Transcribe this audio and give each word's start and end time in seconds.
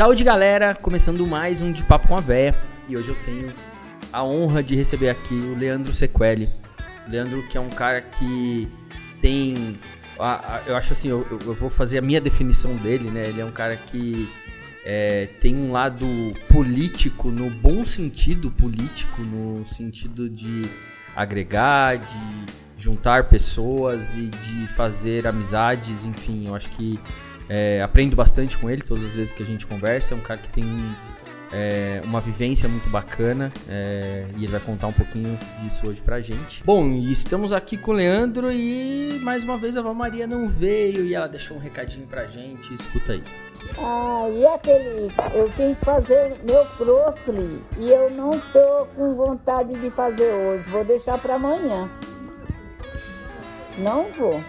Saúde, 0.00 0.24
galera! 0.24 0.74
Começando 0.74 1.26
mais 1.26 1.60
um 1.60 1.70
De 1.70 1.84
Papo 1.84 2.08
com 2.08 2.16
a 2.16 2.22
Véia. 2.22 2.58
E 2.88 2.96
hoje 2.96 3.10
eu 3.10 3.16
tenho 3.16 3.52
a 4.10 4.24
honra 4.24 4.62
de 4.62 4.74
receber 4.74 5.10
aqui 5.10 5.34
o 5.34 5.54
Leandro 5.54 5.92
Sequeli. 5.92 6.48
Leandro, 7.06 7.46
que 7.48 7.58
é 7.58 7.60
um 7.60 7.68
cara 7.68 8.00
que 8.00 8.66
tem. 9.20 9.78
Eu 10.66 10.74
acho 10.74 10.94
assim, 10.94 11.10
eu, 11.10 11.26
eu 11.30 11.52
vou 11.52 11.68
fazer 11.68 11.98
a 11.98 12.00
minha 12.00 12.18
definição 12.18 12.76
dele, 12.76 13.10
né? 13.10 13.28
Ele 13.28 13.42
é 13.42 13.44
um 13.44 13.50
cara 13.52 13.76
que 13.76 14.26
é, 14.86 15.26
tem 15.38 15.54
um 15.54 15.70
lado 15.70 16.06
político, 16.48 17.30
no 17.30 17.50
bom 17.50 17.84
sentido 17.84 18.50
político, 18.50 19.20
no 19.20 19.66
sentido 19.66 20.30
de 20.30 20.62
agregar, 21.14 21.98
de 21.98 22.46
juntar 22.74 23.24
pessoas 23.24 24.14
e 24.14 24.30
de 24.30 24.66
fazer 24.68 25.26
amizades, 25.26 26.06
enfim, 26.06 26.46
eu 26.46 26.54
acho 26.54 26.70
que 26.70 26.98
é, 27.50 27.82
aprendo 27.82 28.14
bastante 28.14 28.56
com 28.56 28.70
ele 28.70 28.80
todas 28.80 29.04
as 29.04 29.14
vezes 29.14 29.32
que 29.32 29.42
a 29.42 29.46
gente 29.46 29.66
conversa. 29.66 30.14
É 30.14 30.16
um 30.16 30.20
cara 30.20 30.38
que 30.38 30.48
tem 30.48 30.64
é, 31.52 32.00
uma 32.04 32.20
vivência 32.20 32.68
muito 32.68 32.88
bacana 32.88 33.52
é, 33.68 34.24
e 34.36 34.44
ele 34.44 34.52
vai 34.52 34.60
contar 34.60 34.86
um 34.86 34.92
pouquinho 34.92 35.36
disso 35.60 35.84
hoje 35.88 36.00
pra 36.00 36.20
gente. 36.20 36.62
Bom, 36.62 36.86
estamos 36.86 37.52
aqui 37.52 37.76
com 37.76 37.90
o 37.90 37.94
Leandro 37.94 38.52
e 38.52 39.18
mais 39.22 39.42
uma 39.42 39.56
vez 39.56 39.76
a 39.76 39.82
Val 39.82 39.94
Maria 39.94 40.28
não 40.28 40.48
veio 40.48 41.04
e 41.04 41.12
ela 41.12 41.28
deixou 41.28 41.56
um 41.56 41.60
recadinho 41.60 42.06
pra 42.06 42.26
gente. 42.26 42.72
Escuta 42.72 43.14
aí. 43.14 43.22
Ah, 43.78 44.28
e 44.32 44.46
aquele, 44.46 45.12
eu 45.34 45.50
tenho 45.56 45.74
que 45.74 45.84
fazer 45.84 46.36
meu 46.44 46.64
crostli 46.78 47.62
e 47.78 47.90
eu 47.90 48.10
não 48.10 48.30
tô 48.52 48.86
com 48.94 49.14
vontade 49.16 49.74
de 49.74 49.90
fazer 49.90 50.32
hoje, 50.32 50.70
vou 50.70 50.84
deixar 50.84 51.18
para 51.18 51.34
amanhã. 51.34 51.90
Não 53.76 54.06
vou. 54.12 54.40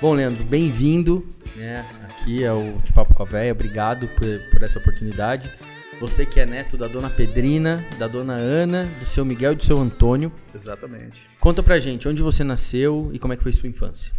Bom, 0.00 0.14
Leandro, 0.14 0.44
bem-vindo. 0.44 1.26
Né? 1.56 1.84
Aqui 2.22 2.44
é 2.44 2.52
o 2.52 2.78
De 2.78 2.92
Papo 2.92 3.12
com 3.12 3.24
a 3.24 3.26
Véia, 3.26 3.50
obrigado 3.50 4.06
por, 4.06 4.24
por 4.52 4.62
essa 4.62 4.78
oportunidade. 4.78 5.50
Você 5.98 6.24
que 6.24 6.38
é 6.38 6.46
neto 6.46 6.76
da 6.76 6.86
dona 6.86 7.10
Pedrina, 7.10 7.84
da 7.98 8.06
dona 8.06 8.34
Ana, 8.34 8.84
do 9.00 9.04
seu 9.04 9.24
Miguel 9.24 9.54
e 9.54 9.56
do 9.56 9.64
seu 9.64 9.76
Antônio. 9.76 10.30
Exatamente. 10.54 11.20
Conta 11.40 11.64
pra 11.64 11.80
gente 11.80 12.06
onde 12.06 12.22
você 12.22 12.44
nasceu 12.44 13.10
e 13.12 13.18
como 13.18 13.32
é 13.32 13.36
que 13.36 13.42
foi 13.42 13.52
sua 13.52 13.68
infância. 13.68 14.12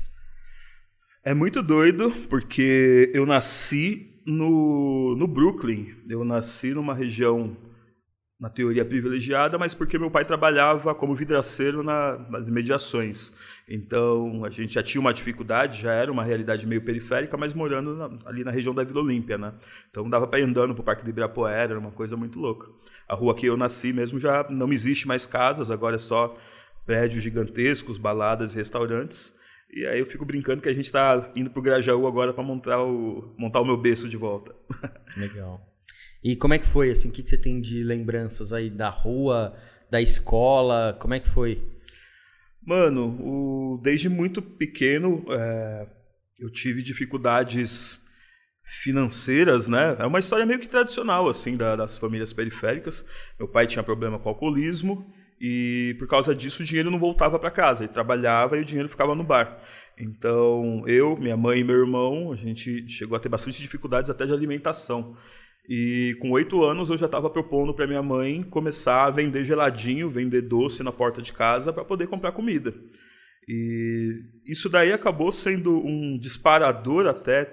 É 1.23 1.33
muito 1.33 1.63
doido, 1.63 2.11
porque 2.27 3.09
eu 3.13 3.25
nasci 3.25 4.19
no, 4.27 5.15
no 5.15 5.25
Brooklyn. 5.25 5.95
Eu 6.09 6.25
nasci 6.25 6.73
numa 6.73 6.93
região, 6.93 7.55
na 8.43 8.49
teoria, 8.49 8.83
privilegiada, 8.83 9.57
mas 9.57 9.73
porque 9.73 9.97
meu 9.97 10.11
pai 10.11 10.25
trabalhava 10.25 10.93
como 10.93 11.15
vidraceiro 11.15 11.81
na, 11.81 12.17
nas 12.29 12.49
imediações. 12.49 13.31
Então, 13.69 14.43
a 14.43 14.49
gente 14.49 14.73
já 14.73 14.83
tinha 14.83 14.99
uma 14.99 15.13
dificuldade, 15.13 15.81
já 15.81 15.93
era 15.93 16.11
uma 16.11 16.25
realidade 16.25 16.67
meio 16.67 16.81
periférica, 16.81 17.37
mas 17.37 17.53
morando 17.53 17.95
na, 17.95 18.09
ali 18.25 18.43
na 18.43 18.51
região 18.51 18.75
da 18.75 18.83
Vila 18.83 18.99
Olímpia, 18.99 19.37
né? 19.37 19.53
Então, 19.89 20.09
dava 20.09 20.27
para 20.27 20.41
ir 20.41 20.43
andando 20.43 20.73
para 20.73 20.81
o 20.81 20.83
Parque 20.83 21.05
do 21.05 21.09
Ibirapuera, 21.09 21.71
era 21.71 21.79
uma 21.79 21.91
coisa 21.91 22.17
muito 22.17 22.37
louca. 22.37 22.67
A 23.07 23.15
rua 23.15 23.33
que 23.33 23.45
eu 23.45 23.55
nasci 23.55 23.93
mesmo 23.93 24.19
já 24.19 24.45
não 24.49 24.73
existe 24.73 25.07
mais 25.07 25.25
casas, 25.25 25.71
agora 25.71 25.95
é 25.95 25.99
só 25.99 26.33
prédios 26.85 27.23
gigantescos, 27.23 27.97
baladas 27.97 28.53
e 28.53 28.57
restaurantes. 28.57 29.33
E 29.71 29.85
aí 29.87 29.99
eu 29.99 30.05
fico 30.05 30.25
brincando 30.25 30.61
que 30.61 30.67
a 30.67 30.73
gente 30.73 30.87
está 30.87 31.31
indo 31.33 31.49
para 31.49 31.61
o 31.61 31.63
Grajaú 31.63 32.05
agora 32.05 32.33
para 32.33 32.43
montar 32.43 32.83
o, 32.83 33.33
montar 33.37 33.61
o 33.61 33.65
meu 33.65 33.77
berço 33.77 34.09
de 34.09 34.17
volta. 34.17 34.53
Legal. 35.15 35.72
E 36.23 36.35
como 36.35 36.53
é 36.53 36.59
que 36.59 36.65
foi, 36.65 36.89
assim, 36.89 37.09
o 37.09 37.11
que, 37.11 37.27
você 37.27 37.37
tem 37.37 37.59
de 37.59 37.83
lembranças 37.83 38.53
aí 38.53 38.69
da 38.69 38.89
rua, 38.89 39.53
da 39.91 40.01
escola, 40.01 40.95
como 40.99 41.13
é 41.13 41.19
que 41.19 41.27
foi? 41.27 41.61
Mano, 42.65 43.17
o, 43.19 43.81
desde 43.83 44.07
muito 44.07 44.41
pequeno 44.41 45.23
é, 45.29 45.87
eu 46.39 46.49
tive 46.49 46.81
dificuldades 46.81 47.99
financeiras, 48.63 49.67
né? 49.67 49.97
É 49.99 50.05
uma 50.05 50.19
história 50.19 50.45
meio 50.45 50.59
que 50.59 50.67
tradicional, 50.67 51.27
assim, 51.27 51.57
da, 51.57 51.75
das 51.75 51.97
famílias 51.97 52.31
periféricas. 52.31 53.05
Meu 53.37 53.47
pai 53.47 53.67
tinha 53.67 53.83
problema 53.83 54.17
com 54.17 54.29
alcoolismo 54.29 55.13
e 55.41 55.95
por 55.99 56.07
causa 56.07 56.33
disso 56.33 56.63
o 56.63 56.65
dinheiro 56.65 56.89
não 56.89 56.97
voltava 56.97 57.37
para 57.37 57.51
casa. 57.51 57.83
Ele 57.83 57.91
trabalhava 57.91 58.57
e 58.57 58.61
o 58.61 58.65
dinheiro 58.65 58.87
ficava 58.87 59.13
no 59.13 59.23
bar. 59.23 59.61
Então 59.99 60.83
eu, 60.87 61.17
minha 61.17 61.35
mãe 61.35 61.59
e 61.59 61.63
meu 61.65 61.75
irmão, 61.75 62.31
a 62.31 62.35
gente 62.37 62.87
chegou 62.87 63.17
a 63.17 63.19
ter 63.19 63.27
bastante 63.27 63.61
dificuldades 63.61 64.09
até 64.09 64.25
de 64.25 64.31
alimentação. 64.31 65.15
E 65.67 66.17
com 66.19 66.31
oito 66.31 66.63
anos 66.63 66.89
eu 66.89 66.97
já 66.97 67.05
estava 67.05 67.29
propondo 67.29 67.73
para 67.73 67.87
minha 67.87 68.03
mãe 68.03 68.43
começar 68.43 69.05
a 69.05 69.09
vender 69.09 69.45
geladinho, 69.45 70.09
vender 70.09 70.41
doce 70.41 70.83
na 70.83 70.91
porta 70.91 71.21
de 71.21 71.31
casa 71.31 71.71
para 71.71 71.85
poder 71.85 72.07
comprar 72.07 72.33
comida. 72.33 72.73
E 73.47 74.19
isso 74.45 74.69
daí 74.69 74.91
acabou 74.91 75.31
sendo 75.31 75.85
um 75.85 76.17
disparador 76.17 77.07
até 77.07 77.45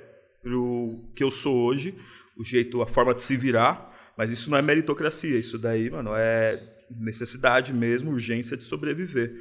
para 0.43 0.57
o 0.57 1.11
que 1.15 1.23
eu 1.23 1.31
sou 1.31 1.55
hoje, 1.55 1.95
o 2.37 2.45
jeito, 2.45 2.83
a 2.83 2.87
forma 2.87 3.15
de 3.15 3.23
se 3.23 3.37
virar. 3.37 3.91
Mas 4.17 4.31
isso 4.31 4.51
não 4.51 4.59
é 4.59 4.63
meritocracia, 4.63 5.37
isso 5.37 5.59
daí, 5.59 5.89
mano, 5.89 6.11
é 6.15 6.61
necessidade 6.91 7.73
mesmo, 7.73 8.11
urgência 8.11 8.57
de 8.57 8.65
sobreviver. 8.65 9.35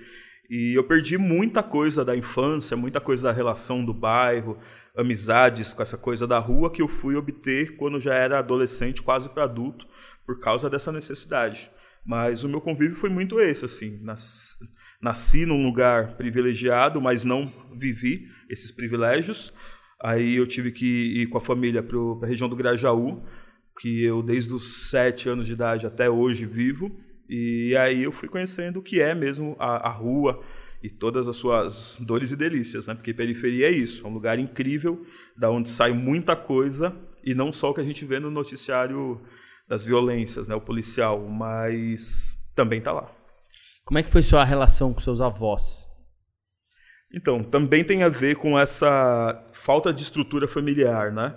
E 0.50 0.74
eu 0.74 0.84
perdi 0.84 1.18
muita 1.18 1.62
coisa 1.62 2.03
da 2.03 2.16
infância, 2.16 2.75
muita 2.75 3.00
coisa 3.00 3.24
da 3.24 3.31
relação 3.31 3.84
do 3.84 3.94
bairro, 3.94 4.58
amizades 4.99 5.73
com 5.73 5.81
essa 5.81 5.97
coisa 5.97 6.27
da 6.27 6.39
rua 6.39 6.71
que 6.71 6.81
eu 6.81 6.87
fui 6.87 7.15
obter 7.15 7.75
quando 7.77 8.01
já 8.01 8.13
era 8.13 8.39
adolescente, 8.39 9.01
quase 9.01 9.29
para 9.29 9.45
adulto, 9.45 9.87
por 10.25 10.39
causa 10.39 10.69
dessa 10.69 10.91
necessidade. 10.91 11.71
Mas 12.05 12.43
o 12.43 12.49
meu 12.49 12.61
convívio 12.61 12.95
foi 12.95 13.09
muito 13.09 13.39
esse, 13.39 13.65
assim, 13.65 13.99
nasci, 15.01 15.45
num 15.45 15.63
lugar 15.63 16.17
privilegiado, 16.17 17.01
mas 17.01 17.23
não 17.23 17.51
vivi 17.73 18.27
esses 18.49 18.71
privilégios. 18.71 19.53
Aí 20.01 20.35
eu 20.35 20.47
tive 20.47 20.71
que 20.71 21.21
ir 21.21 21.27
com 21.27 21.37
a 21.37 21.41
família 21.41 21.83
para 21.83 21.97
a 22.23 22.27
região 22.27 22.49
do 22.49 22.55
Grajaú, 22.55 23.23
que 23.79 24.03
eu 24.03 24.21
desde 24.21 24.53
os 24.53 24.89
sete 24.89 25.29
anos 25.29 25.45
de 25.45 25.53
idade 25.53 25.85
até 25.85 26.09
hoje 26.09 26.45
vivo. 26.45 26.91
E 27.29 27.75
aí 27.77 28.03
eu 28.03 28.11
fui 28.11 28.27
conhecendo 28.27 28.79
o 28.79 28.83
que 28.83 29.01
é 29.01 29.13
mesmo 29.13 29.55
a, 29.59 29.89
a 29.89 29.91
rua 29.91 30.41
e 30.81 30.90
todas 30.90 31.28
as 31.28 31.35
suas 31.35 31.97
dores 32.00 32.31
e 32.31 32.35
delícias, 32.35 32.88
né? 32.88 32.95
Porque 32.95 33.13
periferia 33.13 33.67
é 33.67 33.72
isso, 33.72 34.06
é 34.06 34.09
um 34.09 34.13
lugar 34.13 34.40
incrível, 34.40 35.06
da 35.38 35.50
onde 35.50 35.69
sai 35.69 35.91
muita 35.91 36.35
coisa 36.35 36.95
e 37.23 37.34
não 37.34 37.51
só 37.51 37.72
o 37.72 37.73
que 37.73 37.81
a 37.81 37.84
gente 37.84 38.06
vê 38.06 38.19
no 38.19 38.31
noticiário 38.31 39.22
das 39.67 39.84
violências, 39.85 40.47
né, 40.47 40.56
o 40.56 40.62
policial, 40.62 41.19
mas 41.28 42.38
também 42.56 42.79
está 42.79 42.91
lá. 42.91 43.12
Como 43.85 44.00
é 44.00 44.03
que 44.03 44.09
foi 44.09 44.23
sua 44.23 44.44
relação 44.44 44.94
com 44.94 45.00
seus 45.00 45.22
avós? 45.22 45.88
Então, 47.13 47.44
também 47.44 47.84
tem 47.84 48.03
a 48.03 48.09
ver 48.09 48.35
com 48.35 48.57
essa 48.57 49.47
falta 49.53 49.91
de 49.91 50.03
estrutura 50.03 50.47
familiar, 50.47 51.11
né? 51.11 51.35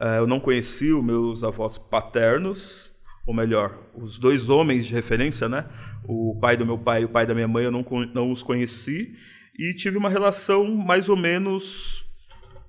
Eh, 0.00 0.18
eu 0.18 0.26
não 0.26 0.38
conheci 0.38 0.92
os 0.92 1.02
meus 1.02 1.42
avós 1.42 1.78
paternos, 1.78 2.92
ou 3.26 3.34
melhor, 3.34 3.78
os 3.94 4.18
dois 4.18 4.48
homens 4.48 4.86
de 4.86 4.94
referência, 4.94 5.48
né? 5.48 5.66
O 6.06 6.38
pai 6.40 6.56
do 6.56 6.66
meu 6.66 6.78
pai 6.78 7.02
e 7.02 7.04
o 7.04 7.08
pai 7.08 7.26
da 7.26 7.34
minha 7.34 7.48
mãe, 7.48 7.64
eu 7.64 7.70
não, 7.70 7.84
não 8.12 8.30
os 8.30 8.42
conheci 8.42 9.14
e 9.58 9.72
tive 9.72 9.96
uma 9.96 10.10
relação 10.10 10.74
mais 10.74 11.08
ou 11.08 11.16
menos 11.16 12.04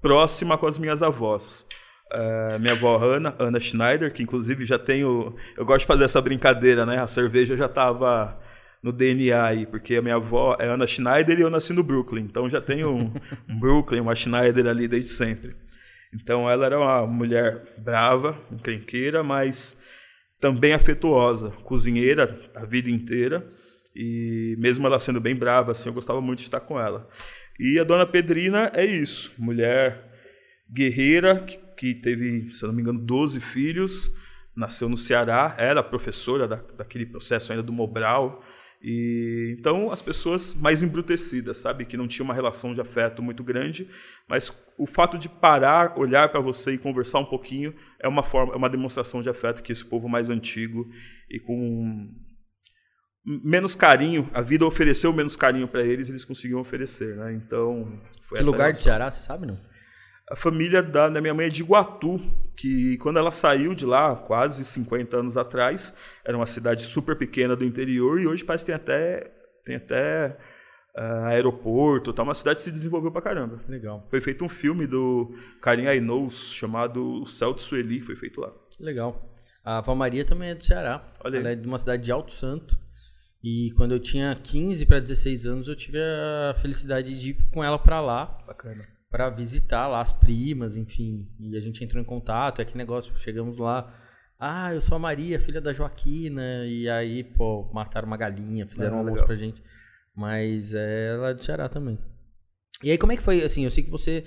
próxima 0.01 0.57
com 0.57 0.67
as 0.67 0.77
minhas 0.77 1.01
avós. 1.01 1.65
Uh, 2.13 2.59
minha 2.59 2.73
avó 2.73 2.97
Ana, 3.03 3.35
Ana 3.39 3.59
Schneider, 3.59 4.13
que 4.13 4.21
inclusive 4.21 4.63
já 4.65 4.77
tenho. 4.77 5.35
Eu 5.57 5.65
gosto 5.65 5.81
de 5.81 5.87
fazer 5.87 6.05
essa 6.05 6.21
brincadeira, 6.21 6.85
né? 6.85 7.01
A 7.01 7.07
cerveja 7.07 7.57
já 7.57 7.65
estava 7.65 8.39
no 8.81 8.93
DNA 8.93 9.43
aí, 9.43 9.65
porque 9.65 9.95
a 9.95 10.01
minha 10.01 10.15
avó 10.15 10.55
é 10.59 10.67
Ana 10.67 10.85
Schneider 10.85 11.39
e 11.39 11.41
eu 11.41 11.49
nasci 11.49 11.73
no 11.73 11.83
Brooklyn, 11.83 12.21
então 12.21 12.47
já 12.47 12.61
tenho 12.61 12.95
um, 12.95 13.11
um 13.49 13.59
Brooklyn, 13.59 13.99
uma 13.99 14.15
Schneider 14.15 14.67
ali 14.67 14.87
desde 14.87 15.09
sempre. 15.09 15.55
Então 16.13 16.49
ela 16.49 16.67
era 16.67 16.79
uma 16.79 17.07
mulher 17.07 17.73
brava, 17.79 18.39
encrenqueira, 18.51 19.23
mas 19.23 19.75
também 20.39 20.73
afetuosa, 20.73 21.51
cozinheira 21.63 22.39
a 22.55 22.65
vida 22.65 22.89
inteira. 22.89 23.47
E 23.95 24.55
mesmo 24.59 24.85
ela 24.85 24.99
sendo 24.99 25.21
bem 25.21 25.35
brava, 25.35 25.71
assim, 25.71 25.89
eu 25.89 25.93
gostava 25.93 26.21
muito 26.21 26.39
de 26.39 26.45
estar 26.45 26.59
com 26.59 26.79
ela. 26.79 27.07
E 27.59 27.79
a 27.79 27.83
dona 27.83 28.05
Pedrina 28.05 28.69
é 28.75 28.83
isso, 28.83 29.31
mulher 29.37 30.13
guerreira 30.69 31.39
que, 31.41 31.57
que 31.77 31.93
teve, 31.93 32.49
se 32.49 32.63
eu 32.63 32.67
não 32.67 32.75
me 32.75 32.81
engano, 32.81 32.99
12 32.99 33.39
filhos, 33.39 34.11
nasceu 34.55 34.89
no 34.89 34.97
Ceará, 34.97 35.55
era 35.57 35.83
professora 35.83 36.47
da, 36.47 36.55
daquele 36.55 37.05
processo 37.05 37.51
ainda 37.51 37.63
do 37.63 37.73
Mobral. 37.73 38.43
E 38.81 39.55
então 39.57 39.91
as 39.91 40.01
pessoas 40.01 40.53
mais 40.53 40.83
embrutecidas, 40.83 41.57
sabe, 41.57 41.85
que 41.85 41.97
não 41.97 42.07
tinha 42.07 42.23
uma 42.23 42.33
relação 42.33 42.73
de 42.73 42.81
afeto 42.81 43.21
muito 43.21 43.43
grande, 43.43 43.87
mas 44.27 44.51
o 44.77 44.85
fato 44.85 45.17
de 45.17 45.29
parar, 45.29 45.97
olhar 45.97 46.29
para 46.29 46.39
você 46.39 46.71
e 46.71 46.77
conversar 46.77 47.19
um 47.19 47.25
pouquinho 47.25 47.73
é 47.99 48.07
uma 48.07 48.23
forma, 48.23 48.53
é 48.53 48.57
uma 48.57 48.69
demonstração 48.69 49.21
de 49.21 49.29
afeto 49.29 49.63
que 49.63 49.71
esse 49.71 49.85
povo 49.85 50.09
mais 50.09 50.29
antigo 50.29 50.87
e 51.29 51.39
com 51.39 52.09
menos 53.25 53.73
carinho, 53.73 54.29
a 54.33 54.41
vida 54.41 54.65
ofereceu 54.65 55.11
menos 55.11 55.35
carinho 55.35 55.67
para 55.67 55.83
eles, 55.83 56.09
eles 56.09 56.23
conseguiam 56.23 56.59
oferecer, 56.59 57.15
né? 57.15 57.33
Então, 57.33 57.99
que 58.35 58.43
lugar 58.43 58.71
de 58.71 58.83
Ceará, 58.83 59.09
você 59.09 59.19
sabe 59.19 59.47
não? 59.47 59.59
A 60.29 60.35
família 60.35 60.81
da, 60.81 61.07
da, 61.07 61.21
minha 61.21 61.33
mãe 61.33 61.47
é 61.47 61.49
de 61.49 61.61
Iguatu, 61.61 62.17
que 62.57 62.97
quando 62.97 63.17
ela 63.17 63.31
saiu 63.31 63.75
de 63.75 63.85
lá, 63.85 64.15
quase 64.15 64.65
50 64.65 65.17
anos 65.17 65.37
atrás, 65.37 65.95
era 66.23 66.35
uma 66.35 66.47
cidade 66.47 66.83
super 66.83 67.15
pequena 67.15 67.55
do 67.55 67.63
interior 67.63 68.19
e 68.19 68.27
hoje 68.27 68.43
parece 68.43 68.65
que 68.65 68.71
tem 68.71 68.75
até, 68.75 69.23
tem 69.63 69.75
até 69.75 70.37
uh, 70.97 71.25
aeroporto, 71.25 72.13
tá? 72.13 72.23
uma 72.23 72.33
cidade 72.33 72.61
se 72.61 72.71
desenvolveu 72.71 73.11
pra 73.11 73.21
caramba. 73.21 73.59
Legal. 73.67 74.03
Foi 74.07 74.19
feito 74.21 74.43
um 74.45 74.49
filme 74.49 74.85
do 74.87 75.33
Karim 75.61 75.87
Ainous 75.87 76.51
chamado 76.53 77.21
O 77.21 77.25
Céu 77.25 77.53
de 77.53 77.61
Sueli, 77.61 77.99
foi 78.01 78.15
feito 78.15 78.39
lá. 78.41 78.51
Legal. 78.79 79.31
A 79.63 79.81
Val 79.81 79.95
Maria 79.95 80.23
também 80.23 80.49
é 80.49 80.55
do 80.55 80.63
Ceará. 80.63 81.11
Olha 81.23 81.35
aí. 81.35 81.39
Ela 81.41 81.51
é 81.51 81.55
de 81.55 81.67
uma 81.67 81.77
cidade 81.79 82.03
de 82.03 82.11
Alto 82.11 82.31
Santo. 82.31 82.77
E 83.43 83.71
quando 83.77 83.91
eu 83.93 83.99
tinha 83.99 84.33
15 84.35 84.85
para 84.85 84.99
16 84.99 85.45
anos, 85.45 85.67
eu 85.67 85.75
tive 85.75 85.99
a 85.99 86.53
felicidade 86.55 87.19
de 87.19 87.29
ir 87.31 87.37
com 87.53 87.63
ela 87.63 87.77
para 87.77 88.01
lá, 88.01 88.39
Bacana. 88.47 88.83
para 89.11 89.29
visitar 89.29 89.87
lá 89.87 90.01
as 90.01 90.11
primas, 90.11 90.77
enfim. 90.77 91.27
E 91.39 91.55
a 91.55 91.59
gente 91.59 91.83
entrou 91.83 92.01
em 92.01 92.05
contato, 92.05 92.59
é 92.61 92.65
que 92.65 92.75
negócio, 92.75 93.15
chegamos 93.17 93.57
lá. 93.57 93.93
Ah, 94.39 94.73
eu 94.73 94.81
sou 94.81 94.95
a 94.95 94.99
Maria, 94.99 95.39
filha 95.39 95.61
da 95.61 95.71
Joaquina. 95.71 96.65
E 96.65 96.89
aí, 96.89 97.23
pô, 97.23 97.69
mataram 97.71 98.07
uma 98.07 98.17
galinha, 98.17 98.67
fizeram 98.67 98.93
Ah, 98.93 98.95
um 98.95 98.99
almoço 98.99 99.15
legal. 99.21 99.27
pra 99.27 99.35
gente. 99.35 99.61
Mas 100.15 100.73
ela 100.73 101.29
é 101.29 101.33
do 101.33 101.43
Ceará 101.43 101.67
também. 101.67 101.99
E 102.83 102.91
aí, 102.91 102.97
como 102.97 103.11
é 103.11 103.17
que 103.17 103.23
foi? 103.23 103.43
Assim, 103.43 103.63
eu 103.63 103.69
sei 103.69 103.83
que 103.83 103.89
você, 103.89 104.23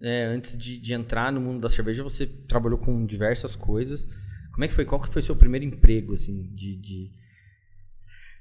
é, 0.00 0.24
antes 0.24 0.56
de, 0.56 0.78
de 0.78 0.94
entrar 0.94 1.32
no 1.32 1.40
mundo 1.40 1.60
da 1.60 1.68
cerveja, 1.68 2.02
você 2.02 2.26
trabalhou 2.26 2.78
com 2.78 3.04
diversas 3.04 3.56
coisas. 3.56 4.06
Como 4.52 4.64
é 4.64 4.68
que 4.68 4.74
foi? 4.74 4.84
Qual 4.84 5.00
que 5.00 5.12
foi 5.12 5.22
seu 5.22 5.36
primeiro 5.36 5.64
emprego, 5.64 6.12
assim, 6.12 6.52
de... 6.54 6.76
de... 6.76 7.10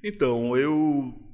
Então, 0.04 0.58
eu 0.58 1.32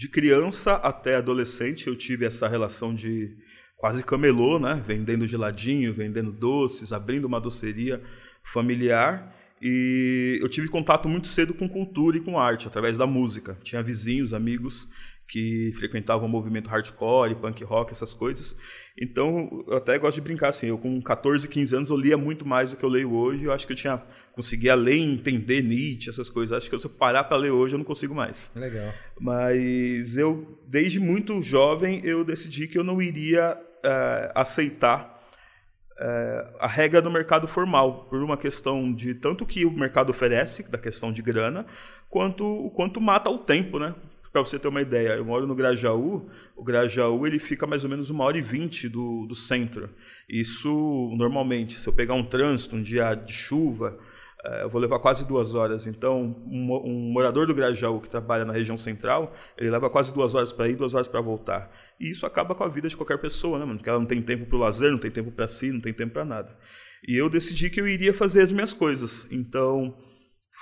de 0.00 0.08
criança 0.08 0.74
até 0.76 1.16
adolescente 1.16 1.86
eu 1.86 1.94
tive 1.94 2.24
essa 2.24 2.48
relação 2.48 2.94
de 2.94 3.36
quase 3.76 4.02
camelô, 4.02 4.58
né? 4.58 4.82
Vendendo 4.86 5.28
geladinho, 5.28 5.92
vendendo 5.92 6.32
doces, 6.32 6.90
abrindo 6.90 7.26
uma 7.26 7.38
doceria 7.38 8.02
familiar. 8.42 9.34
E 9.60 10.38
eu 10.40 10.48
tive 10.48 10.68
contato 10.68 11.08
muito 11.08 11.26
cedo 11.26 11.52
com 11.52 11.68
cultura 11.68 12.16
e 12.16 12.20
com 12.20 12.38
arte, 12.38 12.66
através 12.66 12.96
da 12.96 13.06
música. 13.06 13.58
Tinha 13.62 13.82
vizinhos, 13.82 14.32
amigos 14.32 14.88
que 15.30 15.72
frequentavam 15.76 16.26
o 16.26 16.28
movimento 16.28 16.68
hardcore, 16.68 17.36
punk 17.36 17.62
rock, 17.62 17.92
essas 17.92 18.12
coisas. 18.12 18.56
Então, 19.00 19.64
eu 19.68 19.76
até 19.76 19.96
gosto 19.96 20.16
de 20.16 20.22
brincar 20.22 20.48
assim, 20.48 20.66
eu 20.66 20.76
com 20.76 21.00
14, 21.00 21.46
15 21.46 21.76
anos 21.76 21.90
eu 21.90 21.96
lia 21.96 22.16
muito 22.16 22.46
mais 22.46 22.70
do 22.70 22.76
que 22.76 22.84
eu 22.84 22.88
leio 22.88 23.12
hoje. 23.12 23.44
Eu 23.44 23.52
acho 23.52 23.64
que 23.64 23.72
eu 23.72 23.76
tinha 23.76 24.02
conseguia 24.32 24.74
ler 24.74 24.96
entender 24.96 25.62
Nietzsche, 25.62 26.10
essas 26.10 26.28
coisas. 26.28 26.56
Acho 26.56 26.68
que 26.68 26.76
se 26.78 26.86
eu 26.86 26.90
parar 26.90 27.24
para 27.24 27.36
ler 27.36 27.50
hoje 27.50 27.74
eu 27.74 27.78
não 27.78 27.84
consigo 27.84 28.14
mais. 28.14 28.50
Legal. 28.56 28.92
Mas 29.20 30.16
eu, 30.16 30.58
desde 30.66 30.98
muito 30.98 31.40
jovem, 31.42 32.00
eu 32.04 32.24
decidi 32.24 32.66
que 32.66 32.76
eu 32.76 32.82
não 32.82 33.00
iria 33.00 33.56
eh, 33.84 34.32
aceitar 34.34 35.19
eh, 36.00 36.54
a 36.58 36.66
regra 36.66 37.02
do 37.02 37.10
mercado 37.10 37.46
formal, 37.46 38.06
por 38.08 38.22
uma 38.22 38.36
questão 38.36 38.92
de 38.92 39.14
tanto 39.14 39.44
que 39.44 39.66
o 39.66 39.70
mercado 39.70 40.10
oferece, 40.10 40.68
da 40.70 40.78
questão 40.78 41.12
de 41.12 41.20
grana, 41.20 41.66
quanto 42.08 42.44
o 42.44 42.70
quanto 42.70 43.00
mata 43.00 43.30
o 43.30 43.38
tempo, 43.38 43.78
né? 43.78 43.94
Para 44.32 44.42
você 44.42 44.58
ter 44.58 44.68
uma 44.68 44.80
ideia, 44.80 45.16
eu 45.16 45.24
moro 45.24 45.46
no 45.46 45.56
Grajaú, 45.56 46.30
o 46.56 46.62
Grajaú 46.62 47.26
ele 47.26 47.38
fica 47.38 47.66
mais 47.66 47.82
ou 47.82 47.90
menos 47.90 48.10
uma 48.10 48.24
hora 48.24 48.38
e 48.38 48.42
vinte 48.42 48.88
do, 48.88 49.26
do 49.26 49.34
centro. 49.34 49.90
Isso, 50.28 50.70
normalmente, 51.16 51.78
se 51.78 51.88
eu 51.88 51.92
pegar 51.92 52.14
um 52.14 52.24
trânsito, 52.24 52.76
um 52.76 52.82
dia 52.82 53.14
de 53.14 53.32
chuva, 53.32 53.98
eu 54.62 54.68
vou 54.70 54.80
levar 54.80 54.98
quase 54.98 55.26
duas 55.26 55.54
horas. 55.54 55.86
Então, 55.86 56.20
um, 56.46 56.64
mo- 56.64 56.86
morador 57.12 57.46
do 57.46 57.54
Grajaú 57.54 58.00
que 58.00 58.08
trabalha 58.08 58.44
na 58.44 58.52
região 58.52 58.78
central, 58.78 59.34
ele 59.58 59.70
leva 59.70 59.90
quase 59.90 60.12
duas 60.14 60.34
horas 60.34 60.52
para 60.52 60.68
ir, 60.68 60.76
duas 60.76 60.94
horas 60.94 61.08
para 61.08 61.20
voltar. 61.20 61.70
E 62.00 62.10
isso 62.10 62.24
acaba 62.24 62.54
com 62.54 62.64
a 62.64 62.68
vida 62.68 62.88
de 62.88 62.96
qualquer 62.96 63.18
pessoa, 63.18 63.58
né, 63.58 63.64
mano? 63.64 63.78
Porque 63.78 63.90
ela 63.90 63.98
não 63.98 64.06
tem 64.06 64.22
tempo 64.22 64.46
para 64.46 64.56
o 64.56 64.60
lazer, 64.60 64.90
não 64.90 64.98
tem 64.98 65.10
tempo 65.10 65.30
para 65.30 65.46
si, 65.46 65.70
não 65.70 65.80
tem 65.80 65.92
tempo 65.92 66.12
para 66.14 66.24
nada. 66.24 66.56
E 67.06 67.14
eu 67.16 67.28
decidi 67.28 67.68
que 67.70 67.80
eu 67.80 67.86
iria 67.86 68.14
fazer 68.14 68.40
as 68.42 68.52
minhas 68.52 68.72
coisas. 68.72 69.26
Então, 69.30 69.94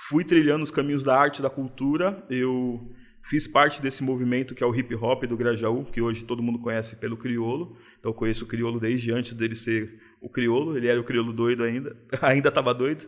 fui 0.07 0.23
trilhando 0.23 0.63
os 0.63 0.71
caminhos 0.71 1.03
da 1.03 1.17
arte 1.17 1.41
da 1.41 1.49
cultura. 1.49 2.25
Eu 2.29 2.79
fiz 3.23 3.47
parte 3.47 3.81
desse 3.81 4.03
movimento 4.03 4.55
que 4.55 4.63
é 4.63 4.67
o 4.67 4.75
hip 4.75 4.93
hop 4.95 5.23
do 5.25 5.37
Grajaú, 5.37 5.85
que 5.85 6.01
hoje 6.01 6.25
todo 6.25 6.43
mundo 6.43 6.59
conhece 6.59 6.97
pelo 6.97 7.15
criolo. 7.17 7.77
Então, 7.99 8.11
eu 8.11 8.15
conheço 8.15 8.43
o 8.43 8.47
criolo 8.47 8.79
desde 8.79 9.11
antes 9.11 9.33
dele 9.33 9.55
ser 9.55 9.99
o 10.21 10.29
criolo. 10.29 10.75
Ele 10.77 10.87
era 10.87 10.99
o 10.99 11.03
criolo 11.03 11.31
doido 11.31 11.63
ainda, 11.63 11.95
ainda 12.21 12.49
estava 12.49 12.73
doido. 12.73 13.07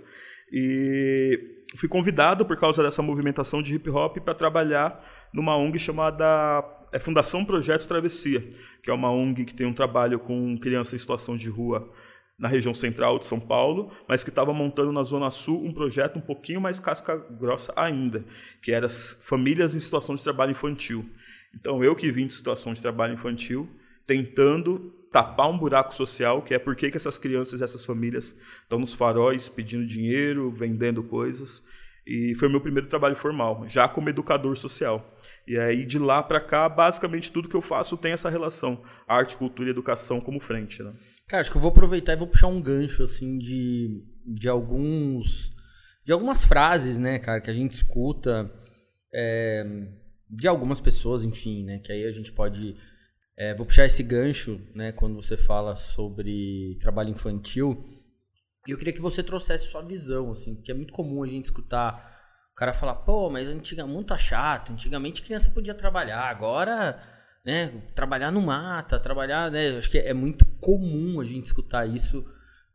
E 0.51 1.63
fui 1.77 1.87
convidado 1.87 2.45
por 2.45 2.57
causa 2.57 2.83
dessa 2.83 3.01
movimentação 3.01 3.61
de 3.61 3.75
hip 3.75 3.89
hop 3.89 4.17
para 4.17 4.33
trabalhar 4.33 5.03
numa 5.33 5.55
ONG 5.55 5.79
chamada 5.79 6.63
é, 6.91 6.99
Fundação 6.99 7.45
Projeto 7.45 7.87
Travessia, 7.87 8.49
que 8.83 8.89
é 8.89 8.93
uma 8.93 9.11
ONG 9.11 9.45
que 9.45 9.53
tem 9.53 9.65
um 9.65 9.73
trabalho 9.73 10.19
com 10.19 10.57
crianças 10.57 10.95
em 10.95 10.97
situação 10.97 11.37
de 11.37 11.49
rua 11.49 11.89
na 12.37 12.47
região 12.47 12.73
central 12.73 13.19
de 13.19 13.25
São 13.25 13.39
Paulo, 13.39 13.91
mas 14.07 14.23
que 14.23 14.29
estava 14.29 14.51
montando 14.51 14.91
na 14.91 15.03
Zona 15.03 15.29
Sul 15.29 15.63
um 15.63 15.71
projeto 15.71 16.17
um 16.17 16.21
pouquinho 16.21 16.59
mais 16.59 16.79
casca 16.79 17.15
grossa 17.15 17.71
ainda, 17.75 18.25
que 18.61 18.71
era 18.71 18.87
as 18.87 19.19
famílias 19.21 19.75
em 19.75 19.79
situação 19.79 20.15
de 20.15 20.23
trabalho 20.23 20.51
infantil. 20.51 21.07
Então, 21.53 21.83
eu 21.83 21.95
que 21.95 22.11
vim 22.11 22.25
de 22.25 22.33
situação 22.33 22.73
de 22.73 22.81
trabalho 22.81 23.13
infantil, 23.13 23.69
tentando 24.07 24.91
tapar 25.11 25.49
um 25.49 25.57
buraco 25.57 25.93
social, 25.93 26.41
que 26.41 26.53
é 26.53 26.59
por 26.59 26.75
que 26.75 26.95
essas 26.95 27.17
crianças 27.17 27.61
essas 27.61 27.83
famílias 27.83 28.35
estão 28.63 28.79
nos 28.79 28.93
faróis 28.93 29.49
pedindo 29.49 29.85
dinheiro, 29.85 30.51
vendendo 30.51 31.03
coisas. 31.03 31.61
E 32.07 32.33
foi 32.35 32.47
o 32.47 32.51
meu 32.51 32.61
primeiro 32.61 32.87
trabalho 32.87 33.15
formal, 33.15 33.63
já 33.67 33.87
como 33.87 34.09
educador 34.09 34.57
social. 34.57 35.15
E 35.47 35.57
aí, 35.57 35.85
de 35.85 35.99
lá 35.99 36.23
para 36.23 36.39
cá, 36.41 36.67
basicamente 36.67 37.31
tudo 37.31 37.47
que 37.47 37.55
eu 37.55 37.61
faço 37.61 37.95
tem 37.95 38.11
essa 38.11 38.29
relação, 38.29 38.81
arte, 39.07 39.37
cultura 39.37 39.69
e 39.69 39.71
educação 39.71 40.19
como 40.19 40.39
frente. 40.39 40.81
Né? 40.81 40.93
Cara, 41.27 41.41
acho 41.41 41.51
que 41.51 41.57
eu 41.57 41.61
vou 41.61 41.69
aproveitar 41.69 42.13
e 42.13 42.17
vou 42.17 42.27
puxar 42.27 42.47
um 42.47 42.61
gancho, 42.61 43.03
assim, 43.03 43.37
de, 43.37 44.03
de 44.25 44.49
alguns... 44.49 45.53
De 46.03 46.11
algumas 46.11 46.43
frases, 46.43 46.97
né, 46.97 47.19
cara, 47.19 47.39
que 47.39 47.51
a 47.51 47.53
gente 47.53 47.73
escuta 47.73 48.51
é, 49.13 49.63
de 50.27 50.47
algumas 50.47 50.81
pessoas, 50.81 51.23
enfim, 51.23 51.63
né, 51.63 51.79
que 51.79 51.91
aí 51.91 52.05
a 52.05 52.11
gente 52.11 52.31
pode... 52.31 52.75
é, 53.41 53.55
vou 53.55 53.65
puxar 53.65 53.87
esse 53.87 54.03
gancho, 54.03 54.61
né, 54.75 54.91
quando 54.91 55.15
você 55.15 55.35
fala 55.35 55.75
sobre 55.75 56.77
trabalho 56.79 57.09
infantil, 57.09 57.83
e 58.67 58.71
eu 58.71 58.77
queria 58.77 58.93
que 58.93 59.01
você 59.01 59.23
trouxesse 59.23 59.65
sua 59.65 59.81
visão, 59.81 60.29
assim, 60.29 60.53
porque 60.53 60.69
é 60.69 60.75
muito 60.75 60.93
comum 60.93 61.23
a 61.23 61.27
gente 61.27 61.45
escutar 61.45 62.21
o 62.51 62.55
cara 62.55 62.71
falar, 62.71 62.93
pô, 62.93 63.31
mas 63.31 63.49
antigamente 63.49 63.95
muito 63.95 64.15
chato, 64.15 64.71
antigamente 64.71 65.23
criança 65.23 65.49
podia 65.49 65.73
trabalhar, 65.73 66.21
agora, 66.25 67.01
né, 67.43 67.69
trabalhar 67.95 68.31
no 68.31 68.43
mata, 68.43 68.99
trabalhar, 68.99 69.49
né, 69.49 69.75
acho 69.75 69.89
que 69.89 69.97
é 69.97 70.13
muito 70.13 70.45
comum 70.59 71.19
a 71.19 71.23
gente 71.23 71.45
escutar 71.45 71.87
isso, 71.87 72.23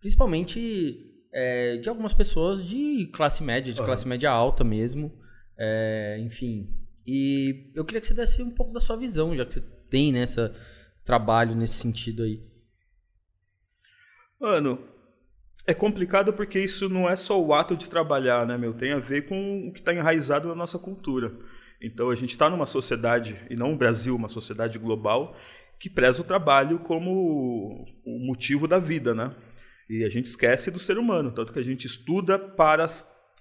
principalmente 0.00 1.00
é, 1.32 1.76
de 1.76 1.88
algumas 1.88 2.12
pessoas 2.12 2.64
de 2.64 3.06
classe 3.14 3.40
média, 3.40 3.72
de 3.72 3.78
Aham. 3.78 3.86
classe 3.86 4.08
média 4.08 4.32
alta 4.32 4.64
mesmo, 4.64 5.16
é, 5.56 6.18
enfim. 6.18 6.76
E 7.06 7.70
eu 7.72 7.84
queria 7.84 8.00
que 8.00 8.08
você 8.08 8.14
desse 8.14 8.42
um 8.42 8.50
pouco 8.50 8.72
da 8.72 8.80
sua 8.80 8.96
visão, 8.96 9.36
já 9.36 9.46
que 9.46 9.54
você 9.54 9.75
tem 9.88 10.12
nessa 10.12 10.54
trabalho 11.04 11.54
nesse 11.54 11.74
sentido 11.74 12.24
aí. 12.24 12.42
Mano, 14.40 14.78
é 15.66 15.72
complicado 15.72 16.32
porque 16.32 16.58
isso 16.58 16.88
não 16.88 17.08
é 17.08 17.16
só 17.16 17.40
o 17.40 17.54
ato 17.54 17.76
de 17.76 17.88
trabalhar, 17.88 18.46
né, 18.46 18.58
meu? 18.58 18.74
Tem 18.74 18.92
a 18.92 18.98
ver 18.98 19.26
com 19.26 19.68
o 19.68 19.72
que 19.72 19.78
está 19.78 19.94
enraizado 19.94 20.48
na 20.48 20.54
nossa 20.54 20.78
cultura. 20.78 21.36
Então 21.80 22.10
a 22.10 22.14
gente 22.14 22.30
está 22.30 22.50
numa 22.50 22.66
sociedade, 22.66 23.36
e 23.50 23.56
não 23.56 23.72
o 23.72 23.76
Brasil, 23.76 24.14
uma 24.16 24.28
sociedade 24.28 24.78
global, 24.78 25.36
que 25.78 25.90
preza 25.90 26.22
o 26.22 26.24
trabalho 26.24 26.78
como 26.78 27.84
o 28.04 28.26
motivo 28.26 28.66
da 28.66 28.78
vida, 28.78 29.14
né? 29.14 29.34
E 29.88 30.02
a 30.04 30.08
gente 30.08 30.26
esquece 30.26 30.70
do 30.70 30.78
ser 30.78 30.98
humano, 30.98 31.30
tanto 31.30 31.52
que 31.52 31.58
a 31.58 31.64
gente 31.64 31.86
estuda 31.86 32.38
para 32.38 32.86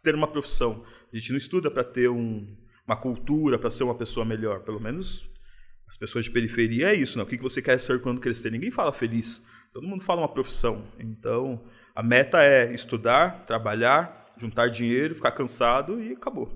ter 0.03 0.13
uma 0.13 0.27
profissão. 0.27 0.83
A 1.11 1.17
gente 1.17 1.31
não 1.31 1.37
estuda 1.37 1.71
para 1.71 1.83
ter 1.83 2.09
um- 2.09 2.55
uma 2.85 2.95
cultura, 2.95 3.57
para 3.57 3.71
ser 3.71 3.83
uma 3.83 3.95
pessoa 3.95 4.25
melhor. 4.25 4.63
Pelo 4.63 4.79
menos 4.79 5.27
as 5.87 5.97
pessoas 5.97 6.25
de 6.25 6.31
periferia 6.31 6.91
é 6.91 6.95
isso, 6.95 7.17
né? 7.17 7.23
O 7.23 7.27
que 7.27 7.37
você 7.37 7.61
quer 7.61 7.79
ser 7.79 8.01
quando 8.01 8.19
crescer? 8.19 8.51
Ninguém 8.51 8.71
fala 8.71 8.91
feliz. 8.91 9.43
Todo 9.71 9.87
mundo 9.87 10.03
fala 10.03 10.21
uma 10.21 10.33
profissão. 10.33 10.87
Então, 10.99 11.63
a 11.93 12.01
meta 12.01 12.43
é 12.43 12.73
estudar, 12.73 13.45
trabalhar, 13.45 14.25
juntar 14.37 14.67
dinheiro, 14.67 15.15
ficar 15.15 15.31
cansado 15.31 16.01
e 16.01 16.13
acabou. 16.13 16.51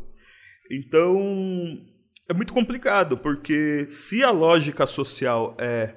Então, 0.72 1.86
é 2.28 2.34
muito 2.34 2.54
complicado, 2.54 3.18
porque 3.18 3.86
se 3.90 4.24
a 4.24 4.32
lógica 4.32 4.86
social 4.86 5.56
é 5.60 5.96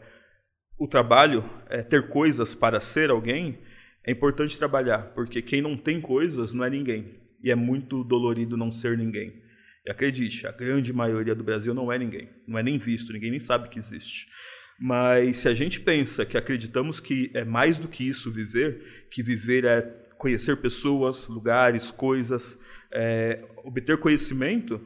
o 0.78 0.88
trabalho, 0.88 1.44
é 1.68 1.82
ter 1.82 2.08
coisas 2.08 2.54
para 2.54 2.80
ser 2.80 3.10
alguém, 3.10 3.58
é 4.06 4.10
importante 4.10 4.58
trabalhar, 4.58 5.12
porque 5.14 5.42
quem 5.42 5.60
não 5.60 5.76
tem 5.76 6.00
coisas 6.00 6.54
não 6.54 6.64
é 6.64 6.70
ninguém. 6.70 7.20
E 7.42 7.50
é 7.50 7.54
muito 7.54 8.02
dolorido 8.04 8.56
não 8.56 8.72
ser 8.72 8.96
ninguém. 8.96 9.41
E 9.84 9.90
acredite, 9.90 10.46
a 10.46 10.52
grande 10.52 10.92
maioria 10.92 11.34
do 11.34 11.42
Brasil 11.42 11.74
não 11.74 11.90
é 11.92 11.98
ninguém. 11.98 12.30
Não 12.46 12.58
é 12.58 12.62
nem 12.62 12.78
visto, 12.78 13.12
ninguém 13.12 13.30
nem 13.30 13.40
sabe 13.40 13.68
que 13.68 13.78
existe. 13.78 14.28
Mas 14.78 15.38
se 15.38 15.48
a 15.48 15.54
gente 15.54 15.80
pensa 15.80 16.24
que 16.24 16.36
acreditamos 16.36 17.00
que 17.00 17.30
é 17.34 17.44
mais 17.44 17.78
do 17.78 17.88
que 17.88 18.06
isso 18.06 18.30
viver, 18.30 19.06
que 19.10 19.22
viver 19.22 19.64
é 19.64 19.82
conhecer 20.18 20.56
pessoas, 20.56 21.26
lugares, 21.26 21.90
coisas, 21.90 22.58
é, 22.92 23.44
obter 23.64 23.98
conhecimento, 23.98 24.80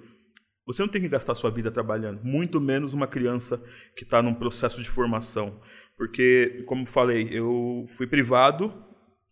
você 0.67 0.83
não 0.83 0.89
tem 0.89 1.01
que 1.01 1.09
gastar 1.09 1.35
sua 1.35 1.51
vida 1.51 1.71
trabalhando, 1.71 2.25
muito 2.25 2.61
menos 2.61 2.93
uma 2.93 3.07
criança 3.07 3.63
que 3.95 4.03
está 4.03 4.23
num 4.23 4.35
processo 4.35 4.83
de 4.83 4.89
formação. 4.89 5.61
Porque, 5.97 6.65
como 6.67 6.85
falei, 6.85 7.29
eu 7.31 7.87
fui 7.91 8.07
privado 8.07 8.75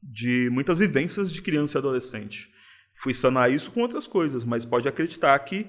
de 0.02 0.48
muitas 0.52 0.78
vivências 0.78 1.32
de 1.32 1.42
criança 1.42 1.76
e 1.76 1.80
adolescente. 1.80 2.53
Fui 2.96 3.12
sanar 3.12 3.50
isso 3.50 3.70
com 3.70 3.80
outras 3.80 4.06
coisas, 4.06 4.44
mas 4.44 4.64
pode 4.64 4.88
acreditar 4.88 5.38
que 5.40 5.66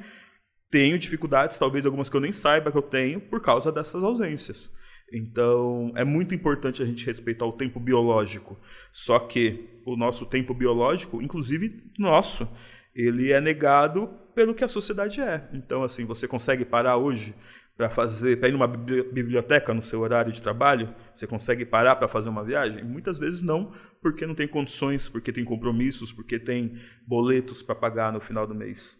tenho 0.69 0.97
dificuldades, 0.99 1.57
talvez 1.57 1.85
algumas 1.85 2.09
que 2.09 2.15
eu 2.15 2.21
nem 2.21 2.33
saiba 2.33 2.71
que 2.71 2.77
eu 2.77 2.81
tenho, 2.81 3.21
por 3.21 3.41
causa 3.41 3.71
dessas 3.71 4.03
ausências. 4.03 4.71
Então, 5.13 5.91
é 5.95 6.03
muito 6.03 6.33
importante 6.33 6.81
a 6.81 6.85
gente 6.85 7.05
respeitar 7.05 7.45
o 7.45 7.53
tempo 7.53 7.79
biológico. 7.79 8.59
Só 8.91 9.19
que 9.19 9.81
o 9.85 9.95
nosso 9.95 10.25
tempo 10.25 10.53
biológico, 10.53 11.21
inclusive 11.21 11.91
nosso, 11.97 12.47
ele 12.93 13.31
é 13.31 13.39
negado 13.39 14.07
pelo 14.33 14.53
que 14.53 14.63
a 14.63 14.67
sociedade 14.67 15.21
é. 15.21 15.47
Então, 15.53 15.83
assim, 15.83 16.05
você 16.05 16.27
consegue 16.27 16.65
parar 16.65 16.97
hoje 16.97 17.35
para 17.77 17.89
fazer, 17.89 18.39
para 18.39 18.49
ir 18.49 18.53
numa 18.53 18.67
biblioteca 18.67 19.73
no 19.73 19.81
seu 19.81 19.99
horário 19.99 20.31
de 20.31 20.41
trabalho? 20.41 20.93
Você 21.13 21.27
consegue 21.27 21.65
parar 21.65 21.95
para 21.95 22.07
fazer 22.07 22.29
uma 22.29 22.43
viagem? 22.43 22.83
Muitas 22.83 23.19
vezes 23.19 23.43
não, 23.43 23.71
porque 24.01 24.25
não 24.25 24.35
tem 24.35 24.47
condições, 24.47 25.09
porque 25.09 25.31
tem 25.31 25.43
compromissos, 25.43 26.13
porque 26.13 26.39
tem 26.39 26.75
boletos 27.05 27.61
para 27.61 27.75
pagar 27.75 28.13
no 28.13 28.21
final 28.21 28.47
do 28.47 28.55
mês. 28.55 28.97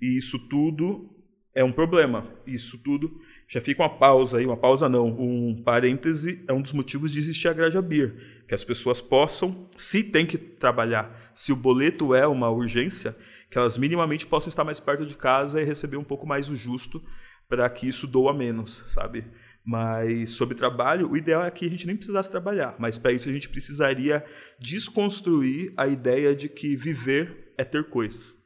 E 0.00 0.16
isso 0.18 0.38
tudo 0.48 1.14
é 1.54 1.64
um 1.64 1.72
problema. 1.72 2.24
Isso 2.46 2.78
tudo 2.78 3.20
já 3.48 3.60
fica 3.60 3.82
uma 3.82 3.88
pausa 3.88 4.38
aí, 4.38 4.46
uma 4.46 4.56
pausa 4.56 4.88
não, 4.88 5.08
um 5.08 5.62
parêntese, 5.62 6.44
é 6.46 6.52
um 6.52 6.60
dos 6.60 6.72
motivos 6.72 7.12
de 7.12 7.18
existir 7.18 7.48
a 7.48 7.52
Graja 7.52 7.80
Beer, 7.80 8.44
que 8.46 8.54
as 8.54 8.62
pessoas 8.62 9.00
possam, 9.00 9.66
se 9.76 10.04
tem 10.04 10.26
que 10.26 10.36
trabalhar, 10.36 11.32
se 11.34 11.50
o 11.50 11.56
boleto 11.56 12.14
é 12.14 12.26
uma 12.26 12.50
urgência, 12.50 13.16
que 13.50 13.56
elas 13.56 13.78
minimamente 13.78 14.26
possam 14.26 14.50
estar 14.50 14.64
mais 14.64 14.78
perto 14.78 15.06
de 15.06 15.14
casa 15.14 15.60
e 15.60 15.64
receber 15.64 15.96
um 15.96 16.04
pouco 16.04 16.26
mais 16.26 16.50
o 16.50 16.56
justo 16.56 17.02
para 17.48 17.68
que 17.70 17.88
isso 17.88 18.06
doa 18.06 18.34
menos, 18.34 18.84
sabe? 18.86 19.24
Mas 19.64 20.30
sobre 20.30 20.54
trabalho, 20.54 21.10
o 21.10 21.16
ideal 21.16 21.44
é 21.44 21.50
que 21.50 21.66
a 21.66 21.70
gente 21.70 21.86
nem 21.86 21.96
precisasse 21.96 22.30
trabalhar, 22.30 22.76
mas 22.78 22.96
para 22.96 23.12
isso 23.12 23.28
a 23.28 23.32
gente 23.32 23.48
precisaria 23.48 24.24
desconstruir 24.58 25.72
a 25.76 25.86
ideia 25.86 26.34
de 26.34 26.48
que 26.48 26.76
viver 26.76 27.52
é 27.56 27.64
ter 27.64 27.84
coisas. 27.88 28.36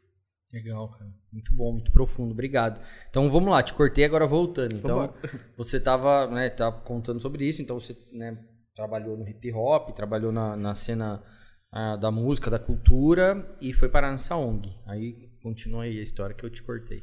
Legal, 0.53 0.91
cara. 0.91 1.11
Muito 1.33 1.55
bom, 1.55 1.73
muito 1.73 1.93
profundo. 1.93 2.33
Obrigado. 2.33 2.81
Então 3.09 3.31
vamos 3.31 3.51
lá, 3.51 3.63
te 3.63 3.73
cortei 3.73 4.05
agora 4.05 4.27
voltando. 4.27 4.75
Então 4.75 5.15
você 5.57 5.79
estava, 5.79 6.27
né, 6.27 6.51
tava 6.51 6.81
contando 6.81 7.21
sobre 7.21 7.47
isso, 7.47 7.63
então 7.63 7.79
você, 7.79 7.97
né, 8.13 8.39
trabalhou 8.75 9.17
no 9.17 9.27
hip 9.27 9.53
hop, 9.53 9.91
trabalhou 9.95 10.33
na, 10.33 10.57
na 10.57 10.75
cena 10.75 11.23
ah, 11.71 11.97
da 11.97 12.11
música, 12.11 12.51
da 12.51 12.59
cultura 12.59 13.57
e 13.61 13.73
foi 13.73 13.89
parar 13.89 14.11
nessa 14.11 14.37
ONG. 14.37 14.69
Aí 14.87 15.31
continua 15.43 15.85
aí 15.85 15.99
a 15.99 16.03
história 16.03 16.35
que 16.35 16.45
eu 16.45 16.51
te 16.51 16.63
cortei. 16.63 17.03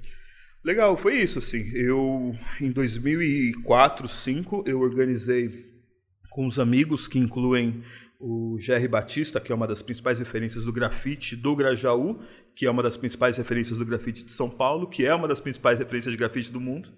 Legal, 0.62 0.98
foi 0.98 1.16
isso 1.16 1.40
assim. 1.40 1.72
Eu 1.74 2.36
em 2.60 2.70
2004, 2.70 4.08
2005, 4.08 4.66
eu 4.68 4.82
organizei 4.82 5.70
com 6.30 6.46
os 6.46 6.60
amigos 6.60 7.08
que 7.08 7.18
incluem 7.18 7.82
o 8.20 8.58
Jerry 8.60 8.90
Batista, 8.90 9.40
que 9.40 9.54
é 9.54 9.56
uma 9.56 9.66
das 9.66 9.82
principais 9.82 10.20
referências 10.20 10.66
do 10.66 10.74
grafite 10.74 11.38
do 11.38 11.56
Grajaú, 11.56 12.20
que 12.54 12.66
é 12.66 12.72
uma 12.72 12.84
das 12.84 12.98
principais 12.98 13.38
referências 13.38 13.78
do 13.78 13.86
grafite 13.86 14.26
de 14.26 14.34
São 14.34 14.50
Paulo, 14.50 14.86
que 14.86 15.06
é 15.06 15.16
uma 15.16 15.30
das 15.30 15.40
principais 15.40 15.80
referências 15.80 16.12
de 16.12 16.18
grafite 16.18 16.52
do 16.52 16.60
mundo. 16.60 16.90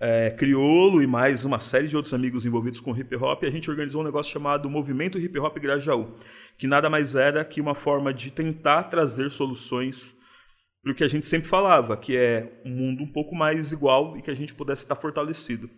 É, 0.00 0.30
Criolo 0.30 1.00
e 1.00 1.06
mais 1.06 1.44
uma 1.44 1.60
série 1.60 1.86
de 1.86 1.94
outros 1.94 2.12
amigos 2.12 2.44
envolvidos 2.44 2.80
com 2.80 2.96
hip 2.96 3.14
hop, 3.14 3.44
a 3.44 3.50
gente 3.50 3.70
organizou 3.70 4.00
um 4.00 4.04
negócio 4.04 4.32
chamado 4.32 4.68
Movimento 4.68 5.18
Hip 5.18 5.38
Hop 5.38 5.56
Grajaú, 5.56 6.16
que 6.56 6.66
nada 6.66 6.90
mais 6.90 7.14
era 7.14 7.44
que 7.44 7.60
uma 7.60 7.76
forma 7.76 8.12
de 8.12 8.32
tentar 8.32 8.84
trazer 8.84 9.30
soluções 9.30 10.17
para 10.82 10.92
o 10.92 10.94
que 10.94 11.04
a 11.04 11.08
gente 11.08 11.26
sempre 11.26 11.48
falava, 11.48 11.96
que 11.96 12.16
é 12.16 12.60
um 12.64 12.70
mundo 12.70 13.02
um 13.02 13.08
pouco 13.08 13.34
mais 13.34 13.72
igual 13.72 14.16
e 14.16 14.22
que 14.22 14.30
a 14.30 14.34
gente 14.34 14.54
pudesse 14.54 14.82
estar 14.82 14.94
fortalecido. 14.96 15.68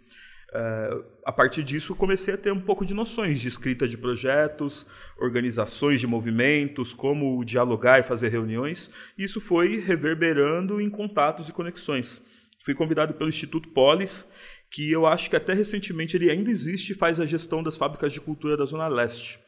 Uh, 0.50 1.04
a 1.25 1.33
partir 1.33 1.62
disso, 1.62 1.95
comecei 1.95 2.35
a 2.35 2.37
ter 2.37 2.52
um 2.52 2.61
pouco 2.61 2.85
de 2.85 2.92
noções 2.92 3.40
de 3.40 3.47
escrita 3.47 3.87
de 3.87 3.97
projetos, 3.97 4.85
organizações 5.16 6.00
de 6.00 6.09
movimentos, 6.09 6.92
como 6.92 7.45
dialogar 7.45 8.00
e 8.00 8.02
fazer 8.02 8.28
reuniões. 8.28 8.90
Isso 9.16 9.40
foi 9.40 9.78
reverberando 9.78 10.80
em 10.80 10.90
contatos 10.90 11.49
e 11.49 11.52
conexões. 11.52 12.21
Fui 12.64 12.75
convidado 12.75 13.14
pelo 13.14 13.28
Instituto 13.28 13.69
Polis, 13.69 14.26
que 14.71 14.90
eu 14.90 15.07
acho 15.07 15.30
que 15.30 15.37
até 15.37 15.54
recentemente 15.54 16.16
ele 16.16 16.30
ainda 16.30 16.50
existe 16.50 16.90
e 16.90 16.97
faz 16.97 17.21
a 17.21 17.26
gestão 17.26 17.62
das 17.62 17.76
fábricas 17.76 18.12
de 18.12 18.21
cultura 18.21 18.57
da 18.57 18.64
Zona 18.64 18.88
Leste. 18.88 19.38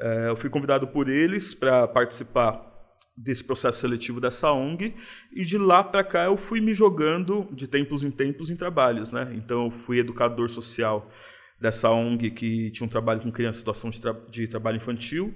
Uh, 0.00 0.28
eu 0.28 0.36
fui 0.36 0.50
convidado 0.50 0.88
por 0.88 1.08
eles 1.08 1.54
para 1.54 1.86
participar 1.86 2.73
desse 3.16 3.44
processo 3.44 3.80
seletivo 3.80 4.20
dessa 4.20 4.50
ONG 4.52 4.94
e 5.32 5.44
de 5.44 5.56
lá 5.56 5.84
para 5.84 6.02
cá 6.02 6.24
eu 6.24 6.36
fui 6.36 6.60
me 6.60 6.74
jogando 6.74 7.48
de 7.52 7.68
tempos 7.68 8.02
em 8.02 8.10
tempos 8.10 8.50
em 8.50 8.56
trabalhos, 8.56 9.12
né? 9.12 9.32
Então 9.34 9.66
eu 9.66 9.70
fui 9.70 9.98
educador 9.98 10.48
social 10.48 11.08
dessa 11.60 11.90
ONG 11.90 12.30
que 12.30 12.70
tinha 12.72 12.86
um 12.86 12.90
trabalho 12.90 13.20
com 13.20 13.30
crianças 13.30 13.58
em 13.58 13.60
situação 13.60 13.90
de, 13.90 14.00
tra 14.00 14.12
de 14.28 14.48
trabalho 14.48 14.78
infantil, 14.78 15.32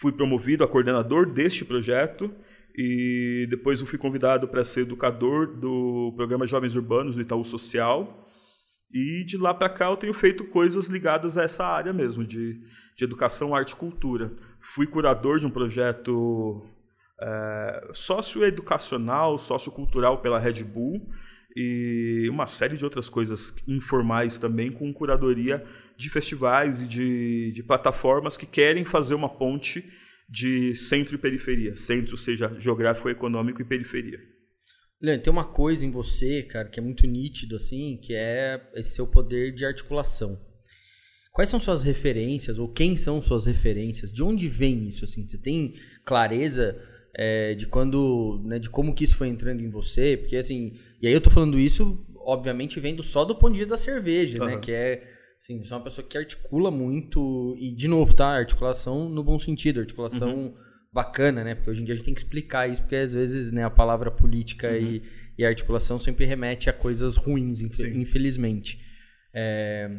fui 0.00 0.12
promovido 0.12 0.64
a 0.64 0.68
coordenador 0.68 1.32
deste 1.32 1.64
projeto 1.64 2.34
e 2.76 3.46
depois 3.48 3.80
eu 3.80 3.86
fui 3.86 3.98
convidado 3.98 4.48
para 4.48 4.64
ser 4.64 4.80
educador 4.80 5.56
do 5.58 6.12
programa 6.16 6.46
Jovens 6.46 6.74
Urbanos 6.74 7.14
do 7.14 7.20
Itaú 7.20 7.44
Social 7.44 8.28
e 8.92 9.24
de 9.24 9.38
lá 9.38 9.54
para 9.54 9.70
cá 9.70 9.86
eu 9.86 9.96
tenho 9.96 10.12
feito 10.12 10.44
coisas 10.44 10.88
ligadas 10.88 11.38
a 11.38 11.44
essa 11.44 11.64
área 11.64 11.92
mesmo 11.92 12.24
de, 12.24 12.60
de 12.96 13.04
educação, 13.04 13.54
arte 13.54 13.70
e 13.70 13.76
cultura. 13.76 14.32
Fui 14.60 14.86
curador 14.86 15.38
de 15.38 15.46
um 15.46 15.50
projeto 15.50 16.62
é, 17.22 17.90
socioeducacional, 17.94 19.38
sociocultural 19.38 20.20
pela 20.20 20.40
Red 20.40 20.64
Bull 20.64 21.08
e 21.54 22.26
uma 22.30 22.46
série 22.46 22.76
de 22.76 22.84
outras 22.84 23.08
coisas 23.08 23.54
informais 23.68 24.38
também 24.38 24.72
com 24.72 24.92
curadoria 24.92 25.64
de 25.96 26.10
festivais 26.10 26.82
e 26.82 26.88
de, 26.88 27.52
de 27.52 27.62
plataformas 27.62 28.36
que 28.36 28.46
querem 28.46 28.84
fazer 28.84 29.14
uma 29.14 29.28
ponte 29.28 29.84
de 30.28 30.74
centro 30.74 31.14
e 31.14 31.18
periferia. 31.18 31.76
Centro 31.76 32.16
seja 32.16 32.58
geográfico, 32.58 33.08
econômico 33.08 33.60
e 33.60 33.64
periferia. 33.64 34.18
Leandro, 35.00 35.24
tem 35.24 35.32
uma 35.32 35.44
coisa 35.44 35.84
em 35.84 35.90
você, 35.90 36.42
cara, 36.42 36.68
que 36.68 36.80
é 36.80 36.82
muito 36.82 37.06
nítido, 37.06 37.56
assim, 37.56 37.98
que 38.02 38.14
é 38.14 38.60
esse 38.74 38.94
seu 38.94 39.06
poder 39.06 39.52
de 39.52 39.66
articulação. 39.66 40.40
Quais 41.32 41.50
são 41.50 41.58
suas 41.58 41.82
referências, 41.82 42.58
ou 42.58 42.68
quem 42.68 42.96
são 42.96 43.20
suas 43.20 43.46
referências? 43.46 44.12
De 44.12 44.22
onde 44.22 44.48
vem 44.48 44.86
isso, 44.86 45.04
assim? 45.04 45.26
Você 45.28 45.38
tem 45.38 45.74
clareza 46.04 46.80
é, 47.14 47.54
de 47.54 47.66
quando, 47.66 48.40
né, 48.44 48.58
de 48.58 48.70
como 48.70 48.94
que 48.94 49.04
isso 49.04 49.16
foi 49.16 49.28
entrando 49.28 49.62
em 49.62 49.68
você, 49.68 50.16
porque 50.16 50.36
assim, 50.36 50.74
e 51.00 51.06
aí 51.06 51.12
eu 51.12 51.20
tô 51.20 51.30
falando 51.30 51.58
isso, 51.58 52.04
obviamente, 52.16 52.80
vendo 52.80 53.02
só 53.02 53.24
do 53.24 53.34
ponto 53.34 53.52
de 53.52 53.58
vista 53.58 53.74
da 53.74 53.78
cerveja, 53.78 54.42
uhum. 54.42 54.48
né, 54.48 54.58
que 54.58 54.72
é, 54.72 55.02
assim, 55.38 55.62
você 55.62 55.72
é 55.72 55.76
uma 55.76 55.84
pessoa 55.84 56.06
que 56.06 56.16
articula 56.16 56.70
muito, 56.70 57.54
e 57.58 57.74
de 57.74 57.86
novo, 57.88 58.14
tá, 58.14 58.28
articulação 58.28 59.08
no 59.08 59.22
bom 59.22 59.38
sentido, 59.38 59.80
articulação 59.80 60.34
uhum. 60.34 60.54
bacana, 60.92 61.44
né, 61.44 61.54
porque 61.54 61.70
hoje 61.70 61.82
em 61.82 61.84
dia 61.84 61.92
a 61.92 61.96
gente 61.96 62.04
tem 62.04 62.14
que 62.14 62.20
explicar 62.20 62.70
isso, 62.70 62.80
porque 62.82 62.96
às 62.96 63.12
vezes, 63.12 63.52
né, 63.52 63.64
a 63.64 63.70
palavra 63.70 64.10
política 64.10 64.70
uhum. 64.70 64.76
e, 64.76 65.02
e 65.38 65.44
articulação 65.44 65.98
sempre 65.98 66.24
remete 66.24 66.70
a 66.70 66.72
coisas 66.72 67.16
ruins, 67.16 67.60
infelizmente. 67.60 68.80
É, 69.34 69.90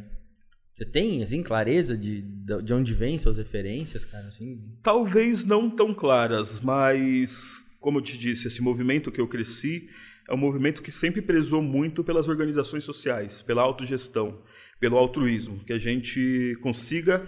você 0.73 0.85
tem, 0.85 1.21
assim, 1.21 1.43
clareza 1.43 1.95
de, 1.95 2.23
de 2.63 2.73
onde 2.73 2.93
vêm 2.93 3.17
suas 3.19 3.37
referências, 3.37 4.03
cara? 4.03 4.27
Assim? 4.27 4.59
Talvez 4.81 5.45
não 5.45 5.69
tão 5.69 5.93
claras, 5.93 6.59
mas, 6.59 7.63
como 7.79 7.99
eu 7.99 8.01
te 8.01 8.17
disse, 8.17 8.47
esse 8.47 8.59
movimento 8.59 9.11
que 9.11 9.21
eu 9.21 9.27
cresci 9.27 9.87
é 10.27 10.33
um 10.33 10.37
movimento 10.37 10.81
que 10.81 10.91
sempre 10.91 11.21
prezou 11.21 11.61
muito 11.61 12.03
pelas 12.03 12.27
organizações 12.27 12.83
sociais, 12.83 13.43
pela 13.43 13.61
autogestão, 13.61 14.41
pelo 14.79 14.97
altruísmo, 14.97 15.59
que 15.63 15.73
a 15.73 15.77
gente 15.77 16.57
consiga 16.59 17.23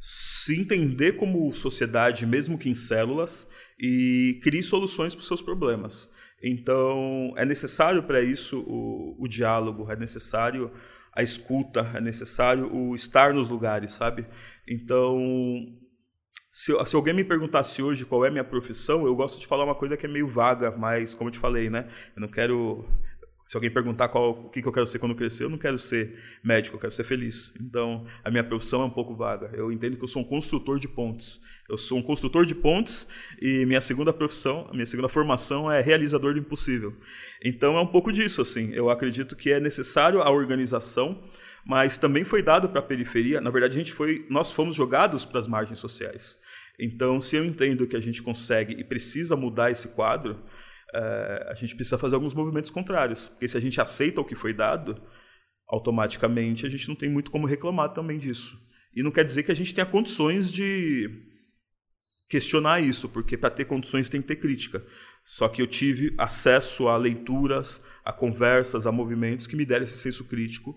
se 0.00 0.58
entender 0.58 1.12
como 1.12 1.52
sociedade, 1.52 2.26
mesmo 2.26 2.58
que 2.58 2.68
em 2.68 2.74
células, 2.74 3.46
e 3.78 4.40
crie 4.42 4.64
soluções 4.64 5.14
para 5.14 5.20
os 5.20 5.28
seus 5.28 5.42
problemas. 5.42 6.10
Então, 6.42 7.32
é 7.36 7.44
necessário 7.44 8.02
para 8.02 8.20
isso 8.20 8.58
o, 8.66 9.14
o 9.16 9.28
diálogo, 9.28 9.90
é 9.92 9.94
necessário 9.94 10.72
a 11.20 11.22
escuta, 11.22 11.92
é 11.94 12.00
necessário 12.00 12.74
o 12.74 12.94
estar 12.94 13.32
nos 13.32 13.48
lugares, 13.48 13.92
sabe? 13.92 14.26
Então, 14.66 15.18
se, 16.52 16.72
se, 16.86 16.96
alguém 16.96 17.14
me 17.14 17.24
perguntasse 17.24 17.82
hoje 17.82 18.04
qual 18.04 18.24
é 18.24 18.30
minha 18.30 18.44
profissão, 18.44 19.06
eu 19.06 19.14
gosto 19.14 19.38
de 19.38 19.46
falar 19.46 19.64
uma 19.64 19.74
coisa 19.74 19.96
que 19.96 20.06
é 20.06 20.08
meio 20.08 20.26
vaga, 20.26 20.70
mas 20.76 21.14
como 21.14 21.28
eu 21.28 21.32
te 21.32 21.38
falei, 21.38 21.70
né? 21.70 21.86
Eu 22.16 22.22
não 22.22 22.28
quero 22.28 22.86
se 23.50 23.56
alguém 23.56 23.70
perguntar 23.70 24.08
qual, 24.08 24.30
o 24.30 24.48
que, 24.48 24.62
que 24.62 24.68
eu 24.68 24.72
quero 24.72 24.86
ser 24.86 25.00
quando 25.00 25.12
crescer, 25.12 25.42
eu 25.42 25.50
não 25.50 25.58
quero 25.58 25.76
ser 25.76 26.16
médico, 26.44 26.76
eu 26.76 26.80
quero 26.80 26.92
ser 26.92 27.02
feliz. 27.02 27.52
Então, 27.60 28.06
a 28.22 28.30
minha 28.30 28.44
profissão 28.44 28.82
é 28.82 28.84
um 28.84 28.90
pouco 28.90 29.16
vaga. 29.16 29.50
Eu 29.52 29.72
entendo 29.72 29.96
que 29.96 30.04
eu 30.04 30.08
sou 30.08 30.22
um 30.22 30.24
construtor 30.24 30.78
de 30.78 30.86
pontes. 30.86 31.40
Eu 31.68 31.76
sou 31.76 31.98
um 31.98 32.02
construtor 32.02 32.46
de 32.46 32.54
pontes 32.54 33.08
e 33.42 33.66
minha 33.66 33.80
segunda 33.80 34.12
profissão, 34.12 34.70
minha 34.72 34.86
segunda 34.86 35.08
formação 35.08 35.68
é 35.68 35.80
realizador 35.80 36.32
do 36.32 36.38
impossível. 36.38 36.96
Então, 37.42 37.76
é 37.76 37.80
um 37.80 37.86
pouco 37.86 38.12
disso, 38.12 38.42
assim. 38.42 38.70
Eu 38.72 38.90
acredito 38.90 39.34
que 39.34 39.50
é 39.50 39.58
necessário 39.58 40.22
a 40.22 40.30
organização, 40.30 41.22
mas 41.64 41.96
também 41.96 42.24
foi 42.24 42.42
dado 42.42 42.68
para 42.68 42.80
a 42.80 42.82
periferia. 42.82 43.40
Na 43.40 43.50
verdade, 43.50 43.76
a 43.76 43.78
gente 43.78 43.92
foi, 43.92 44.26
nós 44.28 44.52
fomos 44.52 44.74
jogados 44.74 45.24
para 45.24 45.38
as 45.38 45.46
margens 45.46 45.78
sociais. 45.78 46.38
Então, 46.78 47.20
se 47.20 47.36
eu 47.36 47.44
entendo 47.44 47.86
que 47.86 47.96
a 47.96 48.00
gente 48.00 48.22
consegue 48.22 48.74
e 48.78 48.84
precisa 48.84 49.36
mudar 49.36 49.70
esse 49.70 49.88
quadro, 49.88 50.42
é, 50.94 51.46
a 51.50 51.54
gente 51.54 51.74
precisa 51.74 51.98
fazer 51.98 52.14
alguns 52.14 52.34
movimentos 52.34 52.70
contrários. 52.70 53.28
Porque 53.28 53.48
se 53.48 53.56
a 53.56 53.60
gente 53.60 53.80
aceita 53.80 54.20
o 54.20 54.24
que 54.24 54.34
foi 54.34 54.52
dado, 54.52 55.00
automaticamente 55.68 56.66
a 56.66 56.70
gente 56.70 56.88
não 56.88 56.96
tem 56.96 57.08
muito 57.08 57.30
como 57.30 57.46
reclamar 57.46 57.92
também 57.92 58.18
disso. 58.18 58.58
E 58.94 59.02
não 59.02 59.10
quer 59.10 59.24
dizer 59.24 59.44
que 59.44 59.52
a 59.52 59.54
gente 59.54 59.74
tenha 59.74 59.86
condições 59.86 60.52
de 60.52 61.29
questionar 62.30 62.80
isso, 62.80 63.08
porque 63.08 63.36
para 63.36 63.50
ter 63.50 63.64
condições 63.64 64.08
tem 64.08 64.22
que 64.22 64.28
ter 64.28 64.36
crítica. 64.36 64.82
Só 65.24 65.48
que 65.48 65.60
eu 65.60 65.66
tive 65.66 66.14
acesso 66.16 66.86
a 66.86 66.96
leituras, 66.96 67.82
a 68.04 68.12
conversas, 68.12 68.86
a 68.86 68.92
movimentos 68.92 69.48
que 69.48 69.56
me 69.56 69.66
deram 69.66 69.84
esse 69.84 69.98
senso 69.98 70.24
crítico, 70.24 70.74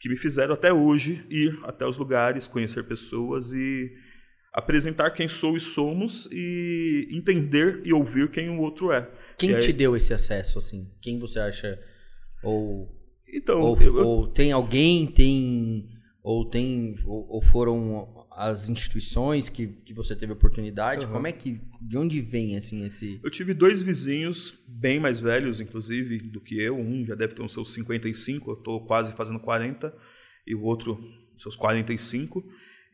que 0.00 0.08
me 0.08 0.16
fizeram 0.16 0.54
até 0.54 0.72
hoje 0.72 1.24
ir 1.30 1.60
até 1.62 1.86
os 1.86 1.98
lugares, 1.98 2.46
conhecer 2.46 2.84
pessoas 2.84 3.52
e 3.52 3.92
apresentar 4.50 5.10
quem 5.10 5.28
sou 5.28 5.56
e 5.56 5.60
somos 5.60 6.26
e 6.32 7.06
entender 7.10 7.82
e 7.84 7.92
ouvir 7.92 8.30
quem 8.30 8.48
o 8.48 8.60
outro 8.60 8.90
é. 8.90 9.10
Quem 9.36 9.54
aí... 9.54 9.60
te 9.60 9.72
deu 9.72 9.94
esse 9.94 10.14
acesso, 10.14 10.58
assim? 10.58 10.90
Quem 11.02 11.18
você 11.18 11.38
acha? 11.38 11.78
Ou, 12.42 12.88
então, 13.28 13.60
ou, 13.60 13.80
eu... 13.82 13.94
ou 13.96 14.28
tem 14.28 14.52
alguém, 14.52 15.06
tem 15.06 15.86
ou 16.22 16.48
tem 16.48 16.96
ou, 17.04 17.26
ou, 17.28 17.42
foram 17.42 18.23
as 18.36 18.68
instituições 18.68 19.48
que, 19.48 19.66
que 19.66 19.94
você 19.94 20.14
teve 20.16 20.32
oportunidade? 20.32 21.06
Uhum. 21.06 21.12
Como 21.12 21.26
é 21.26 21.32
que 21.32 21.60
de 21.80 21.96
onde 21.96 22.20
vem 22.20 22.56
assim 22.56 22.84
esse 22.84 23.20
Eu 23.22 23.30
tive 23.30 23.54
dois 23.54 23.82
vizinhos 23.82 24.58
bem 24.66 24.98
mais 24.98 25.20
velhos 25.20 25.60
inclusive 25.60 26.18
do 26.18 26.40
que 26.40 26.60
eu, 26.60 26.76
um 26.76 27.04
já 27.06 27.14
deve 27.14 27.34
ter 27.34 27.42
uns 27.42 27.52
seus 27.52 27.72
55, 27.72 28.50
eu 28.50 28.54
estou 28.54 28.84
quase 28.84 29.12
fazendo 29.12 29.38
40 29.38 29.94
e 30.46 30.54
o 30.54 30.62
outro 30.62 30.98
seus 31.36 31.56
45 31.56 32.44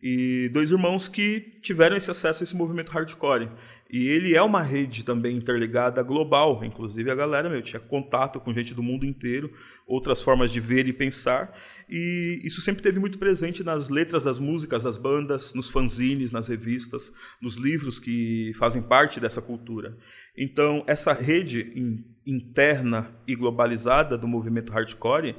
e 0.03 0.49
dois 0.49 0.71
irmãos 0.71 1.09
que 1.09 1.41
tiveram 1.61 1.97
esse 1.97 2.11
acesso 2.11 2.43
a 2.43 2.45
esse 2.45 2.57
movimento 2.57 2.91
hardcore. 2.91 3.51
E 3.93 4.09
ele 4.09 4.35
é 4.35 4.43
uma 4.43 4.63
rede 4.63 5.05
também 5.05 5.37
interligada 5.37 6.03
global, 6.03 6.65
inclusive 6.65 7.11
a 7.11 7.15
galera 7.15 7.51
meu 7.51 7.61
tinha 7.61 7.81
contato 7.81 8.41
com 8.41 8.55
gente 8.55 8.73
do 8.73 8.83
mundo 8.83 9.05
inteiro, 9.05 9.53
outras 9.87 10.23
formas 10.23 10.51
de 10.51 10.61
ver 10.61 10.87
e 10.87 10.93
pensar, 10.93 11.53
e 11.91 12.41
isso 12.45 12.61
sempre 12.61 12.83
teve 12.83 13.01
muito 13.01 13.19
presente 13.19 13.65
nas 13.65 13.89
letras 13.89 14.23
das 14.23 14.39
músicas 14.39 14.85
das 14.85 14.97
bandas, 14.97 15.53
nos 15.55 15.69
fanzines, 15.69 16.31
nas 16.31 16.47
revistas, 16.47 17.13
nos 17.43 17.57
livros 17.57 17.99
que 17.99 18.53
fazem 18.57 18.81
parte 18.81 19.19
dessa 19.19 19.43
cultura. 19.43 19.99
Então, 20.39 20.85
essa 20.87 21.13
rede 21.13 22.07
interna 22.25 23.09
e 23.27 23.35
globalizada 23.35 24.17
do 24.17 24.29
movimento 24.29 24.73
hardcore, 24.73 25.35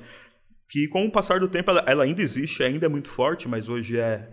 que 0.69 0.89
com 0.89 1.05
o 1.05 1.11
passar 1.11 1.39
do 1.39 1.47
tempo 1.47 1.71
ela, 1.71 1.83
ela 1.87 2.03
ainda 2.03 2.21
existe, 2.21 2.63
ainda 2.63 2.85
é 2.85 2.89
muito 2.89 3.07
forte, 3.07 3.47
mas 3.47 3.69
hoje 3.69 3.97
é 3.97 4.29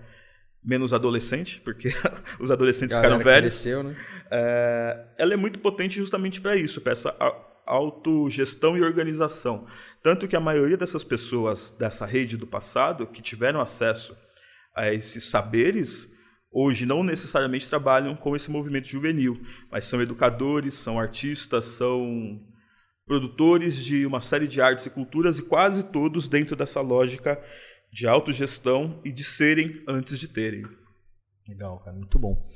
menos 0.65 0.93
adolescente, 0.93 1.61
porque 1.61 1.89
os 2.41 2.51
adolescentes 2.51 2.97
ficaram 2.97 3.21
velhos. 3.21 3.55
Cresceu, 3.55 3.85
né? 3.85 3.95
é, 4.29 5.07
ela 5.19 5.35
é 5.35 5.37
muito 5.37 5.61
potente 5.61 5.97
justamente 5.97 6.41
para 6.41 6.57
isso, 6.57 6.81
para 6.81 6.93
essa 6.93 7.15
autogestão 7.69 8.77
e 8.77 8.83
organização. 8.83 9.67
Tanto 10.03 10.27
que 10.27 10.35
a 10.35 10.41
maioria 10.41 10.77
dessas 10.77 11.05
pessoas 11.05 11.71
dessa 11.71 12.07
rede 12.07 12.37
do 12.37 12.47
passado 12.47 13.07
que 13.07 13.21
tiveram 13.21 13.61
acesso 13.61 14.17
a 14.75 14.93
esses 14.93 15.25
saberes, 15.25 16.11
hoje 16.51 16.87
não 16.87 17.05
necessariamente 17.05 17.69
trabalham 17.69 18.17
com 18.17 18.35
esse 18.35 18.51
movimento 18.51 18.89
juvenil, 18.89 19.39
mas 19.71 19.85
são 19.85 20.01
educadores, 20.01 20.75
são 20.75 20.99
artistas, 20.99 21.65
são 21.67 22.41
produtores 23.07 23.85
de 23.85 24.07
uma 24.07 24.21
série 24.21 24.49
de 24.49 24.61
artes 24.61 24.87
e 24.87 24.91
culturas 24.91 25.39
e 25.39 25.43
quase 25.43 25.83
todos 25.83 26.29
dentro 26.29 26.57
dessa 26.57 26.81
lógica 26.81 27.43
de 27.91 28.07
autogestão 28.07 29.01
e 29.05 29.11
de 29.11 29.25
serem 29.25 29.83
antes 29.87 30.19
de 30.19 30.29
terem. 30.29 30.65
Legal, 31.49 31.79
cara, 31.81 31.97
muito 31.97 32.19
bom. 32.19 32.47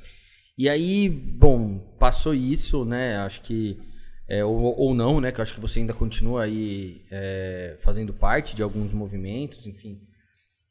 E 0.55 0.69
aí, 0.69 1.09
bom, 1.09 1.79
passou 1.99 2.33
isso, 2.33 2.85
né? 2.85 3.17
Acho 3.17 3.41
que 3.41 3.79
é, 4.27 4.43
ou, 4.43 4.77
ou 4.77 4.93
não, 4.93 5.19
né? 5.19 5.31
Que 5.31 5.39
eu 5.39 5.43
acho 5.43 5.53
que 5.53 5.59
você 5.59 5.79
ainda 5.79 5.93
continua 5.93 6.43
aí 6.43 7.01
é, 7.11 7.77
fazendo 7.79 8.13
parte 8.13 8.55
de 8.55 8.63
alguns 8.63 8.93
movimentos, 8.93 9.67
enfim. 9.67 10.01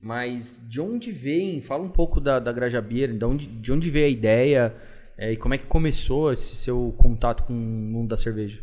Mas 0.00 0.64
de 0.68 0.80
onde 0.80 1.12
vem? 1.12 1.60
Fala 1.60 1.82
um 1.84 1.90
pouco 1.90 2.20
da, 2.20 2.38
da 2.38 2.52
Grajabeira, 2.52 3.12
de 3.12 3.24
onde, 3.24 3.46
de 3.46 3.72
onde 3.72 3.90
veio 3.90 4.06
a 4.06 4.08
ideia 4.08 4.74
é, 5.16 5.32
e 5.32 5.36
como 5.36 5.54
é 5.54 5.58
que 5.58 5.66
começou 5.66 6.32
esse 6.32 6.56
seu 6.56 6.94
contato 6.98 7.44
com 7.44 7.52
o 7.52 7.56
mundo 7.56 8.08
da 8.08 8.16
cerveja? 8.16 8.60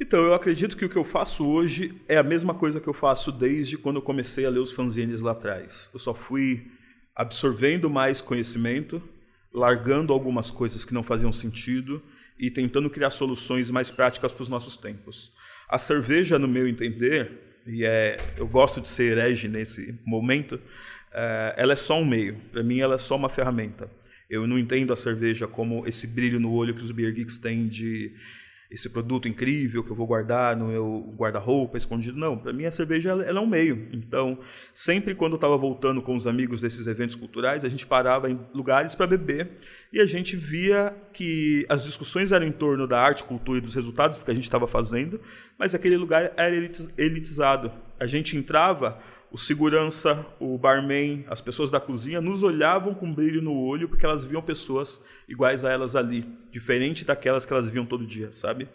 Então, 0.00 0.20
eu 0.20 0.34
acredito 0.34 0.76
que 0.76 0.84
o 0.84 0.88
que 0.88 0.96
eu 0.96 1.04
faço 1.04 1.44
hoje 1.46 2.00
é 2.06 2.18
a 2.18 2.22
mesma 2.22 2.52
coisa 2.52 2.80
que 2.80 2.88
eu 2.88 2.92
faço 2.92 3.32
desde 3.32 3.78
quando 3.78 3.96
eu 3.96 4.02
comecei 4.02 4.44
a 4.44 4.50
ler 4.50 4.58
os 4.58 4.70
fanzines 4.70 5.20
lá 5.20 5.32
atrás. 5.32 5.88
Eu 5.92 5.98
só 5.98 6.14
fui 6.14 6.70
absorvendo 7.14 7.88
mais 7.88 8.20
conhecimento, 8.20 9.02
largando 9.52 10.12
algumas 10.12 10.50
coisas 10.50 10.84
que 10.84 10.92
não 10.92 11.02
faziam 11.02 11.32
sentido 11.32 12.02
e 12.38 12.50
tentando 12.50 12.90
criar 12.90 13.10
soluções 13.10 13.70
mais 13.70 13.90
práticas 13.90 14.32
para 14.32 14.42
os 14.42 14.48
nossos 14.48 14.76
tempos. 14.76 15.32
A 15.68 15.78
cerveja, 15.78 16.38
no 16.38 16.46
meu 16.46 16.68
entender, 16.68 17.60
e 17.66 17.84
é, 17.84 18.18
eu 18.36 18.46
gosto 18.46 18.80
de 18.80 18.88
ser 18.88 19.12
herege 19.12 19.48
nesse 19.48 19.98
momento, 20.04 20.60
é, 21.12 21.54
ela 21.56 21.72
é 21.72 21.76
só 21.76 21.98
um 21.98 22.04
meio. 22.04 22.36
Para 22.52 22.62
mim, 22.62 22.78
ela 22.78 22.94
é 22.94 22.98
só 22.98 23.16
uma 23.16 23.28
ferramenta. 23.28 23.90
Eu 24.28 24.46
não 24.46 24.58
entendo 24.58 24.92
a 24.92 24.96
cerveja 24.96 25.46
como 25.46 25.86
esse 25.86 26.06
brilho 26.06 26.38
no 26.38 26.52
olho 26.52 26.74
que 26.74 26.82
os 26.82 26.90
beer 26.90 27.12
geeks 27.12 27.38
têm 27.38 27.66
de 27.66 28.12
esse 28.70 28.88
produto 28.88 29.28
incrível 29.28 29.84
que 29.84 29.90
eu 29.90 29.96
vou 29.96 30.06
guardar 30.06 30.56
no 30.56 30.68
meu 30.68 31.14
guarda-roupa 31.16 31.78
escondido. 31.78 32.18
Não, 32.18 32.36
para 32.36 32.52
mim 32.52 32.64
a 32.64 32.70
cerveja 32.70 33.10
ela, 33.10 33.24
é 33.24 33.40
um 33.40 33.46
meio. 33.46 33.88
Então, 33.92 34.38
sempre 34.74 35.14
quando 35.14 35.32
eu 35.32 35.36
estava 35.36 35.56
voltando 35.56 36.02
com 36.02 36.16
os 36.16 36.26
amigos 36.26 36.60
desses 36.60 36.86
eventos 36.86 37.14
culturais, 37.14 37.64
a 37.64 37.68
gente 37.68 37.86
parava 37.86 38.28
em 38.30 38.38
lugares 38.52 38.94
para 38.94 39.06
beber 39.06 39.52
e 39.92 40.00
a 40.00 40.06
gente 40.06 40.36
via 40.36 40.94
que 41.12 41.64
as 41.68 41.84
discussões 41.84 42.32
eram 42.32 42.46
em 42.46 42.52
torno 42.52 42.86
da 42.86 43.00
arte, 43.00 43.24
cultura 43.24 43.58
e 43.58 43.60
dos 43.60 43.74
resultados 43.74 44.22
que 44.22 44.30
a 44.30 44.34
gente 44.34 44.44
estava 44.44 44.66
fazendo, 44.66 45.20
mas 45.58 45.74
aquele 45.74 45.96
lugar 45.96 46.32
era 46.36 46.54
elitizado. 46.98 47.72
A 47.98 48.06
gente 48.06 48.36
entrava 48.36 48.98
o 49.30 49.38
segurança, 49.38 50.26
o 50.38 50.56
barman, 50.56 51.24
as 51.28 51.40
pessoas 51.40 51.70
da 51.70 51.80
cozinha 51.80 52.20
nos 52.20 52.42
olhavam 52.42 52.94
com 52.94 53.12
brilho 53.12 53.42
no 53.42 53.54
olho 53.54 53.88
porque 53.88 54.04
elas 54.04 54.24
viam 54.24 54.42
pessoas 54.42 55.00
iguais 55.28 55.64
a 55.64 55.70
elas 55.70 55.96
ali, 55.96 56.26
diferente 56.50 57.04
daquelas 57.04 57.44
que 57.44 57.52
elas 57.52 57.68
viam 57.68 57.84
todo 57.84 58.06
dia, 58.06 58.32
sabe? 58.32 58.68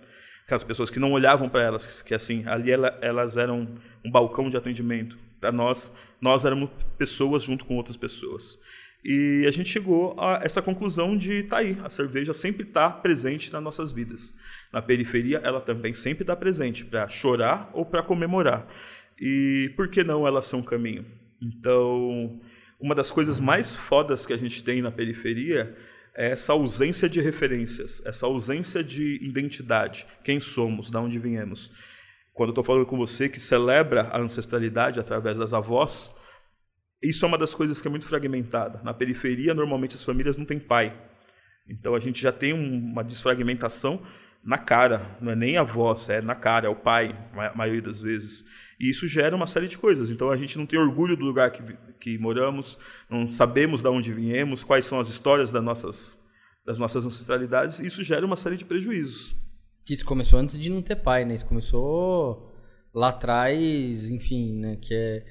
Aquelas 0.45 0.63
pessoas 0.63 0.89
que 0.89 0.99
não 0.99 1.11
olhavam 1.11 1.47
para 1.47 1.63
elas, 1.63 2.01
que 2.01 2.13
assim, 2.13 2.43
ali 2.45 2.71
elas 2.71 3.37
eram 3.37 3.67
um 4.03 4.11
balcão 4.11 4.49
de 4.49 4.57
atendimento. 4.57 5.17
Para 5.39 5.51
nós, 5.51 5.91
nós 6.19 6.45
éramos 6.45 6.69
pessoas 6.97 7.43
junto 7.43 7.65
com 7.65 7.75
outras 7.75 7.97
pessoas. 7.97 8.59
E 9.03 9.45
a 9.47 9.51
gente 9.51 9.69
chegou 9.69 10.15
a 10.19 10.41
essa 10.43 10.61
conclusão 10.61 11.17
de 11.17 11.43
tá 11.43 11.57
aí, 11.57 11.75
a 11.83 11.89
cerveja 11.89 12.33
sempre 12.33 12.67
está 12.67 12.91
presente 12.91 13.51
nas 13.51 13.63
nossas 13.63 13.91
vidas. 13.91 14.33
Na 14.71 14.81
periferia, 14.81 15.39
ela 15.43 15.59
também 15.59 15.93
sempre 15.93 16.23
está 16.23 16.35
presente 16.35 16.85
para 16.85 17.09
chorar 17.09 17.69
ou 17.73 17.83
para 17.83 18.03
comemorar. 18.03 18.67
E 19.19 19.73
por 19.75 19.87
que 19.87 20.03
não 20.03 20.27
elas 20.27 20.45
são 20.45 20.59
um 20.59 20.63
caminho? 20.63 21.05
Então, 21.41 22.39
uma 22.79 22.93
das 22.93 23.09
coisas 23.09 23.39
mais 23.39 23.75
fodas 23.75 24.25
que 24.25 24.33
a 24.33 24.37
gente 24.37 24.63
tem 24.63 24.81
na 24.81 24.91
periferia 24.91 25.75
é 26.15 26.31
essa 26.31 26.53
ausência 26.53 27.09
de 27.09 27.21
referências, 27.21 28.01
essa 28.05 28.25
ausência 28.25 28.83
de 28.83 29.17
identidade, 29.23 30.05
quem 30.23 30.39
somos, 30.39 30.91
de 30.91 30.97
onde 30.97 31.17
viemos. 31.17 31.71
Quando 32.33 32.49
eu 32.49 32.51
estou 32.51 32.63
falando 32.63 32.85
com 32.85 32.97
você 32.97 33.27
que 33.27 33.39
celebra 33.39 34.03
a 34.03 34.19
ancestralidade 34.19 34.99
através 34.99 35.37
das 35.37 35.53
avós, 35.53 36.13
isso 37.01 37.25
é 37.25 37.27
uma 37.27 37.37
das 37.37 37.53
coisas 37.53 37.81
que 37.81 37.87
é 37.87 37.91
muito 37.91 38.05
fragmentada. 38.05 38.81
Na 38.83 38.93
periferia, 38.93 39.53
normalmente 39.53 39.95
as 39.95 40.03
famílias 40.03 40.37
não 40.37 40.45
têm 40.45 40.59
pai. 40.59 40.95
Então 41.67 41.95
a 41.95 41.99
gente 41.99 42.21
já 42.21 42.31
tem 42.31 42.53
uma 42.53 43.03
desfragmentação 43.03 44.01
na 44.43 44.57
cara, 44.57 45.17
não 45.21 45.31
é 45.31 45.35
nem 45.35 45.57
a 45.57 45.63
voz, 45.63 46.09
é 46.09 46.19
na 46.19 46.35
cara, 46.35 46.65
é 46.65 46.69
o 46.69 46.75
pai, 46.75 47.15
a 47.33 47.55
maioria 47.55 47.81
das 47.81 48.01
vezes. 48.01 48.43
E 48.79 48.89
isso 48.89 49.07
gera 49.07 49.35
uma 49.35 49.45
série 49.45 49.67
de 49.67 49.77
coisas. 49.77 50.09
Então 50.09 50.31
a 50.31 50.37
gente 50.37 50.57
não 50.57 50.65
tem 50.65 50.79
orgulho 50.79 51.15
do 51.15 51.23
lugar 51.23 51.51
que, 51.51 51.61
que 51.99 52.17
moramos, 52.17 52.77
não 53.09 53.27
sabemos 53.27 53.81
de 53.81 53.89
onde 53.89 54.11
viemos, 54.13 54.63
quais 54.63 54.85
são 54.85 54.99
as 54.99 55.09
histórias 55.09 55.51
das 55.51 55.63
nossas, 55.63 56.17
das 56.65 56.79
nossas 56.79 57.05
ancestralidades, 57.05 57.79
e 57.79 57.85
isso 57.85 58.03
gera 58.03 58.25
uma 58.25 58.35
série 58.35 58.55
de 58.55 58.65
prejuízos. 58.65 59.35
Isso 59.89 60.05
começou 60.05 60.39
antes 60.39 60.57
de 60.57 60.69
não 60.69 60.81
ter 60.81 60.95
pai, 60.95 61.25
né? 61.25 61.35
Isso 61.35 61.45
começou 61.45 62.51
lá 62.93 63.09
atrás, 63.09 64.09
enfim, 64.09 64.59
né? 64.59 64.77
Que 64.77 64.93
é, 64.93 65.25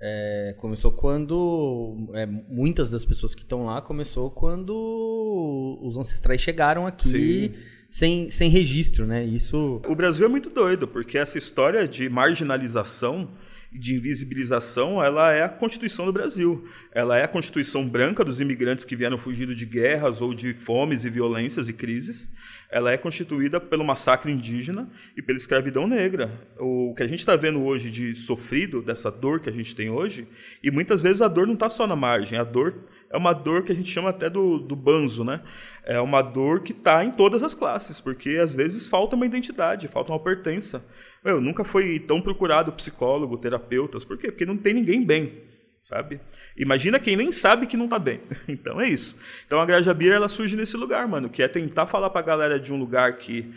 é 0.00 0.54
começou 0.58 0.92
quando 0.92 2.10
é, 2.14 2.26
muitas 2.26 2.90
das 2.90 3.04
pessoas 3.04 3.34
que 3.34 3.42
estão 3.42 3.64
lá 3.64 3.80
começou 3.80 4.30
quando 4.30 5.78
os 5.82 5.96
ancestrais 5.96 6.40
chegaram 6.40 6.86
aqui. 6.86 7.08
Sim 7.08 7.54
sem, 7.90 8.28
sem 8.28 8.50
registro, 8.50 9.06
né? 9.06 9.24
Isso. 9.24 9.80
O 9.86 9.94
Brasil 9.94 10.26
é 10.26 10.28
muito 10.28 10.50
doido, 10.50 10.86
porque 10.86 11.16
essa 11.16 11.38
história 11.38 11.86
de 11.86 12.08
marginalização 12.08 13.30
e 13.72 13.78
de 13.78 13.94
invisibilização, 13.94 15.02
ela 15.02 15.32
é 15.32 15.42
a 15.42 15.48
Constituição 15.48 16.06
do 16.06 16.12
Brasil. 16.12 16.64
Ela 16.92 17.18
é 17.18 17.24
a 17.24 17.28
Constituição 17.28 17.88
branca 17.88 18.24
dos 18.24 18.40
imigrantes 18.40 18.84
que 18.84 18.96
vieram 18.96 19.18
fugindo 19.18 19.54
de 19.54 19.64
guerras 19.64 20.20
ou 20.20 20.34
de 20.34 20.52
fomes 20.52 21.04
e 21.04 21.10
violências 21.10 21.68
e 21.68 21.72
crises. 21.72 22.30
Ela 22.70 22.92
é 22.92 22.96
constituída 22.96 23.60
pelo 23.60 23.84
massacre 23.84 24.30
indígena 24.30 24.88
e 25.16 25.22
pela 25.22 25.36
escravidão 25.36 25.86
negra. 25.86 26.30
O 26.58 26.94
que 26.94 27.02
a 27.02 27.06
gente 27.06 27.20
está 27.20 27.36
vendo 27.36 27.64
hoje 27.64 27.90
de 27.90 28.14
sofrido, 28.14 28.82
dessa 28.82 29.10
dor 29.10 29.40
que 29.40 29.48
a 29.48 29.52
gente 29.52 29.74
tem 29.74 29.88
hoje, 29.88 30.28
e 30.62 30.70
muitas 30.70 31.00
vezes 31.00 31.22
a 31.22 31.28
dor 31.28 31.46
não 31.46 31.54
está 31.54 31.68
só 31.68 31.86
na 31.86 31.94
margem, 31.94 32.38
a 32.38 32.44
dor 32.44 32.74
é 33.08 33.16
uma 33.16 33.32
dor 33.32 33.62
que 33.62 33.72
a 33.72 33.74
gente 33.74 33.88
chama 33.88 34.10
até 34.10 34.28
do, 34.28 34.58
do 34.58 34.74
banzo, 34.74 35.24
né? 35.24 35.40
É 35.84 36.00
uma 36.00 36.22
dor 36.22 36.60
que 36.60 36.72
está 36.72 37.04
em 37.04 37.10
todas 37.10 37.42
as 37.42 37.54
classes, 37.54 38.00
porque 38.00 38.30
às 38.30 38.54
vezes 38.54 38.88
falta 38.88 39.14
uma 39.14 39.26
identidade, 39.26 39.86
falta 39.86 40.12
uma 40.12 40.18
pertença. 40.18 40.84
Eu 41.24 41.40
nunca 41.40 41.64
fui 41.64 42.00
tão 42.00 42.20
procurado 42.20 42.72
psicólogo, 42.72 43.38
terapeutas, 43.38 44.04
por 44.04 44.18
quê? 44.18 44.30
Porque 44.30 44.44
não 44.44 44.56
tem 44.56 44.74
ninguém 44.74 45.04
bem, 45.04 45.40
sabe? 45.86 46.20
Imagina 46.56 46.98
quem 46.98 47.16
nem 47.16 47.30
sabe 47.30 47.64
que 47.64 47.76
não 47.76 47.84
está 47.84 47.98
bem. 47.98 48.20
Então 48.48 48.80
é 48.80 48.88
isso. 48.88 49.16
Então 49.46 49.60
a 49.60 49.66
Grajabira 49.66 50.16
ela 50.16 50.28
surge 50.28 50.56
nesse 50.56 50.76
lugar, 50.76 51.06
mano, 51.06 51.28
que 51.28 51.42
é 51.42 51.48
tentar 51.48 51.86
falar 51.86 52.10
para 52.10 52.20
a 52.20 52.24
galera 52.24 52.58
de 52.58 52.72
um 52.72 52.78
lugar 52.78 53.16
que 53.16 53.54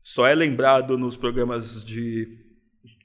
só 0.00 0.26
é 0.26 0.34
lembrado 0.34 0.96
nos 0.96 1.16
programas 1.16 1.84
de 1.84 2.28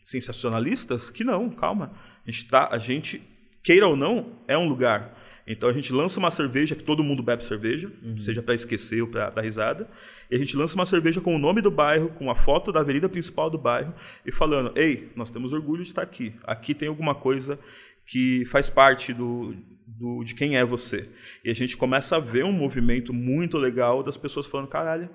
sensacionalistas 0.03 1.09
que 1.09 1.23
não, 1.23 1.49
calma. 1.49 1.91
A 2.25 2.29
gente, 2.29 2.47
tá, 2.47 2.69
a 2.71 2.77
gente, 2.77 3.23
queira 3.63 3.87
ou 3.87 3.95
não, 3.95 4.33
é 4.47 4.55
um 4.55 4.67
lugar. 4.67 5.17
Então 5.47 5.67
a 5.67 5.73
gente 5.73 5.91
lança 5.91 6.19
uma 6.19 6.29
cerveja 6.29 6.75
que 6.75 6.83
todo 6.83 7.03
mundo 7.03 7.23
bebe 7.23 7.43
cerveja, 7.43 7.91
uhum. 8.03 8.17
seja 8.19 8.43
para 8.43 8.53
esquecer 8.53 9.01
ou 9.01 9.07
para 9.07 9.31
dar 9.31 9.41
risada. 9.41 9.89
E 10.29 10.35
a 10.35 10.37
gente 10.37 10.55
lança 10.55 10.75
uma 10.75 10.85
cerveja 10.85 11.19
com 11.19 11.35
o 11.35 11.39
nome 11.39 11.61
do 11.61 11.71
bairro, 11.71 12.09
com 12.09 12.29
a 12.29 12.35
foto 12.35 12.71
da 12.71 12.81
avenida 12.81 13.09
principal 13.09 13.49
do 13.49 13.57
bairro 13.57 13.93
e 14.23 14.31
falando: 14.31 14.71
"Ei, 14.77 15.11
nós 15.15 15.31
temos 15.31 15.51
orgulho 15.51 15.81
de 15.81 15.89
estar 15.89 16.03
aqui. 16.03 16.35
Aqui 16.43 16.75
tem 16.75 16.87
alguma 16.87 17.15
coisa 17.15 17.59
que 18.05 18.45
faz 18.45 18.69
parte 18.69 19.13
do, 19.13 19.55
do 19.87 20.23
de 20.23 20.35
quem 20.35 20.57
é 20.57 20.65
você". 20.65 21.09
E 21.43 21.49
a 21.49 21.53
gente 21.53 21.77
começa 21.77 22.15
a 22.15 22.19
ver 22.19 22.45
um 22.45 22.51
movimento 22.51 23.13
muito 23.13 23.57
legal 23.57 24.03
das 24.03 24.17
pessoas 24.17 24.47
falando: 24.47 24.67
"Caralho, 24.67 25.09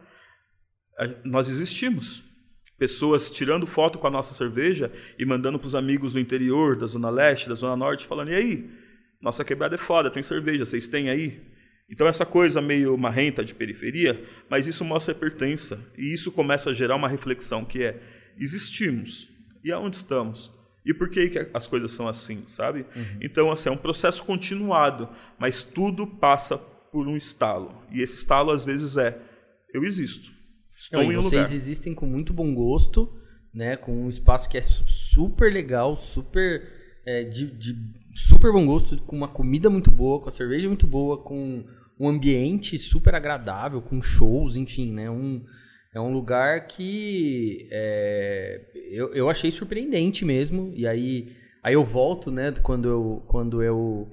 nós 1.25 1.49
existimos" 1.49 2.25
pessoas 2.79 3.31
tirando 3.31 3.66
foto 3.66 3.99
com 3.99 4.07
a 4.07 4.11
nossa 4.11 4.35
cerveja 4.35 4.92
e 5.18 5.25
mandando 5.25 5.59
para 5.59 5.66
os 5.66 5.75
amigos 5.75 6.12
do 6.12 6.20
interior, 6.20 6.77
da 6.77 6.87
Zona 6.87 7.11
Leste, 7.11 7.49
da 7.49 7.55
Zona 7.55 7.77
Norte, 7.77 8.07
falando: 8.07 8.31
e 8.31 8.35
aí? 8.35 8.70
Nossa 9.20 9.44
quebrada 9.44 9.75
é 9.75 9.79
foda, 9.79 10.11
tem 10.11 10.22
cerveja, 10.22 10.66
vocês 10.66 10.87
têm 10.88 11.09
aí? 11.09 11.40
Então, 11.88 12.07
essa 12.07 12.27
coisa 12.27 12.61
meio 12.61 12.96
marrenta 12.99 13.44
de 13.44 13.55
periferia, 13.55 14.22
mas 14.51 14.66
isso 14.66 14.85
mostra 14.85 15.14
pertença. 15.14 15.81
E 15.96 16.12
isso 16.12 16.33
começa 16.33 16.70
a 16.70 16.72
gerar 16.72 16.96
uma 16.96 17.09
reflexão 17.09 17.64
que 17.64 17.83
é: 17.83 18.01
existimos. 18.38 19.29
E 19.64 19.72
aonde 19.72 19.96
estamos? 19.96 20.53
E 20.87 20.94
por 20.94 21.11
que, 21.11 21.29
que 21.29 21.51
as 21.53 21.66
coisas 21.66 21.90
são 21.90 22.07
assim, 22.07 22.44
sabe? 22.46 22.87
Uhum. 22.94 23.18
Então, 23.20 23.51
assim, 23.51 23.68
é 23.68 23.72
um 23.72 23.77
processo 23.77 24.22
continuado, 24.22 25.09
mas 25.37 25.64
tudo 25.64 26.07
passa 26.07 26.57
por 26.57 27.09
um 27.09 27.16
estalo. 27.16 27.70
E 27.90 28.01
esse 28.01 28.16
estalo, 28.16 28.53
às 28.53 28.64
vezes, 28.64 28.96
é: 28.96 29.20
eu 29.75 29.85
existo. 29.85 30.33
Estou 30.79 31.03
Não, 31.03 31.12
em 31.12 31.16
um 31.16 31.22
vocês 31.22 31.46
lugar. 31.46 31.55
existem 31.55 31.92
com 31.92 32.07
muito 32.07 32.33
bom 32.33 32.55
gosto, 32.55 33.12
né? 33.53 33.77
Com 33.77 34.05
um 34.05 34.09
espaço 34.09 34.49
que 34.49 34.57
é 34.57 34.62
super 34.62 35.53
legal, 35.53 35.96
super 35.96 36.70
é, 37.05 37.25
de, 37.25 37.51
de, 37.51 37.75
super 38.14 38.53
bom 38.53 38.64
gosto, 38.64 38.96
com 39.03 39.16
uma 39.16 39.29
comida 39.29 39.68
muito 39.68 39.90
boa, 39.90 40.20
com 40.20 40.29
a 40.29 40.33
cerveja 40.33 40.68
muito 40.68 40.87
boa, 40.87 41.22
com 41.22 41.64
um 41.99 42.09
ambiente 42.09 42.79
super 42.79 43.14
agradável, 43.14 43.83
com 43.83 44.01
shows, 44.01 44.55
enfim, 44.55 44.92
né? 44.92 45.11
Um, 45.11 45.44
é 45.96 46.00
um 46.00 46.12
lugar 46.12 46.66
que 46.66 47.66
é, 47.70 48.61
eu, 48.90 49.14
eu 49.14 49.30
achei 49.30 49.50
surpreendente 49.50 50.26
mesmo. 50.26 50.70
E 50.74 50.87
aí, 50.87 51.35
aí 51.62 51.72
eu 51.72 51.82
volto, 51.82 52.30
né? 52.30 52.52
Quando 52.62 52.87
eu, 52.87 53.24
quando 53.26 53.62
eu 53.62 54.06